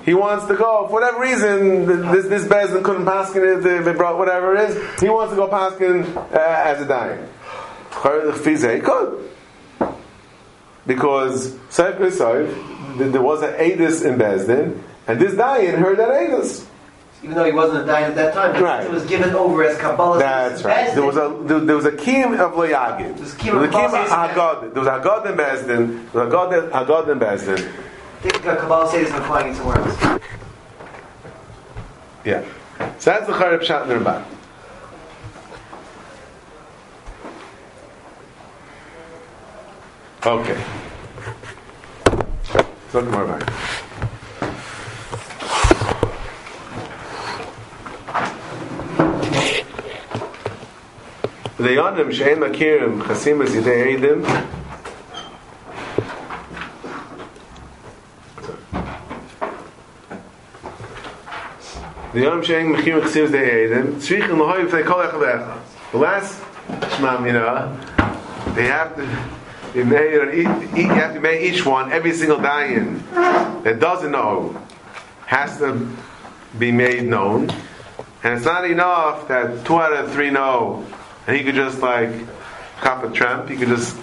he 0.03 0.15
wants 0.15 0.47
to 0.47 0.55
go 0.55 0.87
for 0.87 0.93
whatever 0.93 1.19
reason. 1.19 1.85
This 2.11 2.25
this 2.25 2.45
Bezdin 2.45 2.83
couldn't 2.83 3.05
paskin 3.05 3.63
it 3.63 3.87
it 3.87 3.95
brought 3.95 4.17
whatever 4.17 4.55
it 4.55 4.71
is. 4.71 4.99
He 4.99 5.07
wants 5.07 5.33
to 5.33 5.35
go 5.35 5.47
paskin 5.47 6.15
uh, 6.33 6.39
as 6.39 6.81
a 6.81 6.87
dying. 6.87 7.27
He 8.43 8.81
could 8.81 9.29
because 10.87 11.51
Saif 11.69 11.99
there 12.97 13.21
was 13.21 13.43
an 13.43 13.53
Adis 13.53 14.03
in 14.03 14.17
Bezdin, 14.17 14.81
and 15.05 15.19
this 15.19 15.35
dying 15.35 15.75
heard 15.75 15.99
that 15.99 16.09
Adis. 16.09 16.65
Even 17.21 17.35
though 17.35 17.43
he 17.43 17.51
wasn't 17.51 17.87
a 17.87 17.91
Dayan 17.91 18.09
at 18.09 18.15
that 18.15 18.33
time, 18.33 18.63
Right. 18.63 18.83
it 18.85 18.91
was 18.91 19.05
given 19.05 19.35
over 19.35 19.63
as 19.63 19.77
Kabbalah. 19.77 20.19
That's 20.19 20.63
right. 20.63 20.93
There 20.93 21.03
was 21.03 21.17
a 21.17 21.35
there, 21.41 21.59
there 21.59 21.75
was 21.75 21.85
a 21.85 21.91
kim 21.91 22.33
of 22.33 22.53
loyagid. 22.53 23.15
There 23.15 23.23
was 23.23 23.33
a 23.33 23.37
kim 23.37 23.57
of 23.57 23.69
Kabbalah. 23.71 24.69
There 24.73 24.81
was 24.83 24.87
Haggadah 24.87 25.25
in 25.31 25.37
Bezdin. 25.37 26.11
There 26.13 26.23
was 26.25 26.33
Haggadah 26.33 26.71
Haggadah 26.71 27.11
in 27.11 27.19
Bezdin. 27.19 27.59
I 27.59 28.21
think 28.21 28.43
the 28.43 28.55
Kabbalah 28.55 28.89
says 28.89 29.09
is 29.09 29.13
applying 29.15 29.51
it 29.51 29.55
somewhere 29.57 29.77
else. 29.79 30.21
Yeah. 32.23 32.43
So 32.99 33.11
that's 33.11 33.27
the 33.27 33.33
Charib 33.33 33.63
Shat 33.63 33.87
Ramban. 33.87 34.23
Okay. 40.25 40.61
Something 42.91 43.11
more 43.11 43.23
about 43.23 43.49
Shein 51.59 52.37
Makirim 52.37 53.01
Chasimas 53.03 53.49
Yidei 53.49 53.97
Eidim. 53.97 54.23
The 62.13 62.21
Yom 62.21 62.41
Shein 62.41 62.75
Mechim 62.75 63.01
Chasimas 63.01 63.29
Yidei 63.29 63.69
Eidim. 63.69 63.93
Tzrichen 63.95 64.37
L'hoi 64.37 64.65
V'fei 64.65 64.85
Kol 64.85 65.03
Echad 65.03 65.61
The 65.91 65.97
last 65.97 66.41
Shmam, 66.69 67.25
you 67.25 67.33
know 67.33 67.77
they 68.55 68.65
have 68.65 68.95
to 68.95 69.03
you, 69.75 69.85
may, 69.85 70.11
know, 70.11 70.31
each, 70.31 70.75
you 70.75 70.89
have 70.89 71.13
to 71.13 71.19
make 71.19 71.41
each 71.41 71.65
one 71.65 71.91
every 71.91 72.13
single 72.13 72.37
dayan 72.37 73.01
that 73.63 73.79
doesn't 73.79 74.11
know 74.11 74.59
has 75.27 75.57
to 75.59 75.87
be 76.57 76.71
made 76.71 77.03
known. 77.03 77.49
And 78.23 78.33
it's 78.33 78.45
not 78.45 78.69
enough 78.69 79.27
that 79.27 79.63
two 79.65 79.79
out 79.79 79.93
of 79.93 80.11
three 80.11 80.31
know, 80.31 80.85
and 81.29 81.37
he 81.37 81.43
could 81.43 81.53
just 81.53 81.79
like 81.79 82.09
cop 82.81 83.03
a 83.03 83.11
tramp. 83.11 83.47
He 83.49 83.55
could 83.55 83.67
just 83.67 83.95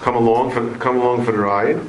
come 0.00 0.16
along 0.16 0.50
for 0.50 0.76
come 0.78 0.96
along 0.96 1.24
for 1.24 1.30
the 1.30 1.38
ride. 1.38 1.80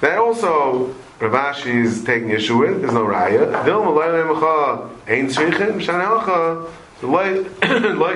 That 0.00 0.18
also 0.18 0.92
Rav 1.20 1.54
Ashi 1.54 1.84
is 1.84 2.02
taking 2.02 2.30
issue 2.30 2.58
with. 2.58 2.80
There's 2.80 2.92
no 2.92 3.04
raya. 3.04 3.64
Dilma 3.64 3.94
loylemecha 3.94 4.90
ein 5.06 5.28
tzrichim 5.28 5.80
shanecha 5.80 6.68
loy 7.02 7.44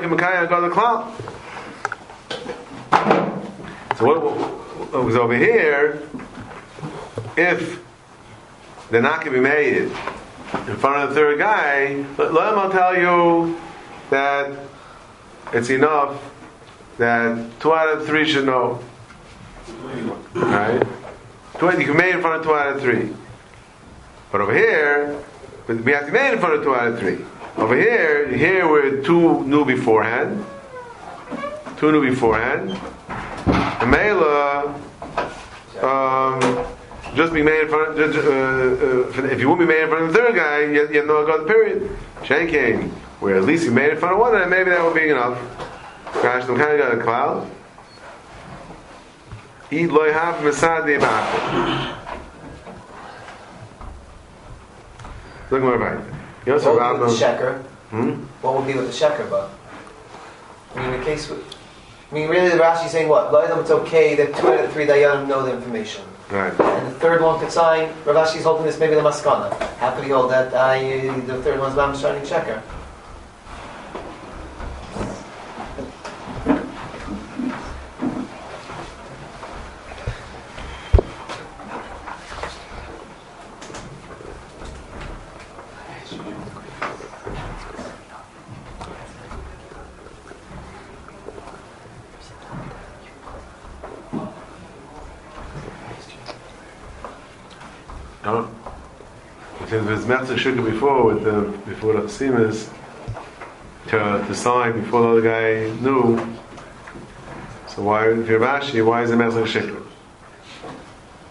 kemekaya 0.01 0.49
got 0.49 0.63
the 0.63 0.71
cloud. 0.71 1.15
So 3.97 4.07
what, 4.91 5.05
was 5.05 5.15
over 5.15 5.37
here? 5.37 6.03
If 7.37 7.81
they're 8.91 9.03
not 9.03 9.23
to 9.23 9.31
be 9.31 9.39
made 9.39 9.83
in 9.83 10.77
front 10.79 11.05
of 11.05 11.11
the 11.11 11.15
third 11.15 11.39
guy, 11.39 12.05
let, 12.19 12.35
let 12.35 12.55
him 12.55 12.61
will 12.61 12.71
tell 12.71 12.99
you 12.99 13.61
that 14.11 14.59
it's 15.53 15.71
enough 15.71 16.23
that 16.99 17.61
two 17.61 17.73
out 17.73 17.97
of 17.97 18.07
three 18.07 18.29
should 18.29 18.47
know. 18.47 18.81
Right? 20.35 20.83
Two, 21.59 21.67
you 21.79 21.87
can 21.87 21.97
make 21.97 22.15
in 22.15 22.21
front 22.21 22.41
of 22.41 22.43
two 22.45 22.55
out 22.55 22.77
of 22.77 22.83
three. 22.83 23.15
But 24.31 24.41
over 24.41 24.55
here, 24.55 25.19
we 25.67 25.93
have 25.93 26.07
to 26.07 26.13
make 26.13 26.33
in 26.33 26.39
front 26.39 26.55
of 26.55 26.63
two 26.63 26.75
out 26.75 26.89
of 26.89 26.99
three. 26.99 27.25
Over 27.57 27.77
here, 27.77 28.29
here 28.29 28.69
we're 28.69 29.03
two 29.03 29.45
new 29.45 29.65
beforehand. 29.65 30.45
Two 31.77 31.93
new 31.93 32.09
beforehand. 32.09 32.79
And 33.09 33.91
Mela, 33.91 34.75
um, 35.83 36.67
just 37.15 37.33
be 37.33 37.43
made 37.43 37.63
in 37.63 37.69
front. 37.69 37.99
Of, 37.99 38.17
uh, 38.17 39.21
uh, 39.21 39.25
if 39.27 39.41
you 39.41 39.49
won't 39.49 39.61
be 39.61 39.67
made 39.67 39.83
in 39.83 39.89
front 39.89 40.05
of 40.05 40.13
the 40.13 40.19
third 40.19 40.35
guy, 40.37 40.61
you, 40.61 40.89
you 40.89 40.99
have 40.99 41.07
no 41.07 41.27
God 41.27 41.47
period. 41.47 41.97
Shanking, 42.23 42.93
where 43.21 43.37
at 43.37 43.45
least 43.45 43.65
you 43.65 43.71
made 43.71 43.91
in 43.91 43.99
front 43.99 44.15
of 44.15 44.21
one, 44.21 44.41
and 44.41 44.51
maybe 44.51 44.71
that 44.71 44.85
would 44.85 44.95
be 44.95 45.09
enough. 45.09 45.39
Crash 46.07 46.47
them 46.47 46.57
kind 46.57 46.73
of 46.73 46.79
got 46.79 46.99
a 46.99 47.03
cloud. 47.03 47.51
Eat 49.71 49.91
loy 49.91 50.13
have 50.13 50.37
masad 50.37 50.87
de 50.87 50.99
Look 55.51 55.63
more 55.63 55.79
right. 55.79 55.99
You 56.47 56.53
know, 56.53 56.59
so 56.59 56.77
What 56.77 56.93
would 56.93 56.99
be 56.99 57.05
with 57.05 57.19
the 57.19 57.25
sheker? 57.25 57.63
Hmm? 57.91 58.11
What 58.43 58.57
would 58.57 58.67
be 58.67 58.75
with 58.75 58.87
the 58.87 59.07
sheker, 59.07 59.29
but? 59.31 59.51
I 60.75 60.83
mean, 60.83 60.99
the 60.99 61.05
case 61.05 61.29
with. 61.29 61.45
I 62.11 62.15
mean, 62.15 62.29
really, 62.29 62.49
the 62.49 62.57
Rashi's 62.57 62.91
saying 62.91 63.09
what? 63.09 63.33
Loyal, 63.33 63.61
it's 63.61 63.71
okay 63.71 64.15
that 64.15 64.35
two 64.37 64.49
out 64.49 64.65
of 64.65 64.73
three 64.73 64.87
Dayanim 64.87 65.29
know 65.29 65.45
the 65.45 65.53
information. 65.53 66.05
Right. 66.31 66.59
And 66.61 66.87
the 66.87 66.99
third 66.99 67.23
one 67.23 67.41
could 67.41 67.51
sign. 67.51 67.91
Rav 68.05 68.17
Ashi's 68.17 68.45
holding 68.45 68.65
this 68.65 68.79
maybe 68.79 68.95
the 68.95 69.01
maskana. 69.01 69.59
How 69.77 69.95
could 69.95 70.05
he 70.05 70.11
hold 70.11 70.31
that? 70.31 70.53
Uh, 70.53 70.79
the 71.27 71.43
third 71.43 71.61
one's 71.61 71.77
Mam 71.77 71.97
shining 71.97 72.27
checker. 72.27 72.63
No. 98.29 98.51
There's 100.19 100.31
Metzger 100.31 100.51
Shukka 100.51 100.65
before 100.65 101.05
with 101.05 101.23
the 101.23 101.43
before 101.65 101.93
the 101.93 102.01
Chasimas 102.01 102.69
to 103.87 104.35
sign 104.35 104.81
before 104.81 105.03
the 105.03 105.09
other 105.09 105.23
guy 105.23 105.81
knew. 105.81 106.19
So 107.69 107.83
why 107.83 108.11
if 108.11 108.29
you're 108.29 108.41
Rashi, 108.41 108.85
why 108.85 109.05
is 109.05 109.13
it 109.13 109.17
Metzger 109.17 109.45
Shukka? 109.45 109.85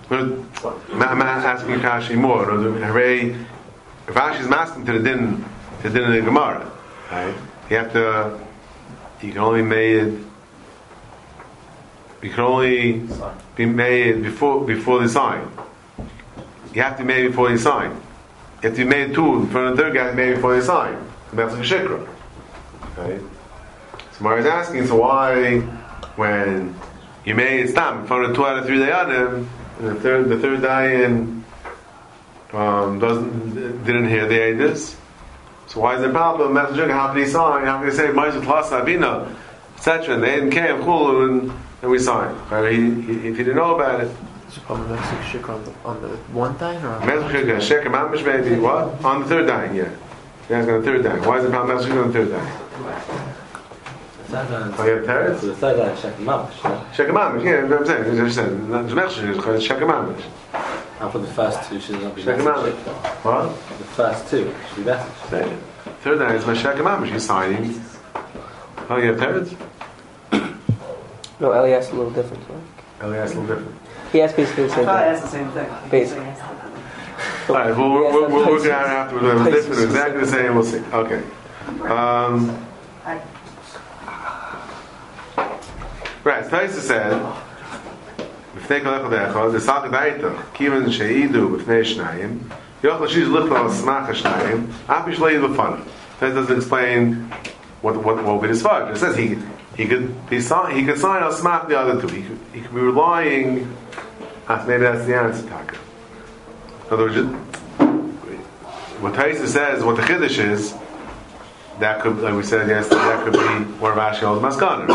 I'm 0.10 1.22
asking 1.22 1.82
Kashi 1.82 2.16
more. 2.16 2.46
Hooray! 2.46 3.36
Rashi's 4.06 4.48
masking 4.48 4.86
to 4.86 4.94
the 4.94 5.00
din 5.00 5.44
to 5.82 5.90
the 5.90 6.00
din 6.00 6.08
of 6.08 6.14
the 6.14 6.22
Gemara, 6.22 6.72
right? 7.12 7.36
You 7.70 7.78
have 7.78 7.92
to. 7.92 8.40
You 9.22 9.34
can 9.34 9.42
only 9.42 9.64
made. 9.64 10.24
You 12.22 12.30
can 12.30 12.40
only 12.40 13.06
be 13.58 13.66
made 13.66 14.24
before 14.24 14.64
before 14.64 15.02
the 15.02 15.10
sign. 15.10 15.52
You 16.74 16.84
have 16.84 16.96
to 16.98 17.04
be 17.04 17.08
made 17.08 17.28
before 17.28 17.50
you 17.50 17.58
sign. 17.58 18.02
You 18.64 18.86
made 18.86 19.14
two 19.14 19.36
in 19.36 19.48
front 19.48 19.68
of 19.68 19.78
the 19.78 19.84
third 19.84 19.94
guy 19.94 20.12
made 20.14 20.36
before 20.36 20.56
you 20.56 20.62
sign. 20.62 20.98
That's 21.34 21.54
like 21.54 21.64
shikra. 21.64 22.08
Right? 22.98 23.22
So 24.14 24.24
Mari's 24.24 24.46
asking, 24.46 24.88
so 24.88 24.98
why 24.98 25.60
when 26.16 26.76
you 27.24 27.36
made 27.36 27.70
stam 27.70 28.02
in 28.02 28.08
front 28.08 28.26
of 28.26 28.36
two 28.36 28.46
out 28.46 28.58
of 28.58 28.66
three 28.66 28.80
dayanim, 28.80 29.48
and 29.80 29.88
the 29.88 29.96
third 29.96 30.30
the 30.30 30.40
third 30.40 30.62
dayan 30.62 31.44
um, 32.54 33.00
doesn't 33.00 33.84
didn't 33.84 34.10
hear 34.10 34.28
the 34.28 34.36
edus? 34.36 34.96
So 35.68 35.82
why 35.82 35.96
is 35.96 36.02
there 36.02 36.10
a 36.10 36.14
problem? 36.14 36.54
Messenger, 36.54 36.92
how 36.92 37.10
can 37.10 37.18
he 37.18 37.28
sign? 37.28 37.66
How 37.66 37.80
can 37.80 37.90
he 37.90 37.96
say 37.96 38.08
Ma'aseh 38.08 38.42
Tlas 38.42 38.70
Avina, 38.70 39.36
etc. 39.76 40.16
And 40.16 40.24
they 40.24 40.36
didn't 40.36 40.52
care 40.52 40.76
and, 40.76 41.52
and 41.82 41.92
we 41.92 42.00
signed. 42.00 42.40
Right? 42.50 42.72
He, 42.72 43.02
he, 43.02 43.28
if 43.28 43.38
he 43.38 43.44
didn't 43.44 43.58
know 43.58 43.76
about 43.76 44.02
it, 44.02 44.12
Shikr 44.50 45.50
on 45.50 45.64
the, 45.66 45.74
on 45.84 46.02
the 46.02 46.10
one 46.34 46.56
thing 46.56 46.84
or 46.84 46.90
on 46.90 47.06
the 47.06 47.14
Sheker 47.60 47.88
Mamish 47.88 48.62
what? 48.62 49.06
On 49.06 49.22
the 49.22 49.28
third 49.28 49.48
dying, 49.48 49.76
yeah. 49.76 49.90
Yeah, 50.50 50.62
it's 50.62 50.70
on 50.70 50.80
the 50.80 50.86
third 50.86 51.04
dying. 51.04 51.24
Why 51.24 51.40
is 51.40 51.46
it 51.46 51.52
not 51.52 51.68
Messenger 51.68 52.02
on 52.04 52.12
the 52.12 52.14
third 52.14 52.30
dying? 52.32 52.64
Oh, 54.30 54.84
you 54.84 54.92
have 54.92 55.06
teretz? 55.06 55.40
The 55.40 55.56
third 55.56 55.94
is 55.94 56.02
checking 56.02 56.26
mamash, 56.26 56.64
no? 56.64 56.86
Sheker 56.94 57.14
Mamish, 57.14 57.46
yeah, 57.46 57.66
that's 57.66 57.90
what 57.90 58.00
I'm 58.00 58.30
saying. 58.30 58.74
It's 58.86 58.94
Mamish. 59.74 60.24
And 61.00 61.12
for 61.12 61.20
the 61.20 61.28
first 61.28 61.70
two, 61.70 61.80
should 61.80 62.02
not. 62.02 62.14
What? 63.24 63.50
The 63.78 63.84
first 63.86 64.30
two 64.30 64.54
should 64.74 64.86
be. 64.86 64.92
Yeah. 64.92 65.58
Third 66.02 66.20
dying 66.20 66.36
is 66.36 66.46
my 66.46 66.54
Sheker 66.54 66.82
Mamish. 66.82 67.12
He's 67.12 67.26
signing. 67.26 67.82
Oh, 68.90 68.98
you 68.98 69.14
have 69.14 69.18
teretz? 69.18 69.56
No, 71.40 71.52
Elias 71.54 71.92
a 71.92 71.96
little 71.96 72.12
different. 72.12 72.44
Right? 72.50 72.62
Elias 73.02 73.34
a 73.34 73.40
little 73.40 73.56
different. 73.56 73.77
He 74.12 74.20
has 74.20 74.34
basically 74.34 74.68
the 74.68 74.74
I 74.74 74.76
same 74.76 74.86
thought 74.86 74.96
I 74.96 75.04
thing. 75.04 75.14
asked 75.14 75.24
the 75.24 75.30
same 75.30 75.52
thing. 75.52 75.90
Basically. 75.90 76.26
All 77.50 77.56
right, 77.56 77.76
well, 77.78 77.90
we're, 77.92 78.12
we're, 78.14 78.30
we're 78.30 78.48
working 78.52 78.72
out 78.72 78.86
afterwards. 78.88 79.26
It 79.26 79.34
was 79.36 79.66
different, 79.66 79.84
exactly 79.84 80.20
the 80.22 80.28
same. 80.28 80.56
We'll 80.56 80.64
see. 80.64 80.80
Okay. 80.94 81.24
Um, 81.90 82.66
right, 86.24 86.46
Taisa 86.46 86.80
said, 86.80 87.14
"B'fnei 88.56 88.84
kol 88.84 88.94
echad 88.94 89.32
echad, 89.34 89.52
the 89.52 89.60
sach 89.62 89.84
daita, 89.92 90.44
kiven 90.54 90.86
sheidu 90.86 91.58
b'fnei 91.58 91.84
shnayim, 91.84 92.40
yoch 92.84 93.00
l'shiz 93.02 93.28
lichta 93.28 93.58
al 93.58 93.70
smach 93.70 94.06
ha-shnayim, 94.08 94.70
api 94.88 95.12
shlei 95.16 95.42
l'fana." 95.42 95.82
Taisa 96.20 96.36
doesn't 96.36 96.58
explain 96.58 97.30
what 97.82 97.96
what 97.98 98.16
what 98.18 98.26
will 98.26 98.40
be 98.40 98.50
his 98.50 98.62
fudge. 98.62 98.96
It 98.96 98.98
says 99.00 99.16
he 99.16 99.38
he 99.76 99.88
could 99.88 100.14
he 100.30 100.40
sign 100.42 100.76
he 100.76 100.86
could 100.86 101.00
sign 101.00 101.24
al 101.24 101.32
smach 101.34 101.68
the 101.68 101.80
other 101.80 102.00
two. 102.02 102.08
He 102.08 102.24
could, 102.24 102.40
he 102.54 102.62
could 102.62 102.74
be 102.74 102.82
relying. 102.82 103.76
Ah, 104.50 104.66
Maybe 104.68 104.84
that's 104.84 105.06
the 105.06 105.16
answer, 105.16 105.48
Taka. 105.48 105.76
In 105.76 106.94
other 106.94 107.04
words, 107.04 107.18
what 109.02 109.14
Taisa 109.14 109.48
says, 109.48 109.84
what 109.84 109.96
the 109.96 110.02
Chiddush 110.02 110.40
is, 110.40 110.74
that 111.80 112.02
could, 112.02 112.18
like 112.20 112.34
we 112.34 112.44
said 112.44 112.68
yesterday, 112.68 113.02
that 113.02 113.24
could 113.24 113.34
be 113.34 113.74
where 113.80 113.94
Rashi 113.94 114.20
holds 114.20 114.42
Maskana. 114.42 114.88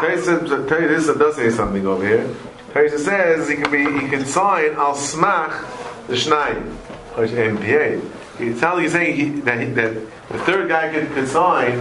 Taisa, 0.00 1.18
does 1.18 1.36
say 1.36 1.50
something 1.50 1.86
over 1.86 2.06
here. 2.06 2.34
Taisa 2.72 2.98
says 2.98 3.48
he 3.48 3.56
could 3.56 3.70
be, 3.70 3.84
he 4.00 4.08
could 4.08 4.26
sign 4.26 4.72
al 4.72 4.94
smach 4.94 5.64
the 6.08 6.14
Shnayim, 6.14 6.72
which 7.16 7.30
MPA. 7.30 8.38
He's 8.38 8.58
telling 8.58 8.84
you 8.84 8.90
saying 8.90 9.16
he, 9.16 9.40
that, 9.40 9.60
he, 9.60 9.66
that 9.66 9.94
the 10.28 10.38
third 10.38 10.68
guy 10.68 10.92
could, 10.92 11.08
could 11.12 11.28
sign, 11.28 11.78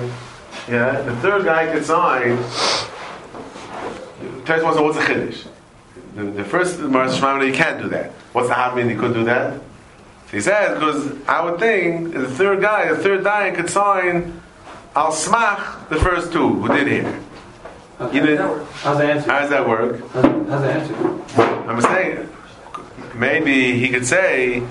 yeah, 0.68 1.02
the 1.02 1.16
third 1.18 1.46
guy 1.46 1.72
could 1.72 1.86
sign. 1.86 2.38
Taisa 4.46 4.64
wants 4.64 4.78
to 4.78 4.82
know 4.82 4.84
what's 4.84 4.98
the 4.98 5.04
Chiddush. 5.04 5.48
The, 6.18 6.24
the 6.24 6.44
first 6.44 6.80
Maras 6.80 7.16
Shemamina, 7.16 7.46
you 7.46 7.54
can't 7.54 7.80
do 7.80 7.90
that. 7.90 8.10
What's 8.34 8.48
the 8.48 8.56
Havmin? 8.56 8.90
You 8.90 9.00
could 9.00 9.14
do 9.14 9.24
that. 9.26 9.54
So 9.54 10.32
he 10.32 10.42
says 10.42 10.74
because 10.74 11.28
I 11.28 11.46
would 11.46 11.60
think 11.60 12.12
the 12.14 12.28
third 12.28 12.60
guy, 12.60 12.92
the 12.92 12.98
third 12.98 13.24
guy 13.24 13.52
could 13.52 13.70
sign 13.70 14.42
al 14.96 15.12
smach 15.12 15.88
the 15.90 15.98
first 15.98 16.34
two 16.34 16.50
who 16.50 16.68
did 16.76 16.88
here. 16.88 17.20
You 18.12 18.26
did, 18.26 18.40
how 18.40 18.66
How's 18.82 18.98
the 18.98 19.04
answer? 19.06 19.28
does 19.28 19.50
that 19.52 19.70
work? 19.70 20.00
How's 20.12 20.62
the 20.62 20.72
answer? 20.72 21.70
I'm 21.70 21.82
saying 21.82 22.30
maybe 23.14 23.78
he 23.78 23.90
could 23.90 24.06
say 24.06 24.64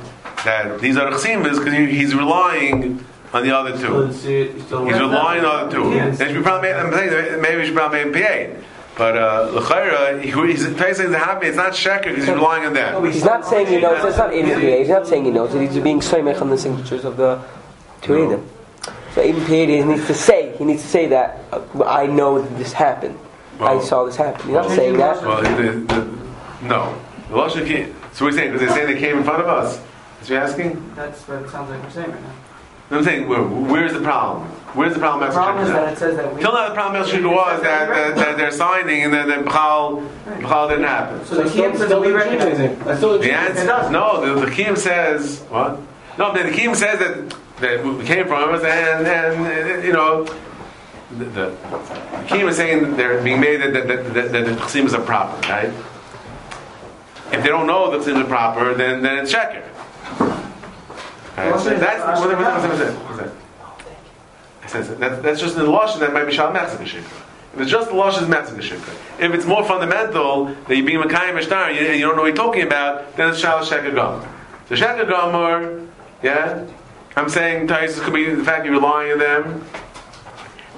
that 0.45 0.81
these 0.81 0.97
are 0.97 1.11
chsimas 1.13 1.59
because 1.59 1.75
he's 1.75 2.13
relying 2.13 3.05
on 3.33 3.43
the 3.45 3.57
other 3.57 3.79
two. 3.79 4.07
He's 4.09 4.71
relying 4.73 5.45
on 5.45 5.69
the 5.69 5.75
two. 5.77 5.91
Then 5.95 6.17
should 6.17 6.35
be 6.35 6.43
probably 6.43 6.73
I'm 6.73 6.93
saying 6.93 7.41
maybe 7.41 7.59
we 7.59 7.67
should 7.67 7.75
probably 7.77 8.05
make 8.05 8.17
him 8.17 8.57
PA. 8.57 8.63
But 8.97 9.19
uh, 9.19 9.51
l'chayra, 9.53 10.23
he's 10.23 10.97
saying 10.97 11.11
the 11.11 11.19
happy. 11.19 11.49
It's 11.49 11.57
not 11.57 11.73
sheker 11.73 12.05
because 12.05 12.25
he's 12.25 12.35
relying 12.35 12.65
on 12.65 12.73
them. 12.73 13.05
He's 13.05 13.25
not 13.25 13.45
saying 13.45 13.67
he 13.67 13.79
knows. 13.79 14.03
It's 14.05 14.17
not 14.17 14.33
in 14.33 14.49
the 14.49 14.79
He's 14.79 14.89
not 14.89 15.07
saying 15.07 15.27
he 15.27 15.31
knows 15.31 15.55
it. 15.55 15.71
He's 15.71 15.83
being 15.83 16.01
soymech 16.01 16.41
on 16.41 16.49
the 16.49 16.57
signatures 16.57 17.05
of 17.05 17.19
the 17.19 17.43
two 18.01 18.25
Edom. 18.25 18.49
So 19.15 19.23
even 19.23 19.45
Piri 19.45 19.83
needs 19.83 20.07
to 20.07 20.15
say, 20.15 20.57
he 20.57 20.65
needs 20.65 20.83
to 20.83 20.89
say 20.89 21.07
that 21.09 21.41
uh, 21.53 21.85
I 21.85 22.07
know 22.07 22.41
that 22.41 22.57
this 22.59 22.73
happened. 22.73 23.19
I 23.61 23.81
saw 23.81 24.05
this 24.05 24.17
happen. 24.17 24.51
You're 24.51 24.63
not 24.63 24.71
saying 24.71 24.97
that. 24.99 25.23
Well, 25.23 25.43
the, 25.43 25.73
the, 25.73 26.67
no. 26.67 26.99
The 27.29 27.35
Lashon 27.35 27.67
came. 27.67 27.95
So 28.13 28.27
we're 28.27 28.33
saying, 28.33 28.53
because 28.53 28.67
they're 28.67 28.77
saying 28.77 28.95
they 28.95 29.01
came 29.01 29.19
in 29.19 29.25
front 29.25 29.43
of 29.43 29.49
us. 29.49 29.83
Is 30.23 30.31
you 30.31 30.37
asking? 30.37 30.93
That's 30.95 31.27
what 31.29 31.43
it 31.43 31.51
sounds 31.51 31.71
like 31.71 31.83
we're 31.83 31.91
saying 31.91 32.11
right 32.11 32.23
now. 32.23 32.35
I'm 32.91 33.03
saying, 33.03 33.29
where, 33.29 33.43
where's 33.43 33.93
the 33.93 34.01
problem? 34.01 34.49
Where's 34.75 34.95
the 34.95 35.01
problem? 35.01 35.29
The 35.29 35.35
problem 35.35 35.67
is 35.67 35.73
that 35.73 35.93
it 35.93 35.99
says 35.99 36.17
that 36.17 36.35
we. 36.35 36.41
Till 36.41 36.53
now, 36.53 36.69
the 36.69 36.75
problem 36.75 37.03
with 37.03 37.11
Shika 37.11 37.35
was 37.35 37.63
that, 37.63 37.89
that, 37.89 38.17
that 38.17 38.37
they're 38.37 38.51
signing 38.51 39.03
and 39.03 39.13
then, 39.13 39.29
then 39.29 39.45
Bchal, 39.45 40.07
Bchal 40.25 40.69
didn't 40.69 40.85
happen. 40.85 41.25
So 41.25 41.37
the 41.37 41.45
Kiyam 41.45 41.77
says 41.77 41.89
that 41.89 42.01
we 42.01 42.13
recognize 42.13 42.61
it. 42.61 42.79
The 42.79 43.33
answer, 43.33 43.91
no, 43.91 44.35
the, 44.35 44.47
the 44.47 44.51
Kim 44.53 44.77
says, 44.77 45.41
what? 45.49 45.81
No, 46.19 46.33
the 46.33 46.51
Kim 46.53 46.75
says 46.75 46.99
that, 46.99 47.37
that 47.61 47.85
we 47.85 48.05
came 48.05 48.27
from 48.27 48.55
us 48.55 48.63
and, 48.63 49.07
and, 49.07 49.85
you 49.85 49.93
know, 49.93 50.25
the, 51.13 51.25
the, 51.25 51.57
the 51.57 52.25
Kim 52.29 52.47
is 52.49 52.57
saying 52.57 52.83
that 52.83 52.97
they're 52.97 53.23
being 53.23 53.41
made 53.41 53.63
that, 53.63 53.73
that, 53.73 53.89
that, 53.89 54.15
that, 54.15 54.33
that 54.33 54.45
the 54.45 54.53
Chasimas 54.53 54.93
are 54.93 55.03
proper, 55.03 55.41
right? 55.49 55.73
If 57.33 57.43
they 57.43 57.49
don't 57.49 57.67
know 57.67 57.91
the 57.91 57.99
Chasimas 58.05 58.25
are 58.25 58.29
proper, 58.29 58.75
then, 58.75 59.03
then 59.03 59.19
it's 59.19 59.33
Sheker. 59.33 59.65
Right? 61.37 61.61
So 61.61 61.71
that's, 61.71 62.21
what, 62.21 62.29
what, 62.31 62.39
what, 62.39 62.39
what, 62.39 62.71
what, 62.71 63.19
what's 63.19 63.19
that? 63.19 63.33
I 64.63 64.67
said, 64.83 64.99
that, 64.99 65.23
that's 65.23 65.41
just 65.41 65.57
in 65.57 65.63
the 65.65 65.71
Lashon 65.71 66.01
that 66.01 66.13
might 66.13 66.25
be 66.25 66.33
Shal 66.33 66.53
Metzger 66.53 66.79
Shikra. 66.85 67.23
If 67.55 67.61
it's 67.61 67.71
just 67.71 67.89
the 67.89 67.95
Lashon, 67.95 68.23
it's 68.23 68.29
Metzger 68.29 68.57
Shikra. 68.57 68.95
If 69.21 69.33
it's 69.33 69.45
more 69.47 69.65
fundamental, 69.65 70.47
that 70.47 70.77
you 70.77 70.85
be 70.85 70.95
Makayim 70.95 71.39
Mishtar 71.39 71.69
and 71.69 71.77
you, 71.79 71.87
and 71.87 71.99
you 72.01 72.07
don't 72.07 72.17
know 72.17 72.23
what 72.23 72.29
you're 72.29 72.37
talking 72.37 72.63
about, 72.63 73.17
then 73.17 73.31
it's 73.31 73.39
Shal 73.39 73.61
Sheker 73.65 73.95
Gomer. 73.95 74.29
So 74.69 74.75
Sheker 74.75 75.09
Gomer, 75.09 75.87
yeah, 76.23 76.67
I'm 77.15 77.29
saying 77.29 77.69
Taisus 77.69 78.01
could 78.01 78.13
be 78.15 78.35
the 78.35 78.45
fact 78.45 78.65
you're 78.65 78.75
relying 78.75 79.13
on 79.13 79.19
them. 79.19 79.65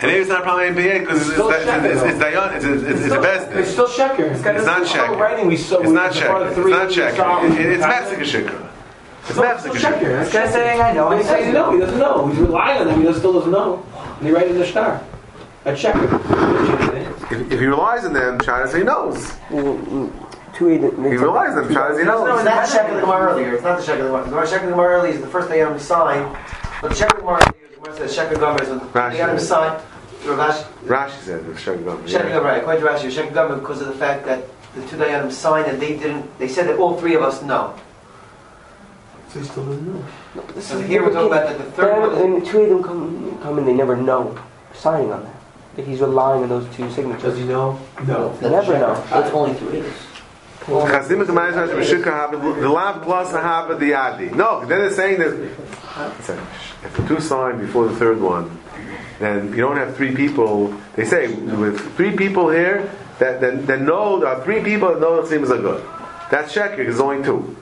And 0.00 0.02
maybe 0.12 0.20
it's 0.20 0.28
not 0.28 0.42
probably 0.44 0.66
MPA 0.66 1.00
because 1.00 1.20
it's, 1.20 1.28
it's, 1.28 1.34
still 1.34 1.50
it's, 1.50 1.64
Sheker, 1.64 1.84
it's, 1.84 2.00
though. 2.02 2.08
it's, 2.08 2.18
Dayan- 2.18 2.56
it's, 2.56 2.64
it's, 2.64 2.82
it's, 2.82 3.00
it's 3.06 3.14
a 3.14 3.58
It's 3.58 3.70
still 3.70 3.88
sheker. 3.88 4.30
It's, 4.30 4.44
It's 4.46 4.66
not 4.66 4.86
sheker. 4.86 5.18
Writing 5.18 5.46
we 5.48 5.56
saw. 5.56 5.78
It's 5.78 5.88
we- 5.88 5.94
not 5.94 6.12
the 6.12 6.20
part 6.20 6.42
of 6.42 6.52
Sheker. 6.52 6.54
three 6.54 6.72
It's 6.74 6.92
not 6.92 7.42
we 7.42 7.48
saw- 7.56 7.58
Sheker. 7.58 7.72
It's 7.72 7.80
Metzger 7.82 8.40
Shikra. 8.42 8.67
It's 9.28 9.36
No, 9.36 9.42
Metzger 9.42 9.60
still 9.78 9.92
Shikra. 9.92 9.98
sheker. 10.00 10.24
This 10.24 10.32
guy's 10.32 10.52
saying 10.52 10.80
I 10.80 10.92
know. 10.92 11.10
He 11.10 11.18
He 11.18 11.22
says 11.24 11.44
says 11.44 11.54
no. 11.54 11.72
He 11.72 11.78
doesn't 11.80 11.98
know. 11.98 12.26
He's 12.28 12.38
relying 12.38 12.80
on 12.80 12.86
them. 12.88 13.00
He 13.00 13.06
just 13.06 13.18
still 13.18 13.32
doesn't 13.34 13.50
know. 13.50 13.84
And 14.18 14.26
he 14.26 14.32
writes 14.32 14.50
in 14.50 14.58
the 14.58 14.66
star. 14.66 15.02
A 15.64 15.72
sheker. 15.72 17.30
If, 17.30 17.52
if 17.52 17.60
he 17.60 17.66
relies 17.66 18.04
on 18.04 18.12
them, 18.14 18.40
China 18.40 18.74
he 18.76 18.82
knows. 18.84 19.32
Two 20.54 20.70
either. 20.70 20.90
He 20.90 21.16
relies 21.16 21.50
on 21.56 21.64
them, 21.66 21.74
China 21.74 21.98
he 21.98 22.04
No, 22.04 22.24
knows. 22.24 22.40
it's 22.40 22.44
not 22.44 22.66
the 22.66 22.72
Shek 22.72 22.88
of 22.88 22.94
the 22.94 23.00
Gemara 23.02 23.32
earlier. 23.32 23.54
It's 23.54 23.62
not 23.64 23.78
the 23.78 23.84
Shek 23.84 23.98
of 23.98 24.04
the 24.04 24.10
Gemara. 24.10 24.24
The 24.24 24.30
Gemara 24.30 24.44
of 24.44 24.50
the 24.50 24.58
Gemara 24.70 24.98
earlier 24.98 25.12
is 25.12 25.20
the 25.20 25.26
first 25.26 25.48
day 25.50 25.62
on 25.62 25.78
sign. 25.78 26.36
But 26.80 26.88
the 26.90 26.94
Shek 26.96 27.10
of 27.10 27.16
the 27.16 27.22
Gemara 27.22 27.40
earlier, 27.42 27.68
the 27.70 27.76
Gemara 27.76 27.96
says 27.98 28.14
Shek 28.14 28.26
of 28.28 28.34
the 28.34 28.40
Gemara 28.40 28.62
is 28.62 28.68
when 28.70 28.80
Rashi. 28.80 29.12
the 29.16 29.30
on 29.30 29.38
sign. 29.40 29.80
Rashi, 30.24 30.64
Rashi 30.84 31.20
said 31.20 31.40
it 31.40 31.46
was 31.46 31.56
Sheker 31.58 31.84
Gomer. 31.84 32.08
Shek 32.08 32.22
of 32.24 32.28
the 32.28 32.34
Gemara, 32.38 32.58
according 32.60 32.82
to 32.82 32.88
Rashi, 32.88 33.10
Shek 33.10 33.28
of 33.28 33.34
the 33.34 33.42
Gemara 33.42 33.58
because 33.60 33.80
of 33.82 33.86
the 33.88 33.94
fact 33.94 34.24
that 34.26 34.44
the 34.74 34.82
two 34.88 34.96
Dayanim 34.96 35.30
signed 35.30 35.66
and 35.70 35.80
they 35.80 35.96
didn't. 35.96 36.38
They 36.38 36.48
said 36.48 36.66
that 36.68 36.78
all 36.78 36.96
three 36.98 37.14
of 37.14 37.22
us 37.22 37.42
know. 37.42 37.74
So 39.28 39.40
he 39.40 39.44
still 39.46 39.66
doesn't 39.66 39.86
know. 39.86 40.60
So 40.60 40.80
here 40.80 41.02
we're 41.02 41.12
talking 41.12 41.32
about 41.32 41.48
that 41.48 41.58
the 41.58 41.70
third 41.72 42.00
one. 42.00 42.22
And 42.22 42.46
two 42.46 42.60
of 42.60 42.68
them 42.70 42.82
come, 42.82 43.38
come 43.42 43.58
and 43.58 43.66
they 43.68 43.74
never 43.74 43.96
know. 43.96 44.38
Signing 44.74 45.12
on 45.12 45.24
that. 45.24 45.34
That 45.76 45.86
he's 45.86 46.00
relying 46.00 46.42
on 46.42 46.48
those 46.48 46.74
two 46.74 46.90
signatures. 46.90 47.22
Does 47.22 47.38
he 47.38 47.44
know? 47.44 47.78
No. 48.06 48.36
You 48.40 48.50
never 48.50 48.78
know. 48.78 49.04
It's 49.12 49.30
only 49.34 49.54
three. 49.54 49.84
Chasim 50.68 51.24
Gemein 51.24 51.52
Rashi 51.52 52.02
Haba 52.02 52.60
the 52.60 52.68
lav 52.68 53.02
plus 53.02 53.32
the 53.32 53.38
Haba 53.38 53.78
the 53.78 53.94
Adi. 53.94 54.28
No, 54.30 54.60
then 54.66 54.80
they're 54.80 54.90
saying 54.90 55.18
that 55.18 55.32
if 56.84 56.96
the 56.96 57.08
two 57.08 57.20
sign 57.20 57.58
before 57.58 57.88
the 57.88 57.96
third 57.96 58.20
one, 58.20 58.58
then 59.18 59.48
you 59.50 59.56
don't 59.56 59.78
have 59.78 59.96
three 59.96 60.14
people. 60.14 60.74
They 60.94 61.06
say 61.06 61.28
with 61.32 61.80
three 61.96 62.14
people 62.14 62.50
here, 62.50 62.90
that 63.18 63.40
then 63.40 63.64
then 63.64 63.86
know 63.86 64.20
there 64.20 64.28
are 64.28 64.44
three 64.44 64.62
people 64.62 64.92
that 64.92 65.00
know 65.00 65.22
the 65.22 65.36
Chassimas 65.36 65.50
are 65.50 65.62
good. 65.62 65.82
That's 66.30 66.52
sheker 66.54 66.76
because 66.76 66.98
there's 66.98 67.00
only 67.00 67.24
two. 67.24 67.56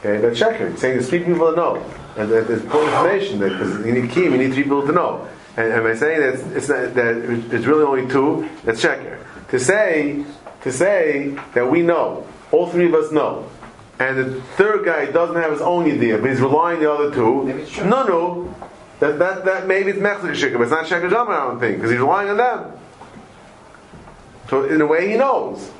Okay, 0.00 0.18
that's 0.18 0.40
sheker. 0.40 0.76
Saying 0.78 0.94
there's 0.94 1.08
three 1.08 1.20
people 1.20 1.46
that 1.46 1.56
know, 1.56 1.76
and 2.16 2.30
that 2.30 2.48
there's 2.48 2.62
full 2.62 2.82
information 2.86 3.38
that 3.40 3.50
because 3.50 3.84
you 3.84 3.92
need 3.92 4.10
key, 4.10 4.24
you 4.24 4.36
need 4.36 4.54
three 4.54 4.62
people 4.62 4.86
to 4.86 4.92
know. 4.92 5.28
And, 5.56 5.72
and 5.72 5.82
by 5.82 5.94
saying 5.94 6.20
that 6.20 6.34
it's, 6.34 6.42
it's 6.42 6.68
not, 6.68 6.94
that 6.94 7.16
it's 7.52 7.66
really 7.66 7.84
only 7.84 8.10
two, 8.10 8.48
that's 8.64 8.82
sheker. 8.82 9.18
To 9.48 9.60
say 9.60 10.24
to 10.62 10.72
say 10.72 11.36
that 11.54 11.70
we 11.70 11.82
know, 11.82 12.26
all 12.50 12.66
three 12.68 12.86
of 12.86 12.94
us 12.94 13.12
know, 13.12 13.46
and 13.98 14.16
the 14.16 14.40
third 14.56 14.86
guy 14.86 15.06
doesn't 15.06 15.36
have 15.36 15.52
his 15.52 15.60
own 15.60 15.84
idea, 15.84 16.16
but 16.16 16.30
he's 16.30 16.40
relying 16.40 16.78
on 16.78 16.82
the 16.82 16.90
other 16.90 17.14
two. 17.14 17.44
Maybe 17.44 17.62
it's 17.62 17.70
true. 17.70 17.84
No, 17.84 18.02
no, 18.04 18.54
that 19.00 19.18
that 19.18 19.44
that 19.44 19.66
maybe 19.66 19.90
it's 19.90 19.98
mechzik 19.98 20.32
sheker, 20.34 20.54
but 20.54 20.62
it's 20.62 20.70
not 20.70 20.86
sheker 20.86 21.06
I 21.06 21.10
don't 21.10 21.60
think, 21.60 21.76
because 21.76 21.90
he's 21.90 22.00
relying 22.00 22.30
on 22.30 22.38
them. 22.38 22.72
So 24.48 24.64
in 24.64 24.80
a 24.80 24.86
way, 24.86 25.10
he 25.10 25.16
knows. 25.16 25.70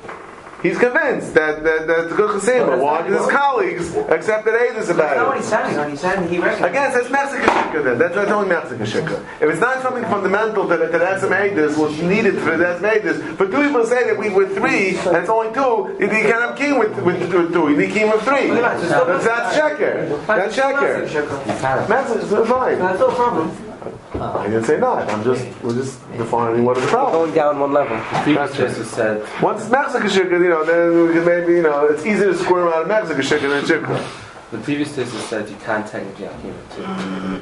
He's 0.61 0.77
convinced 0.77 1.33
that 1.33 1.63
that 1.63 1.87
that 1.87 2.09
the 2.09 2.15
good 2.15 2.39
chasima, 2.39 2.79
why 2.79 3.01
his 3.03 3.25
colleagues 3.27 3.95
accepted 3.95 4.53
Aedis 4.53 4.85
That's 4.85 4.97
not 4.97 5.27
what 5.27 5.37
about 5.37 5.69
he's 5.69 5.77
it. 5.77 5.89
He's 5.89 5.99
saying, 5.99 6.29
he 6.29 6.37
recognizes. 6.37 6.69
Again, 6.69 6.91
it's 7.01 7.09
Mexican 7.09 7.47
shikha 7.49 7.83
then. 7.83 7.97
That's, 7.97 8.13
that's 8.15 8.31
only 8.31 8.49
Mexican 8.49 8.85
shikha. 8.85 9.25
If 9.41 9.49
it's 9.49 9.59
not 9.59 9.81
something 9.81 10.03
fundamental 10.03 10.67
that 10.67 10.77
that 10.77 10.91
that's 10.91 11.23
Aedis 11.23 11.77
was 11.77 11.99
needed 12.01 12.37
for 12.39 12.57
that's 12.57 12.81
Aedis, 12.81 13.37
but 13.37 13.49
two 13.49 13.63
people 13.63 13.85
say 13.85 14.03
that 14.05 14.17
we 14.17 14.29
were 14.29 14.47
three 14.47 14.97
and 14.97 15.17
it's 15.17 15.29
only 15.29 15.51
two, 15.53 15.97
you 15.99 16.07
can't 16.07 16.41
have 16.45 16.55
king 16.55 16.77
with, 16.77 16.95
with, 17.01 17.33
with 17.33 17.53
two. 17.53 17.69
You 17.69 17.77
need 17.77 17.91
king 17.91 18.09
with 18.09 18.21
three. 18.21 18.49
That's 18.49 18.87
that's 18.87 19.57
sheker. 19.57 20.25
That's 20.27 20.55
sheker. 20.55 22.29
So 22.29 22.45
fine. 22.45 22.77
That's 22.77 22.99
no 22.99 23.09
problem. 23.09 23.70
I 24.13 24.47
didn't 24.47 24.65
say 24.65 24.77
not. 24.77 25.09
I'm 25.09 25.23
just 25.23 25.45
we're 25.63 25.73
just 25.73 25.99
defining 26.17 26.65
what 26.65 26.77
is 26.77 26.83
the 26.83 26.89
problem. 26.89 27.23
Going 27.23 27.33
down 27.33 27.59
one 27.59 27.71
level. 27.71 27.97
Previous 28.23 28.57
That's 28.57 28.75
Jesus 28.75 28.91
said, 28.91 29.41
Once 29.41 29.61
it's 29.61 29.71
Mexican 29.71 30.09
shikha, 30.09 30.31
you 30.31 30.49
know, 30.49 30.65
then 30.65 31.07
we 31.07 31.13
can 31.13 31.25
maybe 31.25 31.53
you 31.53 31.61
know 31.61 31.85
it's 31.85 32.05
easier 32.05 32.25
to 32.25 32.37
squirm 32.37 32.67
out 32.67 32.81
of 32.81 32.87
Mexican 32.87 33.21
shikha 33.21 33.49
than 33.49 33.63
shikha. 33.63 34.51
the 34.51 34.57
previous 34.59 34.95
Jesus 34.95 35.23
said 35.29 35.49
you 35.49 35.55
can't 35.57 35.87
technically 35.87 36.25
have 36.25 36.39
him 36.41 36.55
too. 36.75 37.41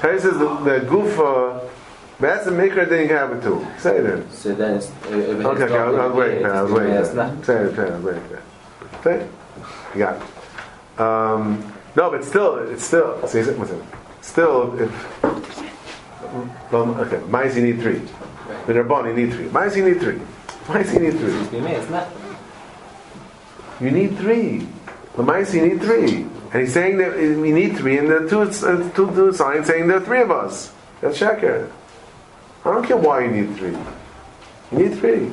Tell 0.00 0.18
says 0.18 0.38
the, 0.38 0.54
the 0.64 0.86
gufa. 0.86 1.68
That's 2.20 2.44
the 2.44 2.52
maker 2.52 2.86
thing 2.86 3.08
have 3.08 3.32
it 3.32 3.42
too. 3.42 3.66
Say 3.78 3.98
it 3.98 4.02
then. 4.02 4.30
So 4.30 4.54
then 4.54 4.76
it's, 4.76 4.86
if 4.86 5.06
it's 5.06 5.44
Okay, 5.44 5.64
okay, 5.64 5.76
I 5.76 5.88
was, 5.88 5.98
I 5.98 6.06
was 6.06 6.14
waiting. 6.14 6.46
I 6.46 6.62
was 6.62 6.72
waiting. 6.72 6.92
It's 6.92 7.14
not. 7.14 7.44
Say 7.44 7.54
it, 7.54 7.74
say 7.74 7.82
it, 7.82 7.92
I 7.92 7.96
was 7.96 8.04
waiting. 8.04 8.22
Say 9.02 9.14
it. 9.16 9.30
You 9.94 9.98
got 9.98 10.22
it. 10.22 11.00
Um, 11.00 11.72
no, 11.96 12.10
but 12.10 12.24
still, 12.24 12.58
it's 12.58 12.84
still. 12.84 13.26
See, 13.26 13.42
what's 13.42 13.70
it? 13.72 13.82
Still, 14.20 14.80
if 14.80 15.22
well, 15.22 15.42
okay, 16.72 17.20
mice 17.28 17.56
you 17.56 17.62
need 17.62 17.80
three. 17.80 18.00
The 18.66 18.72
Rabban 18.74 19.08
you 19.08 19.26
need 19.26 19.34
three. 19.34 19.48
Mice 19.48 19.76
you 19.76 19.88
need 19.88 20.00
three. 20.00 20.20
Mice 20.68 20.92
you 20.92 21.00
need 21.00 21.18
three. 21.18 21.58
You 23.80 23.90
need 23.90 24.16
three. 24.18 24.66
The 25.16 25.22
mice 25.22 25.54
you 25.54 25.66
need 25.66 25.80
three. 25.80 26.26
And 26.52 26.60
he's 26.60 26.72
saying 26.72 26.98
that 26.98 27.16
we 27.16 27.50
need 27.50 27.76
three, 27.76 27.98
and 27.98 28.08
there 28.08 28.24
are 28.24 28.28
two, 28.28 28.42
uh, 28.42 28.90
two, 28.92 29.10
two 29.14 29.32
signs 29.32 29.66
saying 29.66 29.88
there 29.88 29.96
are 29.96 30.04
three 30.04 30.20
of 30.20 30.30
us. 30.30 30.72
That's 31.00 31.18
sheker. 31.18 31.70
I 32.64 32.70
don't 32.70 32.86
care 32.86 32.96
why 32.96 33.24
you 33.24 33.30
need 33.30 33.56
three. 33.56 33.76
You 34.70 34.78
need 34.78 34.98
three. 34.98 35.32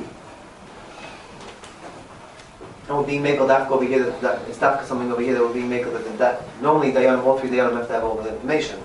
And 2.88 2.98
we're 2.98 3.06
being 3.06 3.22
makel 3.22 3.46
dafka 3.46 3.70
over 3.70 3.84
here. 3.84 4.02
That, 4.02 4.20
that 4.20 4.48
it's 4.48 4.58
dafka 4.58 4.84
something 4.84 5.12
over 5.12 5.22
here 5.22 5.34
that 5.34 5.42
we're 5.42 5.52
being 5.52 5.70
makel 5.70 5.92
that, 5.92 6.18
that 6.18 6.60
normally 6.60 6.90
Dayanim, 6.90 7.22
all 7.22 7.38
three 7.38 7.50
Dayanim 7.50 7.76
have 7.76 7.86
to 7.86 7.92
have 7.92 8.04
all 8.04 8.16
the 8.16 8.30
information. 8.34 8.80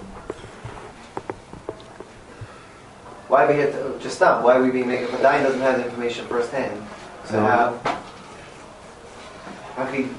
Why 3.28 3.48
we 3.48 3.56
here 3.56 3.72
to, 3.72 3.98
just 4.00 4.18
stop? 4.18 4.44
Why 4.44 4.56
are 4.58 4.62
we 4.64 4.70
being 4.72 4.86
makel? 4.86 5.10
But 5.12 5.22
Dayan 5.22 5.44
doesn't 5.44 5.60
have 5.62 5.78
the 5.78 5.86
information 5.86 6.28
firsthand. 6.28 6.86
So 7.26 7.40
No. 7.42 7.46
how? 7.48 7.80
How 9.76 9.86
can 9.92 9.96
he 9.96 10.10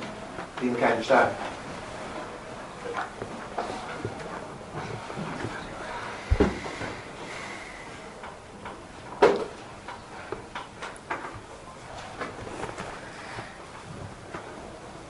be 0.60 0.74
kind 0.80 0.98
of 0.98 1.04
star? 1.04 1.32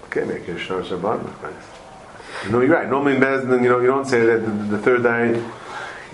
Okay, 0.07 0.25
make 0.25 0.49
a 0.49 0.55
shnar 0.55 0.83
shabbat. 0.83 1.21
No, 2.51 2.61
you're 2.61 2.71
right. 2.75 2.89
Normally 2.89 3.17
in 3.17 3.21
Bezdin, 3.21 3.63
you 3.63 3.69
know, 3.69 3.81
you 3.81 3.87
don't 3.89 4.07
say 4.07 4.21
that 4.25 4.45
the, 4.45 4.77
the 4.77 4.79
third 4.79 5.03
day, 5.03 5.43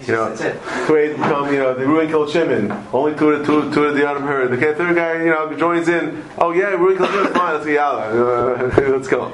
you 0.06 0.14
know, 0.14 0.28
That's 0.34 0.40
it. 0.42 0.86
two 0.86 0.96
eight 0.96 1.16
come, 1.16 1.52
you 1.52 1.58
know, 1.58 1.74
the 1.74 1.86
Ruin 1.86 2.08
killed 2.08 2.30
Shimon. 2.30 2.70
Only 2.92 3.16
two 3.16 3.38
to 3.38 3.44
two, 3.44 3.72
two 3.72 3.86
to 3.86 3.92
the 3.92 4.08
Adam 4.08 4.22
heard. 4.22 4.50
The 4.50 4.56
third 4.56 4.96
guy, 4.96 5.22
you 5.24 5.30
know, 5.30 5.54
joins 5.56 5.88
in. 5.88 6.24
Oh 6.38 6.52
yeah, 6.52 6.70
Ruin 6.70 6.96
killed 6.98 7.10
Shimon. 7.10 7.32
Fine, 7.32 7.54
let's 7.54 7.66
get 7.66 7.78
out. 7.80 8.78
Let's 8.78 9.08
go. 9.08 9.32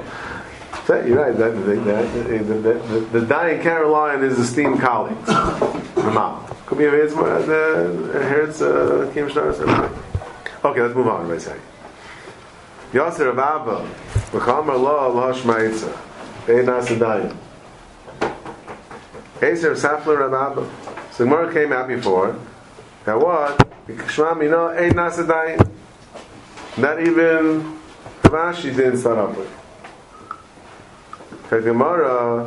So, 0.85 1.05
you're 1.05 1.23
right. 1.23 1.37
That, 1.37 1.51
that, 1.51 1.85
that, 1.85 2.91
the, 3.11 3.19
the, 3.19 3.25
dying 3.25 3.65
on 3.67 4.21
his 4.23 4.39
esteemed 4.39 4.79
colleagues. 4.79 5.25
The 5.27 6.11
mom. 6.11 6.45
Could 6.65 6.77
be 6.77 6.85
a 6.85 6.89
Hertz, 6.89 7.13
the 7.13 8.19
Hertz, 8.23 8.61
uh, 8.61 9.11
Kim 9.13 9.27
Shnar. 9.27 9.91
Okay, 10.65 10.81
let's 10.81 10.95
move 10.95 11.07
on. 11.07 11.27
Right 11.27 11.41
side. 11.41 11.59
Yasser 12.91 13.29
of 13.29 13.37
Abba, 13.37 13.87
V'chamer 14.31 14.79
lo 14.79 14.97
Allah 14.97 15.33
Shma'itza, 15.33 15.95
Ein 16.47 16.65
Nasadayim. 16.65 17.35
Eser 19.39 19.71
Safler 19.75 20.17
Rababa. 20.29 20.69
So 21.11 21.23
Gemara 21.23 21.51
came 21.53 21.71
out 21.71 21.87
before 21.87 22.35
that 23.05 23.19
what? 23.19 23.67
Shema 24.09 24.35
Mina 24.35 24.65
Eid 24.67 24.93
Nasadayin. 24.93 25.69
Not 26.77 27.01
even 27.01 27.77
Rashi 28.23 28.75
didn't 28.75 28.97
start 28.97 29.17
up 29.17 29.37
with. 29.37 29.49
The 31.49 31.61
Gemara, 31.61 32.45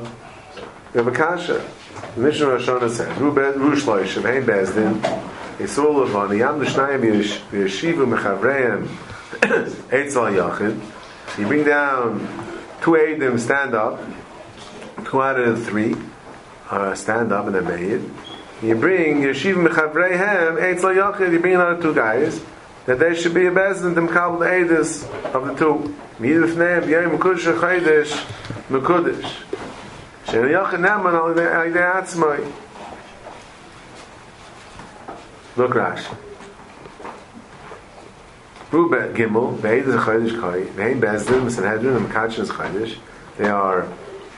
we 0.93 0.99
have 0.99 1.07
a 1.07 1.11
kasha. 1.11 1.67
The 2.15 2.21
Mishnah 2.21 2.47
Roshana 2.47 2.91
says, 2.91 3.19
Ru 3.19 3.33
Be- 3.35 3.59
Ru 3.59 3.75
Shloish, 3.75 4.23
Hey 4.23 4.41
Bezdin, 4.47 5.01
Yisrael 5.59 6.07
Levani, 6.07 6.39
Yam 6.39 6.61
L'shnayim 6.61 7.01
Yish- 7.01 7.41
Yeshivu 7.51 8.07
Mechavreim, 8.07 8.87
Eitz 9.91 10.15
Al 10.15 10.33
Yachid. 10.33 10.81
You 11.39 11.47
bring 11.47 11.65
down 11.65 12.21
two 12.83 12.93
Eidim 12.93 13.41
stand 13.41 13.75
up, 13.75 14.01
two 15.07 15.21
out 15.21 15.41
of 15.41 15.65
three 15.65 15.95
uh, 16.81 16.95
stand 16.95 17.33
up 17.33 17.47
and 17.47 17.55
they're 17.55 17.63
made. 17.63 18.11
You 18.63 18.75
bring 18.77 19.23
Yeshiv 19.23 19.67
Mechavreihem, 19.67 20.61
Eitz 20.61 20.85
Al 20.85 21.13
Yachid, 21.13 21.33
you 21.33 21.41
bring 21.41 21.55
another 21.55 21.83
two 21.83 21.95
guys, 21.95 22.41
that 22.87 22.99
they 22.99 23.15
should 23.15 23.35
be 23.35 23.47
a 23.47 23.51
Bezdin, 23.51 23.95
the 23.95 24.01
Eidis 24.01 25.05
of 25.35 25.47
the 25.47 25.55
two. 25.55 25.95
Yidif 26.19 26.55
Neim, 26.55 26.89
Yom 26.89 27.19
Mekudesh 27.19 27.59
Chaydish, 27.59 28.13
Mekudesh. 28.69 29.31
Shem 30.27 30.45
Yachid 30.45 30.81
Neman 30.81 31.15
al 31.15 31.35
Yidei 31.35 32.03
Atzmai. 32.03 32.53
Look 35.57 35.73
Rashi. 35.73 36.17
Gimel, 38.71 39.61
Beid 39.61 39.87
is 39.87 39.95
a 39.95 39.99
Bezdin, 39.99 41.51
Sanhedrin, 41.51 41.97
and 41.97 42.07
Mekachin 42.07 42.47
is. 42.47 42.97
They 43.37 43.49
are 43.49 43.87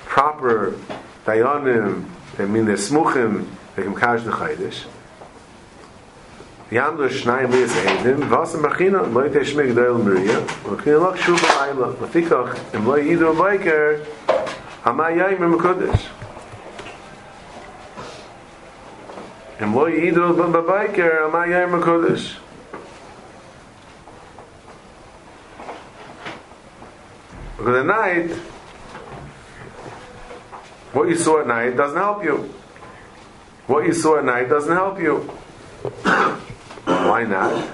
proper 0.06 0.76
Dayanim, 1.24 2.04
der 2.38 2.46
min 2.46 2.66
der 2.66 2.76
smuchen 2.76 3.46
wegen 3.76 3.94
kaas 3.94 4.24
de 4.24 4.32
khaydes 4.32 4.86
Ja, 6.70 6.90
du 6.90 7.08
schnei 7.08 7.46
mir 7.46 7.68
sehen, 7.68 8.02
denn 8.02 8.30
was 8.30 8.54
am 8.54 8.62
Beginn, 8.62 8.96
Leute 9.12 9.44
schmeckt 9.44 9.76
da 9.76 9.86
im 9.86 10.02
Brühe. 10.02 10.42
Und 10.64 10.82
hier 10.82 10.98
noch 10.98 11.16
schon 11.16 11.36
bei 11.36 11.70
einer 11.70 11.92
Patikach, 11.92 12.54
im 12.72 12.86
loy 12.86 13.02
hier 13.04 13.30
und 13.30 13.38
bei 13.38 13.58
Ker. 13.58 14.00
Am 14.82 14.98
im 14.98 15.58
Kodes. 15.58 16.08
Im 19.60 19.74
loy 19.74 20.00
hier 20.00 20.24
und 20.24 20.52
bei 20.52 20.60
bei 20.62 20.88
Ker, 20.88 21.64
im 21.64 21.80
Kodes. 21.80 22.36
Und 27.58 27.86
Night, 27.86 28.30
what 30.94 31.08
you 31.08 31.16
saw 31.16 31.40
at 31.40 31.46
night 31.46 31.76
doesn't 31.76 31.96
help 31.96 32.24
you. 32.24 32.54
What 33.66 33.86
you 33.86 33.92
saw 33.92 34.18
at 34.18 34.24
night 34.24 34.48
doesn't 34.48 34.72
help 34.72 35.00
you. 35.00 35.18
Why 36.84 37.24
not? 37.24 37.70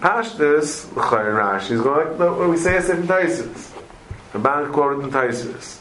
Pashtus, 0.00 0.94
L'chayr 0.96 1.34
Rashi 1.34 1.72
is 1.72 1.80
going 1.80 2.18
like 2.18 2.38
what 2.38 2.48
we 2.48 2.56
say 2.56 2.76
as 2.76 2.88
in 2.90 3.02
Taisus. 3.02 3.72
The 4.32 4.38
bank 4.38 4.72
quoted 4.72 5.04
in 5.04 5.10
Taisus. 5.10 5.78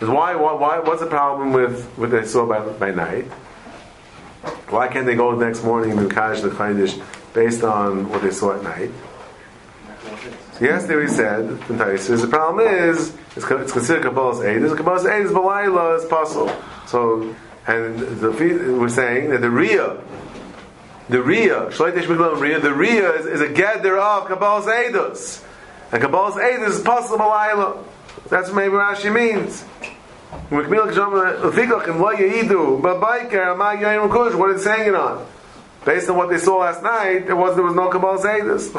Why, 0.00 0.36
why, 0.36 0.52
why, 0.52 0.78
what's 0.78 1.00
the 1.00 1.06
problem 1.06 1.52
with 1.52 1.84
what 1.96 2.10
they 2.10 2.24
saw 2.24 2.46
by, 2.46 2.60
by 2.60 2.92
night? 2.92 3.24
Why 4.68 4.86
can't 4.86 5.06
they 5.06 5.16
go 5.16 5.34
the 5.36 5.44
next 5.44 5.64
morning 5.64 5.98
and 5.98 6.10
Kash 6.10 6.40
the 6.40 6.50
Chaydish 6.50 7.02
based 7.34 7.64
on 7.64 8.08
what 8.08 8.22
they 8.22 8.30
saw 8.30 8.56
at 8.56 8.62
night? 8.62 8.90
Yesterday 10.60 10.96
we 10.96 11.06
said 11.06 11.48
the 11.48 12.28
problem 12.28 12.66
is, 12.66 13.14
it's, 13.36 13.48
it's 13.48 13.72
considered 13.72 14.02
Kabbalah's 14.02 14.40
aid. 14.44 14.60
This 14.60 14.72
Kabbalah's 14.72 15.06
aid 15.06 15.26
is 15.26 15.30
Balayla, 15.30 15.98
is 15.98 16.04
possible. 16.06 16.50
So, 16.88 17.32
and 17.68 17.98
the, 17.98 18.30
we're 18.30 18.88
saying 18.88 19.30
that 19.30 19.40
the 19.40 19.46
Riyah, 19.46 20.02
the 21.08 21.18
Riyah, 21.18 21.70
Shleitish 21.70 22.06
Miglam 22.06 22.38
Riyah, 22.38 22.60
the 22.60 22.70
Riyah 22.70 23.20
is, 23.20 23.26
is 23.26 23.40
a 23.40 23.48
gather 23.48 23.98
of 23.98 24.26
Kabbalah's 24.26 24.66
Eidos. 24.66 25.44
And 25.92 26.02
Kabbalah's 26.02 26.34
Eidos 26.34 26.70
is 26.70 26.80
possible 26.80 27.18
Balayla. 27.18 27.84
That's 28.28 28.48
what 28.48 28.56
maybe 28.56 28.72
Rashi 28.72 29.14
means. 29.14 29.62
What 30.50 30.64
it's 34.50 34.64
saying 34.64 34.88
it 34.88 34.94
on. 34.94 35.26
Based 35.84 36.08
on 36.10 36.16
what 36.16 36.28
they 36.28 36.38
saw 36.38 36.56
last 36.56 36.82
night, 36.82 37.26
there 37.26 37.36
was 37.36 37.54
there 37.54 37.64
was 37.64 37.76
no 37.76 37.88
Kabbalah's 37.88 38.24
Eidos. 38.24 38.72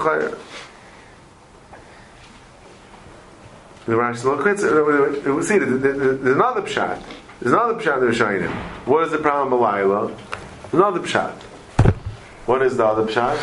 The 3.90 3.96
Rashi 3.96 4.24
look 4.24 4.46
uh, 4.46 4.52
uh, 4.52 5.32
uh, 5.32 5.36
we 5.36 5.42
see 5.42 5.58
there's 5.58 6.22
another 6.22 6.62
pshat. 6.62 7.02
There's 7.42 7.54
another 7.54 7.74
pshat 7.74 8.02
they're 8.02 8.14
showing. 8.14 8.44
What 8.86 9.06
is 9.06 9.12
the 9.12 9.18
problem 9.18 9.50
with 9.50 9.68
Balayla? 9.68 10.16
Another 10.74 11.00
pshat. 11.00 11.34
What 12.46 12.62
is 12.62 12.78
the 12.78 12.86
other 12.86 13.12
pshat? 13.12 13.36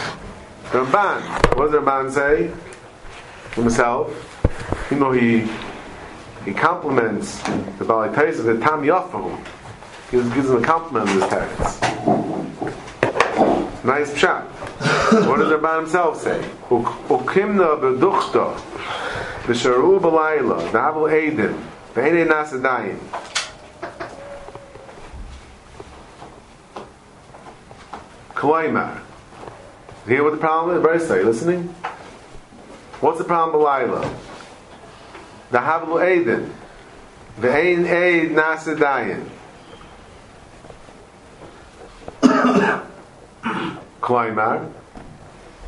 Ramban. 0.66 1.56
What 1.56 1.72
does 1.72 1.82
Ramban 1.82 2.12
say? 2.12 2.52
Himself. 3.60 4.86
You 4.92 5.00
know, 5.00 5.10
he 5.10 5.48
he 6.44 6.52
compliments 6.54 7.42
the 7.42 7.84
Balai 7.84 8.14
Taisa, 8.14 8.44
the 8.44 8.56
Tam 8.64 8.82
Yafahu. 8.82 9.36
He 10.12 10.18
gives, 10.32 10.48
him 10.48 10.62
a 10.62 10.64
compliment 10.64 11.10
on 11.10 11.18
this 11.18 11.28
text. 11.28 11.82
Nice 13.84 14.12
pshat. 14.12 14.55
what 15.26 15.38
does 15.38 15.48
the 15.48 15.58
Ramban 15.58 15.80
himself 15.80 16.20
say? 16.20 16.38
Ukimna 16.68 17.80
beduchta 17.80 18.58
b'sharu 19.46 20.00
b'layla 20.00 20.70
v'avu 20.70 21.10
edim 21.10 21.62
v'enei 21.94 22.26
nasadayim 22.26 22.98
Kalaimar. 28.36 29.00
You 30.06 30.12
hear 30.12 30.22
what 30.22 30.32
the 30.32 30.38
problem 30.38 30.76
is? 30.76 30.82
Very 30.82 31.00
sorry, 31.00 31.24
listening? 31.24 31.62
What's 33.00 33.18
the 33.18 33.24
problem 33.24 33.62
Lila? 33.62 34.14
The 35.50 35.58
Havlu. 35.58 36.50
The 37.38 37.52
Ein 37.52 37.86
Eid 37.86 38.30
Nasadayin. 38.30 39.28
Kalaimar. 44.00 44.70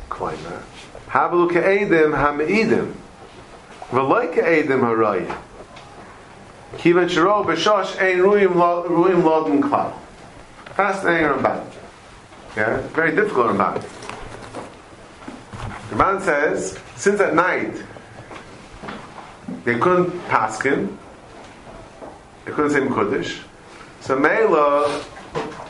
Kalaimar. 0.09 0.61
Havlu 1.09 1.51
Ka'edim 1.51 2.13
Hameidim. 2.13 2.93
V'loi 3.91 4.33
Ka'edim 4.33 4.81
Harayim. 4.81 5.35
Kivan 6.77 7.09
Shiro 7.09 7.43
B'shosh 7.43 7.99
Ein 8.01 8.19
Ruim 8.19 8.53
Lodin 9.23 9.61
Klal. 9.61 9.93
Fascinating 10.75 11.39
about. 11.39 11.65
Yeah, 12.55 12.77
very 12.89 13.15
difficult 13.15 13.51
it. 13.51 13.89
The 15.89 15.95
man 15.95 16.21
says, 16.21 16.77
since 16.95 17.19
at 17.19 17.33
night 17.33 17.73
they 19.63 19.77
couldn't 19.79 20.11
pass 20.27 20.61
him, 20.61 20.97
they 22.45 22.51
couldn't 22.51 22.71
say 22.71 22.79
Mekudesh, 22.79 23.41
so 24.01 24.17
Mela, 24.17 25.03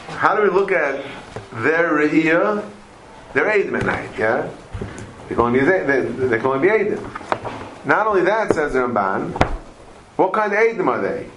how 0.09 0.35
do 0.35 0.43
we 0.43 0.49
look 0.49 0.71
at 0.71 1.03
their 1.53 1.91
Re'iyah? 1.93 2.69
They're 3.33 3.45
Eidim 3.45 3.83
night, 3.85 4.09
yeah? 4.17 4.49
They 5.27 5.35
can 5.35 5.39
only 5.45 5.59
be, 5.59 5.65
they, 5.65 6.01
they 6.01 6.37
can 6.37 6.45
only 6.47 6.67
be 6.67 6.73
Eidim. 6.73 7.85
Not 7.85 8.07
only 8.07 8.21
that, 8.23 8.53
says 8.53 8.73
the 8.73 8.79
Ramban, 8.79 9.31
what 10.15 10.33
kind 10.33 10.51
of 10.51 10.59
Eidim 10.59 10.87
are 10.87 11.01
they? 11.01 11.29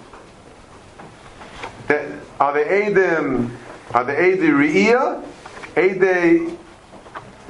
They- 1.87 2.19
Are 2.39 2.53
they 2.53 2.63
Eidim, 2.91 3.49
are 3.93 4.03
they 4.03 4.15
Eidim 4.15 4.57
Re'iyah? 4.57 5.23
Eidei, 5.75 6.57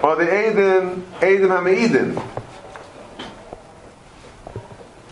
or 0.02 0.16
the 0.18 0.26
Eidim, 0.26 1.02
Eidim 1.20 1.50
HaMe'idim? 1.50 2.18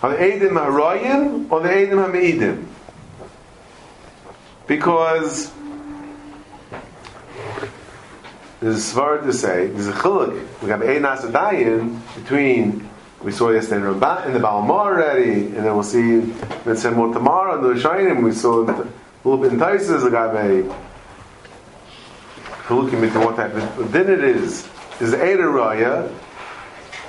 Are 0.04 0.10
the 0.12 0.18
Eidim 0.18 0.52
HaRayim, 0.52 1.52
or 1.52 1.62
the 1.62 1.70
Eidim 1.70 2.06
HaMe'idim? 2.06 2.66
Because 4.68 5.52
there's 8.62 8.76
a 8.76 8.96
svar 8.96 9.22
to 9.24 9.34
say, 9.34 9.68
there's 9.68 9.88
a 9.88 9.94
chiluk, 9.94 10.62
we 10.62 10.70
have 10.70 10.84
Ein 10.84 11.02
Asadayin 11.02 12.00
between, 12.16 12.88
we 13.24 13.32
saw 13.32 13.50
yesterday 13.50 13.78
in, 13.78 14.34
the 14.34 14.40
Balmar 14.40 15.02
already, 15.02 15.46
and 15.46 15.58
then 15.58 15.74
we'll 15.74 15.84
see, 15.84 16.22
let's 16.66 16.84
say 16.84 16.92
more 16.92 17.12
tomorrow 17.12 17.58
in 17.58 17.76
the 17.76 17.82
Shainim, 17.82 18.24
we 18.24 18.32
saw 18.32 18.62
a 18.62 18.88
little 19.24 19.38
bit 19.42 19.54
in 19.54 19.60
Taisus, 19.60 20.06
agave, 20.06 20.72
looking 22.70 23.04
into 23.04 23.20
what 23.20 23.36
type 23.36 23.54
of 23.54 23.92
din 23.92 24.10
it 24.10 24.24
is. 24.24 24.68
Is 25.00 25.14
Eder 25.14 25.48
Raya 25.48 26.14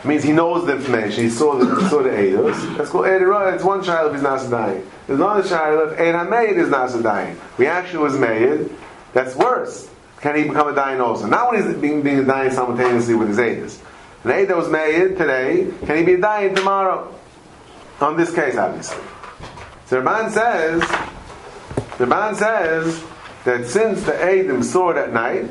means 0.05 0.22
he 0.22 0.32
knows 0.32 0.66
the 0.66 0.76
information. 0.76 1.24
He 1.24 1.30
saw 1.30 1.57
the 1.57 1.82
he 1.82 1.88
saw 1.88 2.03
the 2.03 2.09
Eidos. 2.09 2.76
That's 2.76 2.90
called 2.90 3.07
Eder 3.07 3.28
Raya. 3.28 3.55
It's 3.55 3.62
one 3.62 3.84
child 3.84 4.09
if 4.09 4.14
he's 4.14 4.22
not 4.22 4.50
dying. 4.50 4.84
There's 5.07 5.20
another 5.20 5.46
child 5.46 5.92
if 5.92 6.00
Ein 6.00 6.14
Hameid 6.14 6.57
is 6.57 6.70
not 6.70 7.00
dying. 7.03 7.38
Reaction 7.59 8.00
was 8.00 8.18
made. 8.18 8.70
That's 9.12 9.36
worse. 9.36 9.91
Can 10.23 10.37
he 10.37 10.45
become 10.45 10.68
a 10.68 10.75
dying 10.75 11.01
also? 11.01 11.27
Not 11.27 11.51
when 11.51 11.62
he's 11.62 11.75
being, 11.77 12.01
being 12.01 12.20
a 12.20 12.25
dying 12.25 12.53
simultaneously 12.53 13.16
with 13.16 13.29
his 13.29 13.39
Eidos. 13.39 13.81
An 14.23 14.31
Eid 14.31 14.49
that 14.49 14.57
was 14.57 14.68
made 14.68 15.18
today, 15.18 15.68
can 15.85 15.99
he 15.99 16.05
be 16.05 16.14
a 16.14 16.20
dying 16.20 16.55
tomorrow? 16.55 17.12
On 18.01 18.16
this 18.16 18.33
case, 18.33 18.57
obviously. 18.57 19.03
So 19.87 20.01
Ramban 20.01 20.31
says, 20.31 20.81
The 21.99 22.07
Ban 22.07 22.37
says 22.37 23.03
that 23.45 23.66
since 23.66 24.05
the 24.05 24.14
Adam 24.14 24.62
saw 24.62 24.91
it 24.91 24.97
at 24.97 25.12
night, 25.12 25.51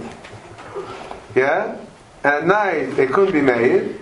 yeah, 1.35 1.77
at 2.23 2.47
night 2.47 2.95
they 2.95 3.07
couldn't 3.07 3.33
be 3.33 3.41
made, 3.41 3.99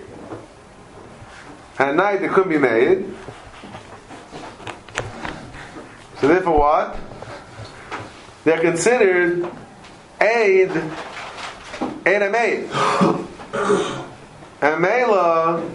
at 1.80 1.96
night 1.96 2.20
they 2.20 2.28
couldn't 2.28 2.50
be 2.50 2.58
made. 2.58 3.12
So 6.20 6.28
therefore, 6.28 6.58
what? 6.58 6.98
They're 8.44 8.60
considered 8.60 9.50
aid, 10.20 10.70
aid 12.06 12.22
and 12.22 12.34
aid. 12.34 12.70
And 14.62 14.80
Mela, 14.82 15.70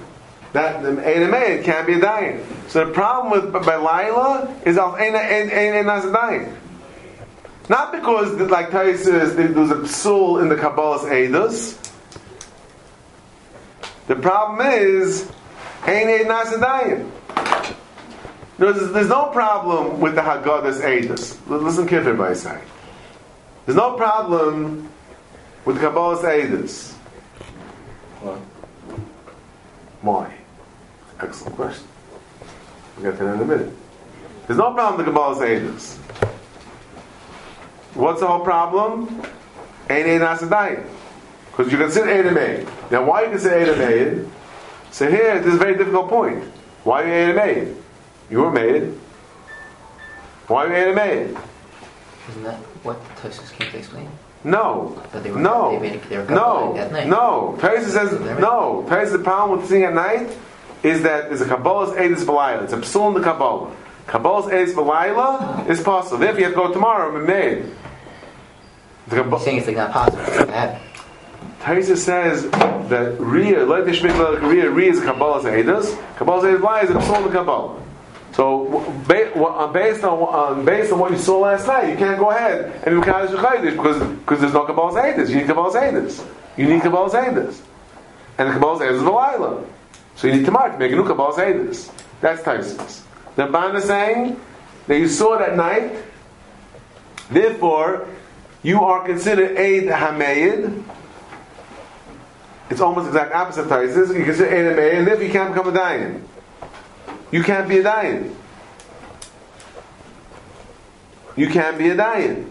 that 0.54 0.86
aid 1.06 1.22
and 1.24 1.34
aid 1.34 1.66
can't 1.66 1.88
be 1.88 1.94
a 1.94 2.00
dying. 2.00 2.46
So 2.68 2.86
the 2.86 2.92
problem 2.92 3.32
with 3.32 3.54
Belila 3.54 4.66
is 4.66 4.78
ain 4.78 5.16
ain 5.16 5.50
ain 5.50 5.90
as 5.90 6.06
a 6.06 6.12
dying. 6.12 6.56
Not 7.68 7.92
because, 7.92 8.34
like 8.50 8.70
Tais 8.70 9.04
says, 9.04 9.36
there 9.36 9.52
was 9.52 9.72
a 9.72 9.76
psul 9.76 10.42
in 10.42 10.50
the 10.50 10.56
Kabbalah's 10.56 11.02
Eidos. 11.04 11.82
The 14.08 14.16
problem 14.16 14.68
is, 14.68 15.32
Ein 15.84 16.08
Ein 16.08 16.26
Nasadayim. 16.26 17.12
There's, 18.58 18.92
there's 18.92 19.10
no 19.10 19.32
problem 19.32 20.00
with 20.00 20.16
the 20.16 20.22
Haggadah's 20.22 20.80
Eidos. 20.80 21.38
Listen 21.48 21.88
carefully, 21.88 22.16
by 22.16 22.34
say. 22.34 22.62
There's 23.66 23.76
no 23.76 23.94
problem 23.94 24.90
with 25.66 25.78
the 25.78 25.88
Kabbalah's 25.88 26.22
Eidos. 26.22 26.94
Why? 28.22 28.38
Why? 30.02 30.34
Excellent 31.20 31.56
question. 31.56 31.88
We'll 32.96 33.12
get 33.12 33.18
to 33.18 33.26
that 33.26 33.36
in 33.36 33.42
a 33.42 33.46
minute. 33.46 33.74
There's 34.46 34.60
no 34.60 34.74
problem 34.74 34.98
with 34.98 35.08
the 35.08 35.12
Kabbalah's 35.12 35.40
Eidos. 35.40 35.98
What's 37.96 38.20
the 38.20 38.28
whole 38.28 38.42
problem? 38.42 39.08
Ein 39.90 40.06
Ein 40.06 40.20
Nasadayim. 40.20 40.86
Because 41.50 41.72
you 41.72 41.80
consider 41.80 42.12
Ein 42.12 42.38
Ein. 42.38 42.68
Now, 42.92 43.04
why 43.06 43.22
you 43.22 43.30
can 43.30 43.40
consider 43.40 43.74
Ein 43.74 43.82
Ein? 43.82 44.32
So 44.92 45.10
here, 45.10 45.40
this 45.40 45.48
is 45.48 45.56
a 45.56 45.58
very 45.58 45.76
difficult 45.76 46.10
point. 46.10 46.44
Why 46.84 47.02
are 47.04 47.32
you 47.32 47.40
Ein? 47.40 47.84
You 48.30 48.42
were 48.42 48.52
made. 48.52 48.96
Why 50.48 50.68
are 50.68 50.90
you 50.92 51.00
Ein? 51.00 51.38
Isn't 52.30 52.44
that 52.44 52.56
what 52.84 52.98
Tosus 53.18 53.52
came 53.52 53.70
to 53.72 53.78
explain? 53.78 54.10
No. 54.44 55.02
Were, 55.14 55.22
No. 55.40 55.72
they, 55.72 55.80
made 55.80 55.94
it, 55.96 56.10
they 56.10 56.18
were 56.18 56.24
No. 56.26 56.74
Kabbalah 56.74 56.80
at 56.80 56.92
night. 56.92 57.08
No. 57.08 57.58
Paris 57.60 57.92
says 57.92 58.12
no. 58.40 58.86
Paris 58.88 59.12
the 59.12 59.20
problem 59.20 59.60
with 59.60 59.68
seeing 59.70 59.84
at 59.84 59.94
night 59.94 60.36
is 60.84 61.02
that 61.04 61.32
is 61.32 61.42
a 61.42 61.46
Kabbalah's 61.46 61.92
Edis 61.98 62.24
Balayla. 62.26 62.64
It's 62.64 62.74
a 62.74 62.78
psul 62.78 63.08
in 63.10 63.14
the 63.16 63.22
Kabbalah. 63.22 63.72
Kabbalah's 64.08 64.52
Edis 64.52 64.74
Balayla 64.76 65.68
is 65.68 65.82
possible. 65.82 66.22
If 66.24 66.38
you 66.38 66.44
have 66.46 66.54
to 66.54 66.58
go 66.58 66.72
tomorrow, 66.72 67.16
I'm 67.16 67.26
made. 67.26 67.66
The 69.08 69.16
Kabbalah. 69.18 69.42
saying 69.42 69.58
it's 69.58 69.68
like 69.68 69.78
not 69.78 69.92
possible. 69.92 70.46
to 70.46 70.52
have. 70.52 70.82
Taisa 71.62 71.98
says 71.98 72.44
that 72.52 73.18
Riyah, 73.18 73.68
like 73.68 73.86
the 73.86 73.92
Shmik 73.92 74.12
Riyah, 74.12 74.72
Riyah 74.72 74.92
is 74.92 75.00
Kabbalah's 75.00 75.46
Eidos. 75.46 75.96
Kabbalah's 76.18 76.44
Eidos 76.44 76.60
Balayla 76.60 76.84
is 76.84 76.90
a 76.92 76.94
psul 76.94 77.18
in 77.18 77.24
the 77.24 77.30
Kabbalah. 77.32 77.82
So 78.36 78.80
uh, 78.80 79.68
based 79.72 80.04
on 80.04 80.58
um, 80.58 80.66
based 80.66 80.92
on 80.92 81.00
what 81.00 81.12
you 81.12 81.18
saw 81.18 81.40
last 81.40 81.68
night, 81.68 81.90
you 81.90 81.96
can't 81.96 82.20
go 82.20 82.32
ahead 82.32 82.66
and 82.86 82.96
do 82.96 83.02
Kaddish 83.02 83.32
Chaydish 83.32 83.78
because 83.78 84.04
because 84.20 84.42
there's 84.42 84.52
no 84.52 84.66
Kabbalah's 84.66 84.96
Eidos. 84.96 85.30
You 85.30 85.38
need 85.38 85.48
Kabbalah's 85.48 85.76
Eidos. 85.76 86.28
You 86.58 86.68
need 86.68 86.82
Kabbalah's 86.82 87.14
Eidos. 87.14 87.62
And 88.38 88.50
the 88.50 88.60
Kabbalah's 88.60 88.82
Eidos 88.82 88.96
is 88.96 89.04
Balayla. 89.04 89.66
So 90.18 90.28
you 90.28 90.34
need 90.34 90.46
tomorrow 90.46 90.70
to 90.70 90.78
make 90.78 90.92
a 90.92 90.96
new 90.96 91.04
Kabbalah's 91.04 91.38
Eidos. 91.38 91.92
That's 92.20 92.42
Taisus. 92.42 93.04
The 93.38 93.46
Ban 93.46 93.74
is 93.78 93.86
saying 93.86 94.38
that 94.88 95.00
you 95.00 95.08
saw 95.08 95.36
it 95.36 95.50
at 95.50 95.56
night, 95.56 95.94
therefore 97.32 98.06
you 98.64 98.84
are 98.84 99.06
considered 99.06 99.58
Eid 99.58 99.86
Hamayid. 99.86 100.84
It's 102.70 102.82
almost 102.82 103.08
exact 103.08 103.34
opposite 103.34 103.62
of 103.62 103.68
Taisus. 103.68 104.14
You 104.14 104.26
consider 104.26 104.50
Eid 104.50 104.76
Hamayid, 104.76 105.00
and 105.00 105.08
if 105.08 105.22
you 105.22 105.30
can't 105.30 105.54
become 105.54 105.74
a 105.74 105.78
Dayan. 105.78 106.22
You 107.36 107.44
can't 107.44 107.68
be 107.68 107.80
a 107.80 107.84
dying. 107.84 108.34
You 111.36 111.50
can't 111.50 111.78
be 111.78 111.90
a 111.90 111.96
dying. 111.98 112.50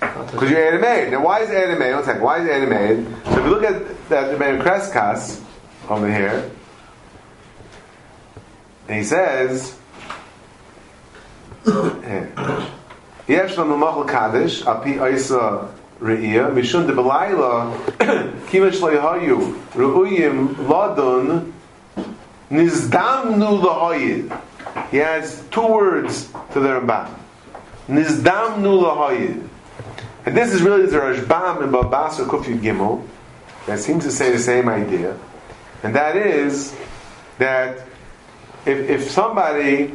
Because 0.00 0.50
you're 0.50 0.72
Adamaid. 0.72 1.10
Now, 1.10 1.22
why 1.22 1.40
is 1.40 1.50
Adamaid? 1.50 1.94
One 1.94 2.04
second. 2.06 2.22
Why 2.22 2.38
is 2.40 2.48
Adamaid? 2.48 3.24
So 3.26 3.32
if 3.32 3.44
you 3.44 3.50
look 3.50 3.62
at 3.62 4.08
the 4.08 4.14
Adamaid 4.14 4.62
Kreskas 4.62 5.44
over 5.90 6.10
here, 6.10 6.50
and 8.88 8.96
he 8.96 9.04
says, 9.04 9.76
Yesh 11.66 13.58
l'mamachal 13.58 14.08
kaddish, 14.08 14.64
api 14.64 14.94
oisa 14.94 15.70
re'iyah, 16.00 16.54
mishun 16.54 16.86
de 16.86 16.94
belayla, 16.94 17.76
kimesh 18.46 18.80
lo 18.80 18.90
ru'uyim 19.74 20.54
ladun, 20.54 21.53
Nizdamnu 22.54 23.62
l'hoyid. 23.62 24.40
He 24.90 24.98
has 24.98 25.42
two 25.50 25.66
words 25.66 26.30
to 26.52 26.60
the 26.60 26.68
Rambam. 26.68 27.12
Nizdamnu 27.88 28.80
l'hoyid. 28.80 29.48
And 30.26 30.36
this 30.36 30.54
is 30.54 30.62
really 30.62 30.86
the 30.86 30.98
Rashbam 30.98 31.64
in 31.64 31.70
Babas 31.70 32.20
or 32.20 32.26
Kufyu 32.26 32.58
Gimel 32.60 33.06
that 33.66 33.80
seems 33.80 34.04
to 34.04 34.10
say 34.10 34.30
the 34.30 34.38
same 34.38 34.68
idea. 34.68 35.18
And 35.82 35.94
that 35.94 36.16
is 36.16 36.74
that 37.38 37.86
if, 38.64 38.88
if 38.88 39.10
somebody 39.10 39.92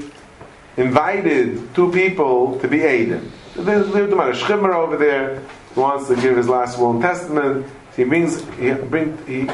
invited 0.77 1.73
two 1.73 1.91
people 1.91 2.59
to 2.59 2.67
be 2.67 2.81
aided, 2.81 3.31
there's 3.55 3.87
a 3.87 4.33
Shimmer 4.35 4.73
over 4.73 4.97
there 4.97 5.39
who 5.73 5.81
wants 5.81 6.07
to 6.07 6.15
give 6.15 6.37
his 6.37 6.47
last 6.47 6.77
will 6.77 6.91
and 6.91 7.01
testament. 7.01 7.65
He 7.95 8.03
brings, 8.03 8.43
he, 8.57 8.71
bring, 8.71 9.17
he 9.25 9.49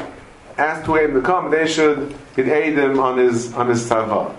asks 0.58 0.86
two 0.86 0.92
Aiden 0.92 1.14
to 1.14 1.22
come, 1.22 1.50
they 1.50 1.66
should 1.66 2.14
aid 2.36 2.78
him 2.78 2.98
on 2.98 3.18
his, 3.18 3.52
on 3.54 3.68
his 3.68 3.88
Tava. 3.88 4.36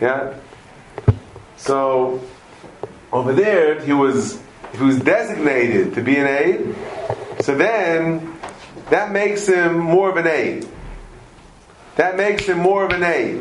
Yeah? 0.00 0.34
So, 1.56 2.22
over 3.12 3.32
there, 3.32 3.80
he 3.80 3.92
was 3.92 4.40
he 4.76 4.84
was 4.84 4.98
designated 4.98 5.94
to 5.94 6.02
be 6.02 6.16
an 6.16 6.26
aid. 6.26 6.74
So 7.40 7.56
then, 7.56 8.36
that 8.90 9.10
makes 9.10 9.46
him 9.46 9.78
more 9.78 10.10
of 10.10 10.16
an 10.16 10.26
aid. 10.26 10.68
That 11.96 12.16
makes 12.16 12.46
him 12.46 12.58
more 12.58 12.84
of 12.84 12.92
an 12.92 13.02
aid. 13.02 13.36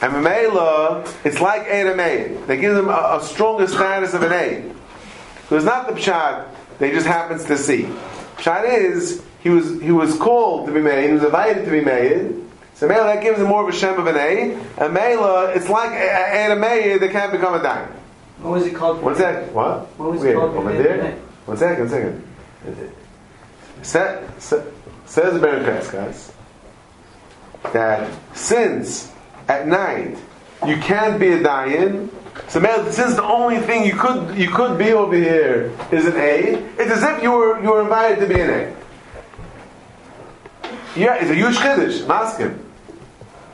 And 0.00 0.12
Mamela, 0.12 1.08
it's 1.24 1.40
like 1.40 1.62
aid 1.62 1.86
and 1.86 2.00
aid. 2.00 2.46
They 2.46 2.56
give 2.56 2.76
him 2.76 2.88
a, 2.88 3.18
a 3.20 3.20
stronger 3.22 3.66
status 3.66 4.14
of 4.14 4.22
an 4.22 4.32
aid. 4.32 4.74
So 5.48 5.56
it's 5.56 5.64
not 5.64 5.88
the 5.88 5.94
pshat 5.94 6.48
they 6.78 6.90
just 6.90 7.06
happens 7.06 7.44
to 7.46 7.56
see. 7.56 7.84
Pshat 8.36 8.64
is 8.64 9.22
he 9.42 9.50
was 9.50 9.80
he 9.80 9.90
was 9.90 10.16
called 10.16 10.66
to 10.66 10.72
be 10.72 10.80
made. 10.80 11.06
He 11.08 11.12
was 11.12 11.24
invited 11.24 11.64
to 11.64 11.70
be 11.70 11.80
made. 11.80 12.36
So 12.74 12.88
Mela 12.88 13.14
that 13.14 13.22
gives 13.22 13.38
him 13.38 13.48
more 13.48 13.62
of 13.62 13.74
a 13.74 13.76
shem 13.76 13.98
of 13.98 14.06
an 14.06 14.16
aid. 14.16 14.58
And 14.78 14.94
Mela, 14.94 15.50
it's 15.50 15.68
like 15.68 15.90
and 15.90 16.64
aid 16.64 17.00
that 17.00 17.10
can't 17.10 17.32
become 17.32 17.54
a 17.54 17.62
dime. 17.62 17.88
What 18.40 18.52
was 18.54 18.66
it 18.66 18.74
called? 18.74 19.02
One 19.02 19.14
sec. 19.16 19.52
What? 19.52 19.86
What 19.98 20.12
was 20.12 20.20
Where? 20.20 20.32
it 20.32 20.34
called? 20.34 20.56
Over 20.56 20.72
there? 20.72 21.18
One 21.46 21.56
second, 21.56 21.90
one 21.90 21.90
second. 21.90 22.92
Sa- 23.82 24.20
sa- 24.38 24.62
says 25.06 25.34
the 25.34 25.40
Baron 25.40 25.64
guys, 25.64 26.32
that 27.72 28.10
since 28.34 29.12
at 29.48 29.66
night 29.66 30.16
you 30.66 30.76
can't 30.76 31.18
be 31.18 31.32
a 31.32 31.38
dayan, 31.40 32.08
so 32.48 32.60
man, 32.60 32.90
since 32.92 33.14
the 33.16 33.24
only 33.24 33.58
thing 33.58 33.84
you 33.84 33.94
could 33.94 34.36
you 34.36 34.50
could 34.50 34.78
be 34.78 34.92
over 34.92 35.16
here 35.16 35.72
is 35.90 36.06
an 36.06 36.16
A, 36.16 36.54
it's 36.78 36.90
as 36.90 37.02
if 37.02 37.22
you 37.22 37.32
were 37.32 37.60
you 37.62 37.70
were 37.70 37.82
invited 37.82 38.20
to 38.20 38.32
be 38.32 38.40
an 38.40 38.50
A. 38.50 38.76
Yeah, 40.94 41.14
it's 41.14 41.30
a 41.30 41.34
huge 41.34 41.56
chiddush, 41.56 42.02
maskim. 42.02 42.58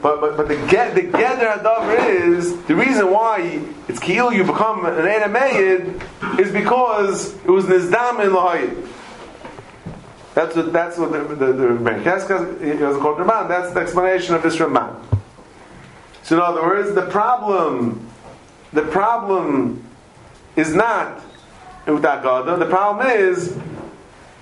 But 0.00 0.20
but 0.20 0.36
but 0.36 0.48
the 0.48 0.56
get 0.68 0.94
the 0.94 1.02
gather 1.02 1.46
adavar 1.46 2.08
is 2.08 2.60
the 2.66 2.74
reason 2.74 3.10
why 3.10 3.60
it's 3.88 3.98
kiel 3.98 4.32
you 4.32 4.44
become 4.44 4.86
an 4.86 4.94
Enamayid 4.94 6.38
is 6.38 6.52
because 6.52 7.34
it 7.44 7.50
was 7.50 7.64
nizdam 7.64 8.24
in 8.24 8.30
lahayid. 8.30 8.86
That's 10.34 10.54
what 10.54 10.72
that's 10.72 10.98
what 10.98 11.10
the 11.10 11.24
the, 11.24 11.52
the 11.52 11.68
it 12.60 12.80
was 12.80 12.96
called 12.98 13.18
Ramban. 13.18 13.48
That's 13.48 13.72
the 13.72 13.80
explanation 13.80 14.36
of 14.36 14.42
this 14.42 14.56
Ramban. 14.56 14.96
So 16.22 16.36
in 16.36 16.42
other 16.42 16.62
words, 16.62 16.94
the 16.94 17.06
problem 17.06 18.08
the 18.72 18.82
problem 18.82 19.84
is 20.54 20.74
not 20.74 21.24
with 21.86 22.02
that 22.02 22.22
God. 22.22 22.46
The 22.60 22.66
problem 22.66 23.06
is 23.08 23.56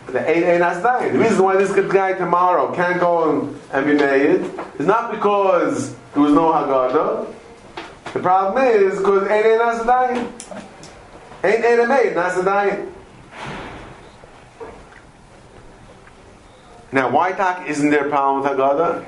the 0.06 0.28
eight 0.28 0.44
eight 0.44 0.60
asdayin. 0.60 1.12
The 1.12 1.18
reason 1.18 1.42
why 1.42 1.56
this 1.56 1.72
guy 1.92 2.14
tomorrow 2.14 2.74
can't 2.74 3.00
go 3.00 3.30
and, 3.72 3.86
be 3.86 3.94
made 3.94 4.50
is 4.78 4.86
not 4.86 5.10
because 5.10 5.94
there 6.14 6.22
was 6.22 6.32
no 6.32 6.52
Haggadah. 6.52 7.32
The 8.12 8.20
problem 8.20 8.64
is 8.64 8.98
because 8.98 9.28
eight 9.28 9.46
eight 9.46 9.60
asdayin. 9.60 10.32
Eight 11.44 11.64
eight 11.64 11.88
made 11.88 12.14
asdayin. 12.16 12.92
Now, 16.92 17.10
why 17.10 17.32
talk 17.32 17.68
isn't 17.68 17.90
there 17.90 18.06
a 18.06 18.10
problem 18.10 18.42
with 18.42 18.52
Haggadah? 18.52 19.04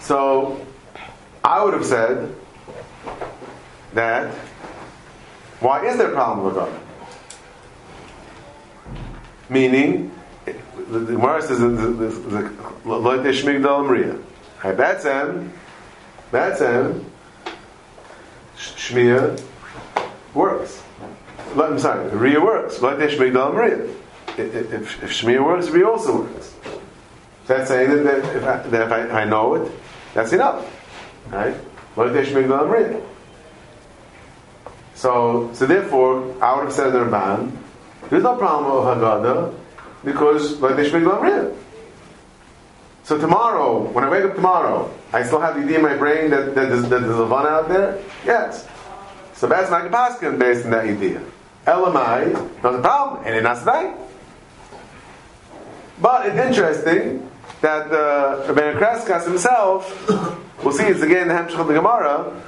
So, 0.00 0.66
I 1.44 1.62
would 1.62 1.74
have 1.74 1.84
said 1.84 2.34
that 3.92 4.34
Why 5.60 5.84
is 5.86 5.96
there 5.98 6.10
a 6.10 6.14
problem 6.14 6.46
with 6.46 6.54
Agada? 6.54 6.87
Meaning, 9.48 10.10
the 10.44 11.00
Gemara 11.00 11.42
says 11.42 11.58
Loite 11.60 13.32
Shmigdal. 13.32 14.22
Hey, 14.62 14.74
that's 14.74 15.04
him. 15.04 15.52
That's 16.30 16.60
him. 16.60 17.04
Shmiya 18.56 19.40
works. 20.34 20.82
I'm 21.56 21.78
sorry, 21.78 22.10
Riyah 22.10 22.44
works. 22.44 22.78
Loite 22.78 23.08
Shmigdal 23.08 23.54
Mriya. 23.54 23.94
If, 24.36 25.02
if, 25.02 25.22
Shmiya 25.22 25.44
works, 25.44 25.68
Riyah 25.68 25.86
also 25.86 26.22
works. 26.22 26.54
That's 27.46 27.68
saying 27.68 28.04
that, 28.04 28.18
if, 28.36 28.44
I, 28.44 28.56
that 28.68 28.82
if 28.86 28.92
I, 28.92 29.22
I 29.22 29.24
know 29.24 29.54
it, 29.54 29.72
that's 30.14 30.32
enough. 30.32 30.66
Right? 31.30 31.54
Loite 31.96 32.24
Shmigdal 32.24 32.68
Mriya. 32.68 33.02
So, 34.94 35.50
so 35.52 35.66
therefore, 35.66 36.34
I 36.42 36.56
would 36.56 36.64
have 36.64 36.72
said 36.72 36.90
the 36.90 36.98
Ramban, 36.98 37.56
there's 38.10 38.22
no 38.22 38.36
problem 38.36 38.74
with 38.74 38.98
Haggadah 38.98 39.54
because 40.04 40.60
like 40.60 40.76
they 40.76 40.88
Shmigdal 40.88 41.20
Mriya. 41.20 41.56
So 43.04 43.16
tomorrow, 43.18 43.80
when 43.92 44.04
I 44.04 44.10
wake 44.10 44.24
up 44.24 44.34
tomorrow, 44.34 44.94
I 45.14 45.22
still 45.22 45.40
have 45.40 45.54
the 45.54 45.62
idea 45.62 45.76
in 45.76 45.82
my 45.82 45.96
brain 45.96 46.28
that, 46.30 46.54
that, 46.54 46.68
there's, 46.68 46.82
that 46.82 47.00
there's 47.00 47.16
a 47.16 47.22
Levana 47.22 47.48
out 47.48 47.68
there? 47.68 48.02
Yes. 48.26 48.68
So 49.34 49.46
that's 49.46 49.70
my 49.70 49.80
capacity 49.80 50.36
based 50.36 50.66
on 50.66 50.72
that 50.72 50.84
idea. 50.84 51.22
Elamai, 51.64 52.62
not 52.62 52.74
a 52.74 52.82
problem, 52.82 53.24
and 53.24 53.34
it's 53.34 53.64
not 53.64 53.96
But 56.00 56.26
it's 56.26 56.36
interesting 56.36 57.30
that 57.62 57.86
uh, 57.90 58.44
Rabbeinu 58.46 58.78
Kreskas 58.78 59.24
himself, 59.24 60.08
we'll 60.62 60.74
see 60.74 60.84
it's 60.84 61.00
again 61.00 61.22
in 61.22 61.28
the 61.28 61.34
Hemshech 61.34 61.58
of 61.58 61.66
the 61.66 61.74
Gemara, 61.74 62.42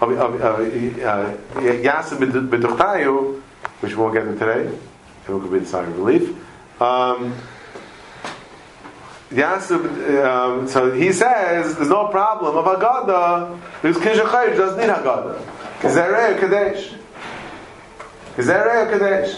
of, 0.00 0.10
of, 0.10 0.40
of 0.40 0.60
uh, 0.60 1.36
Yasser 1.60 2.16
B'Duchtayu, 2.16 3.42
which 3.80 3.92
we 3.92 3.98
won't 4.02 4.14
get 4.14 4.26
into 4.26 4.38
today, 4.38 4.78
everyone 5.26 5.42
could 5.42 5.52
be 5.52 5.58
the 5.58 5.66
sign 5.66 5.88
of 5.88 5.98
relief. 5.98 6.36
Um, 6.80 7.34
um, 9.32 10.68
so 10.68 10.92
he 10.92 11.12
says 11.12 11.74
there's 11.74 11.88
no 11.88 12.08
problem 12.08 12.56
of 12.56 12.64
Agada." 12.64 13.60
because 13.82 14.00
Kiddush 14.00 14.56
doesn't 14.56 14.78
need 14.78 14.88
Haggadah. 14.88 15.42
Kizerei 15.80 16.38
Kadesh. 16.38 16.94
Kizerei 18.36 18.88
Kadesh. 18.88 19.36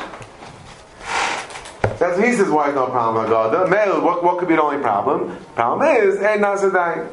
That's 1.99 2.21
he 2.21 2.33
says 2.35 2.51
why 2.51 2.67
there's 2.67 2.77
no 2.77 2.89
problem 2.89 3.25
with 3.25 3.33
Haggadah. 3.33 3.71
Mel, 3.71 4.03
what, 4.03 4.23
what 4.23 4.39
could 4.39 4.49
be 4.49 4.57
the 4.57 4.63
only 4.63 4.83
problem? 4.83 5.35
Problem 5.55 5.97
is, 5.97 6.21
Ein 6.21 6.41
Nasadayim. 6.41 7.09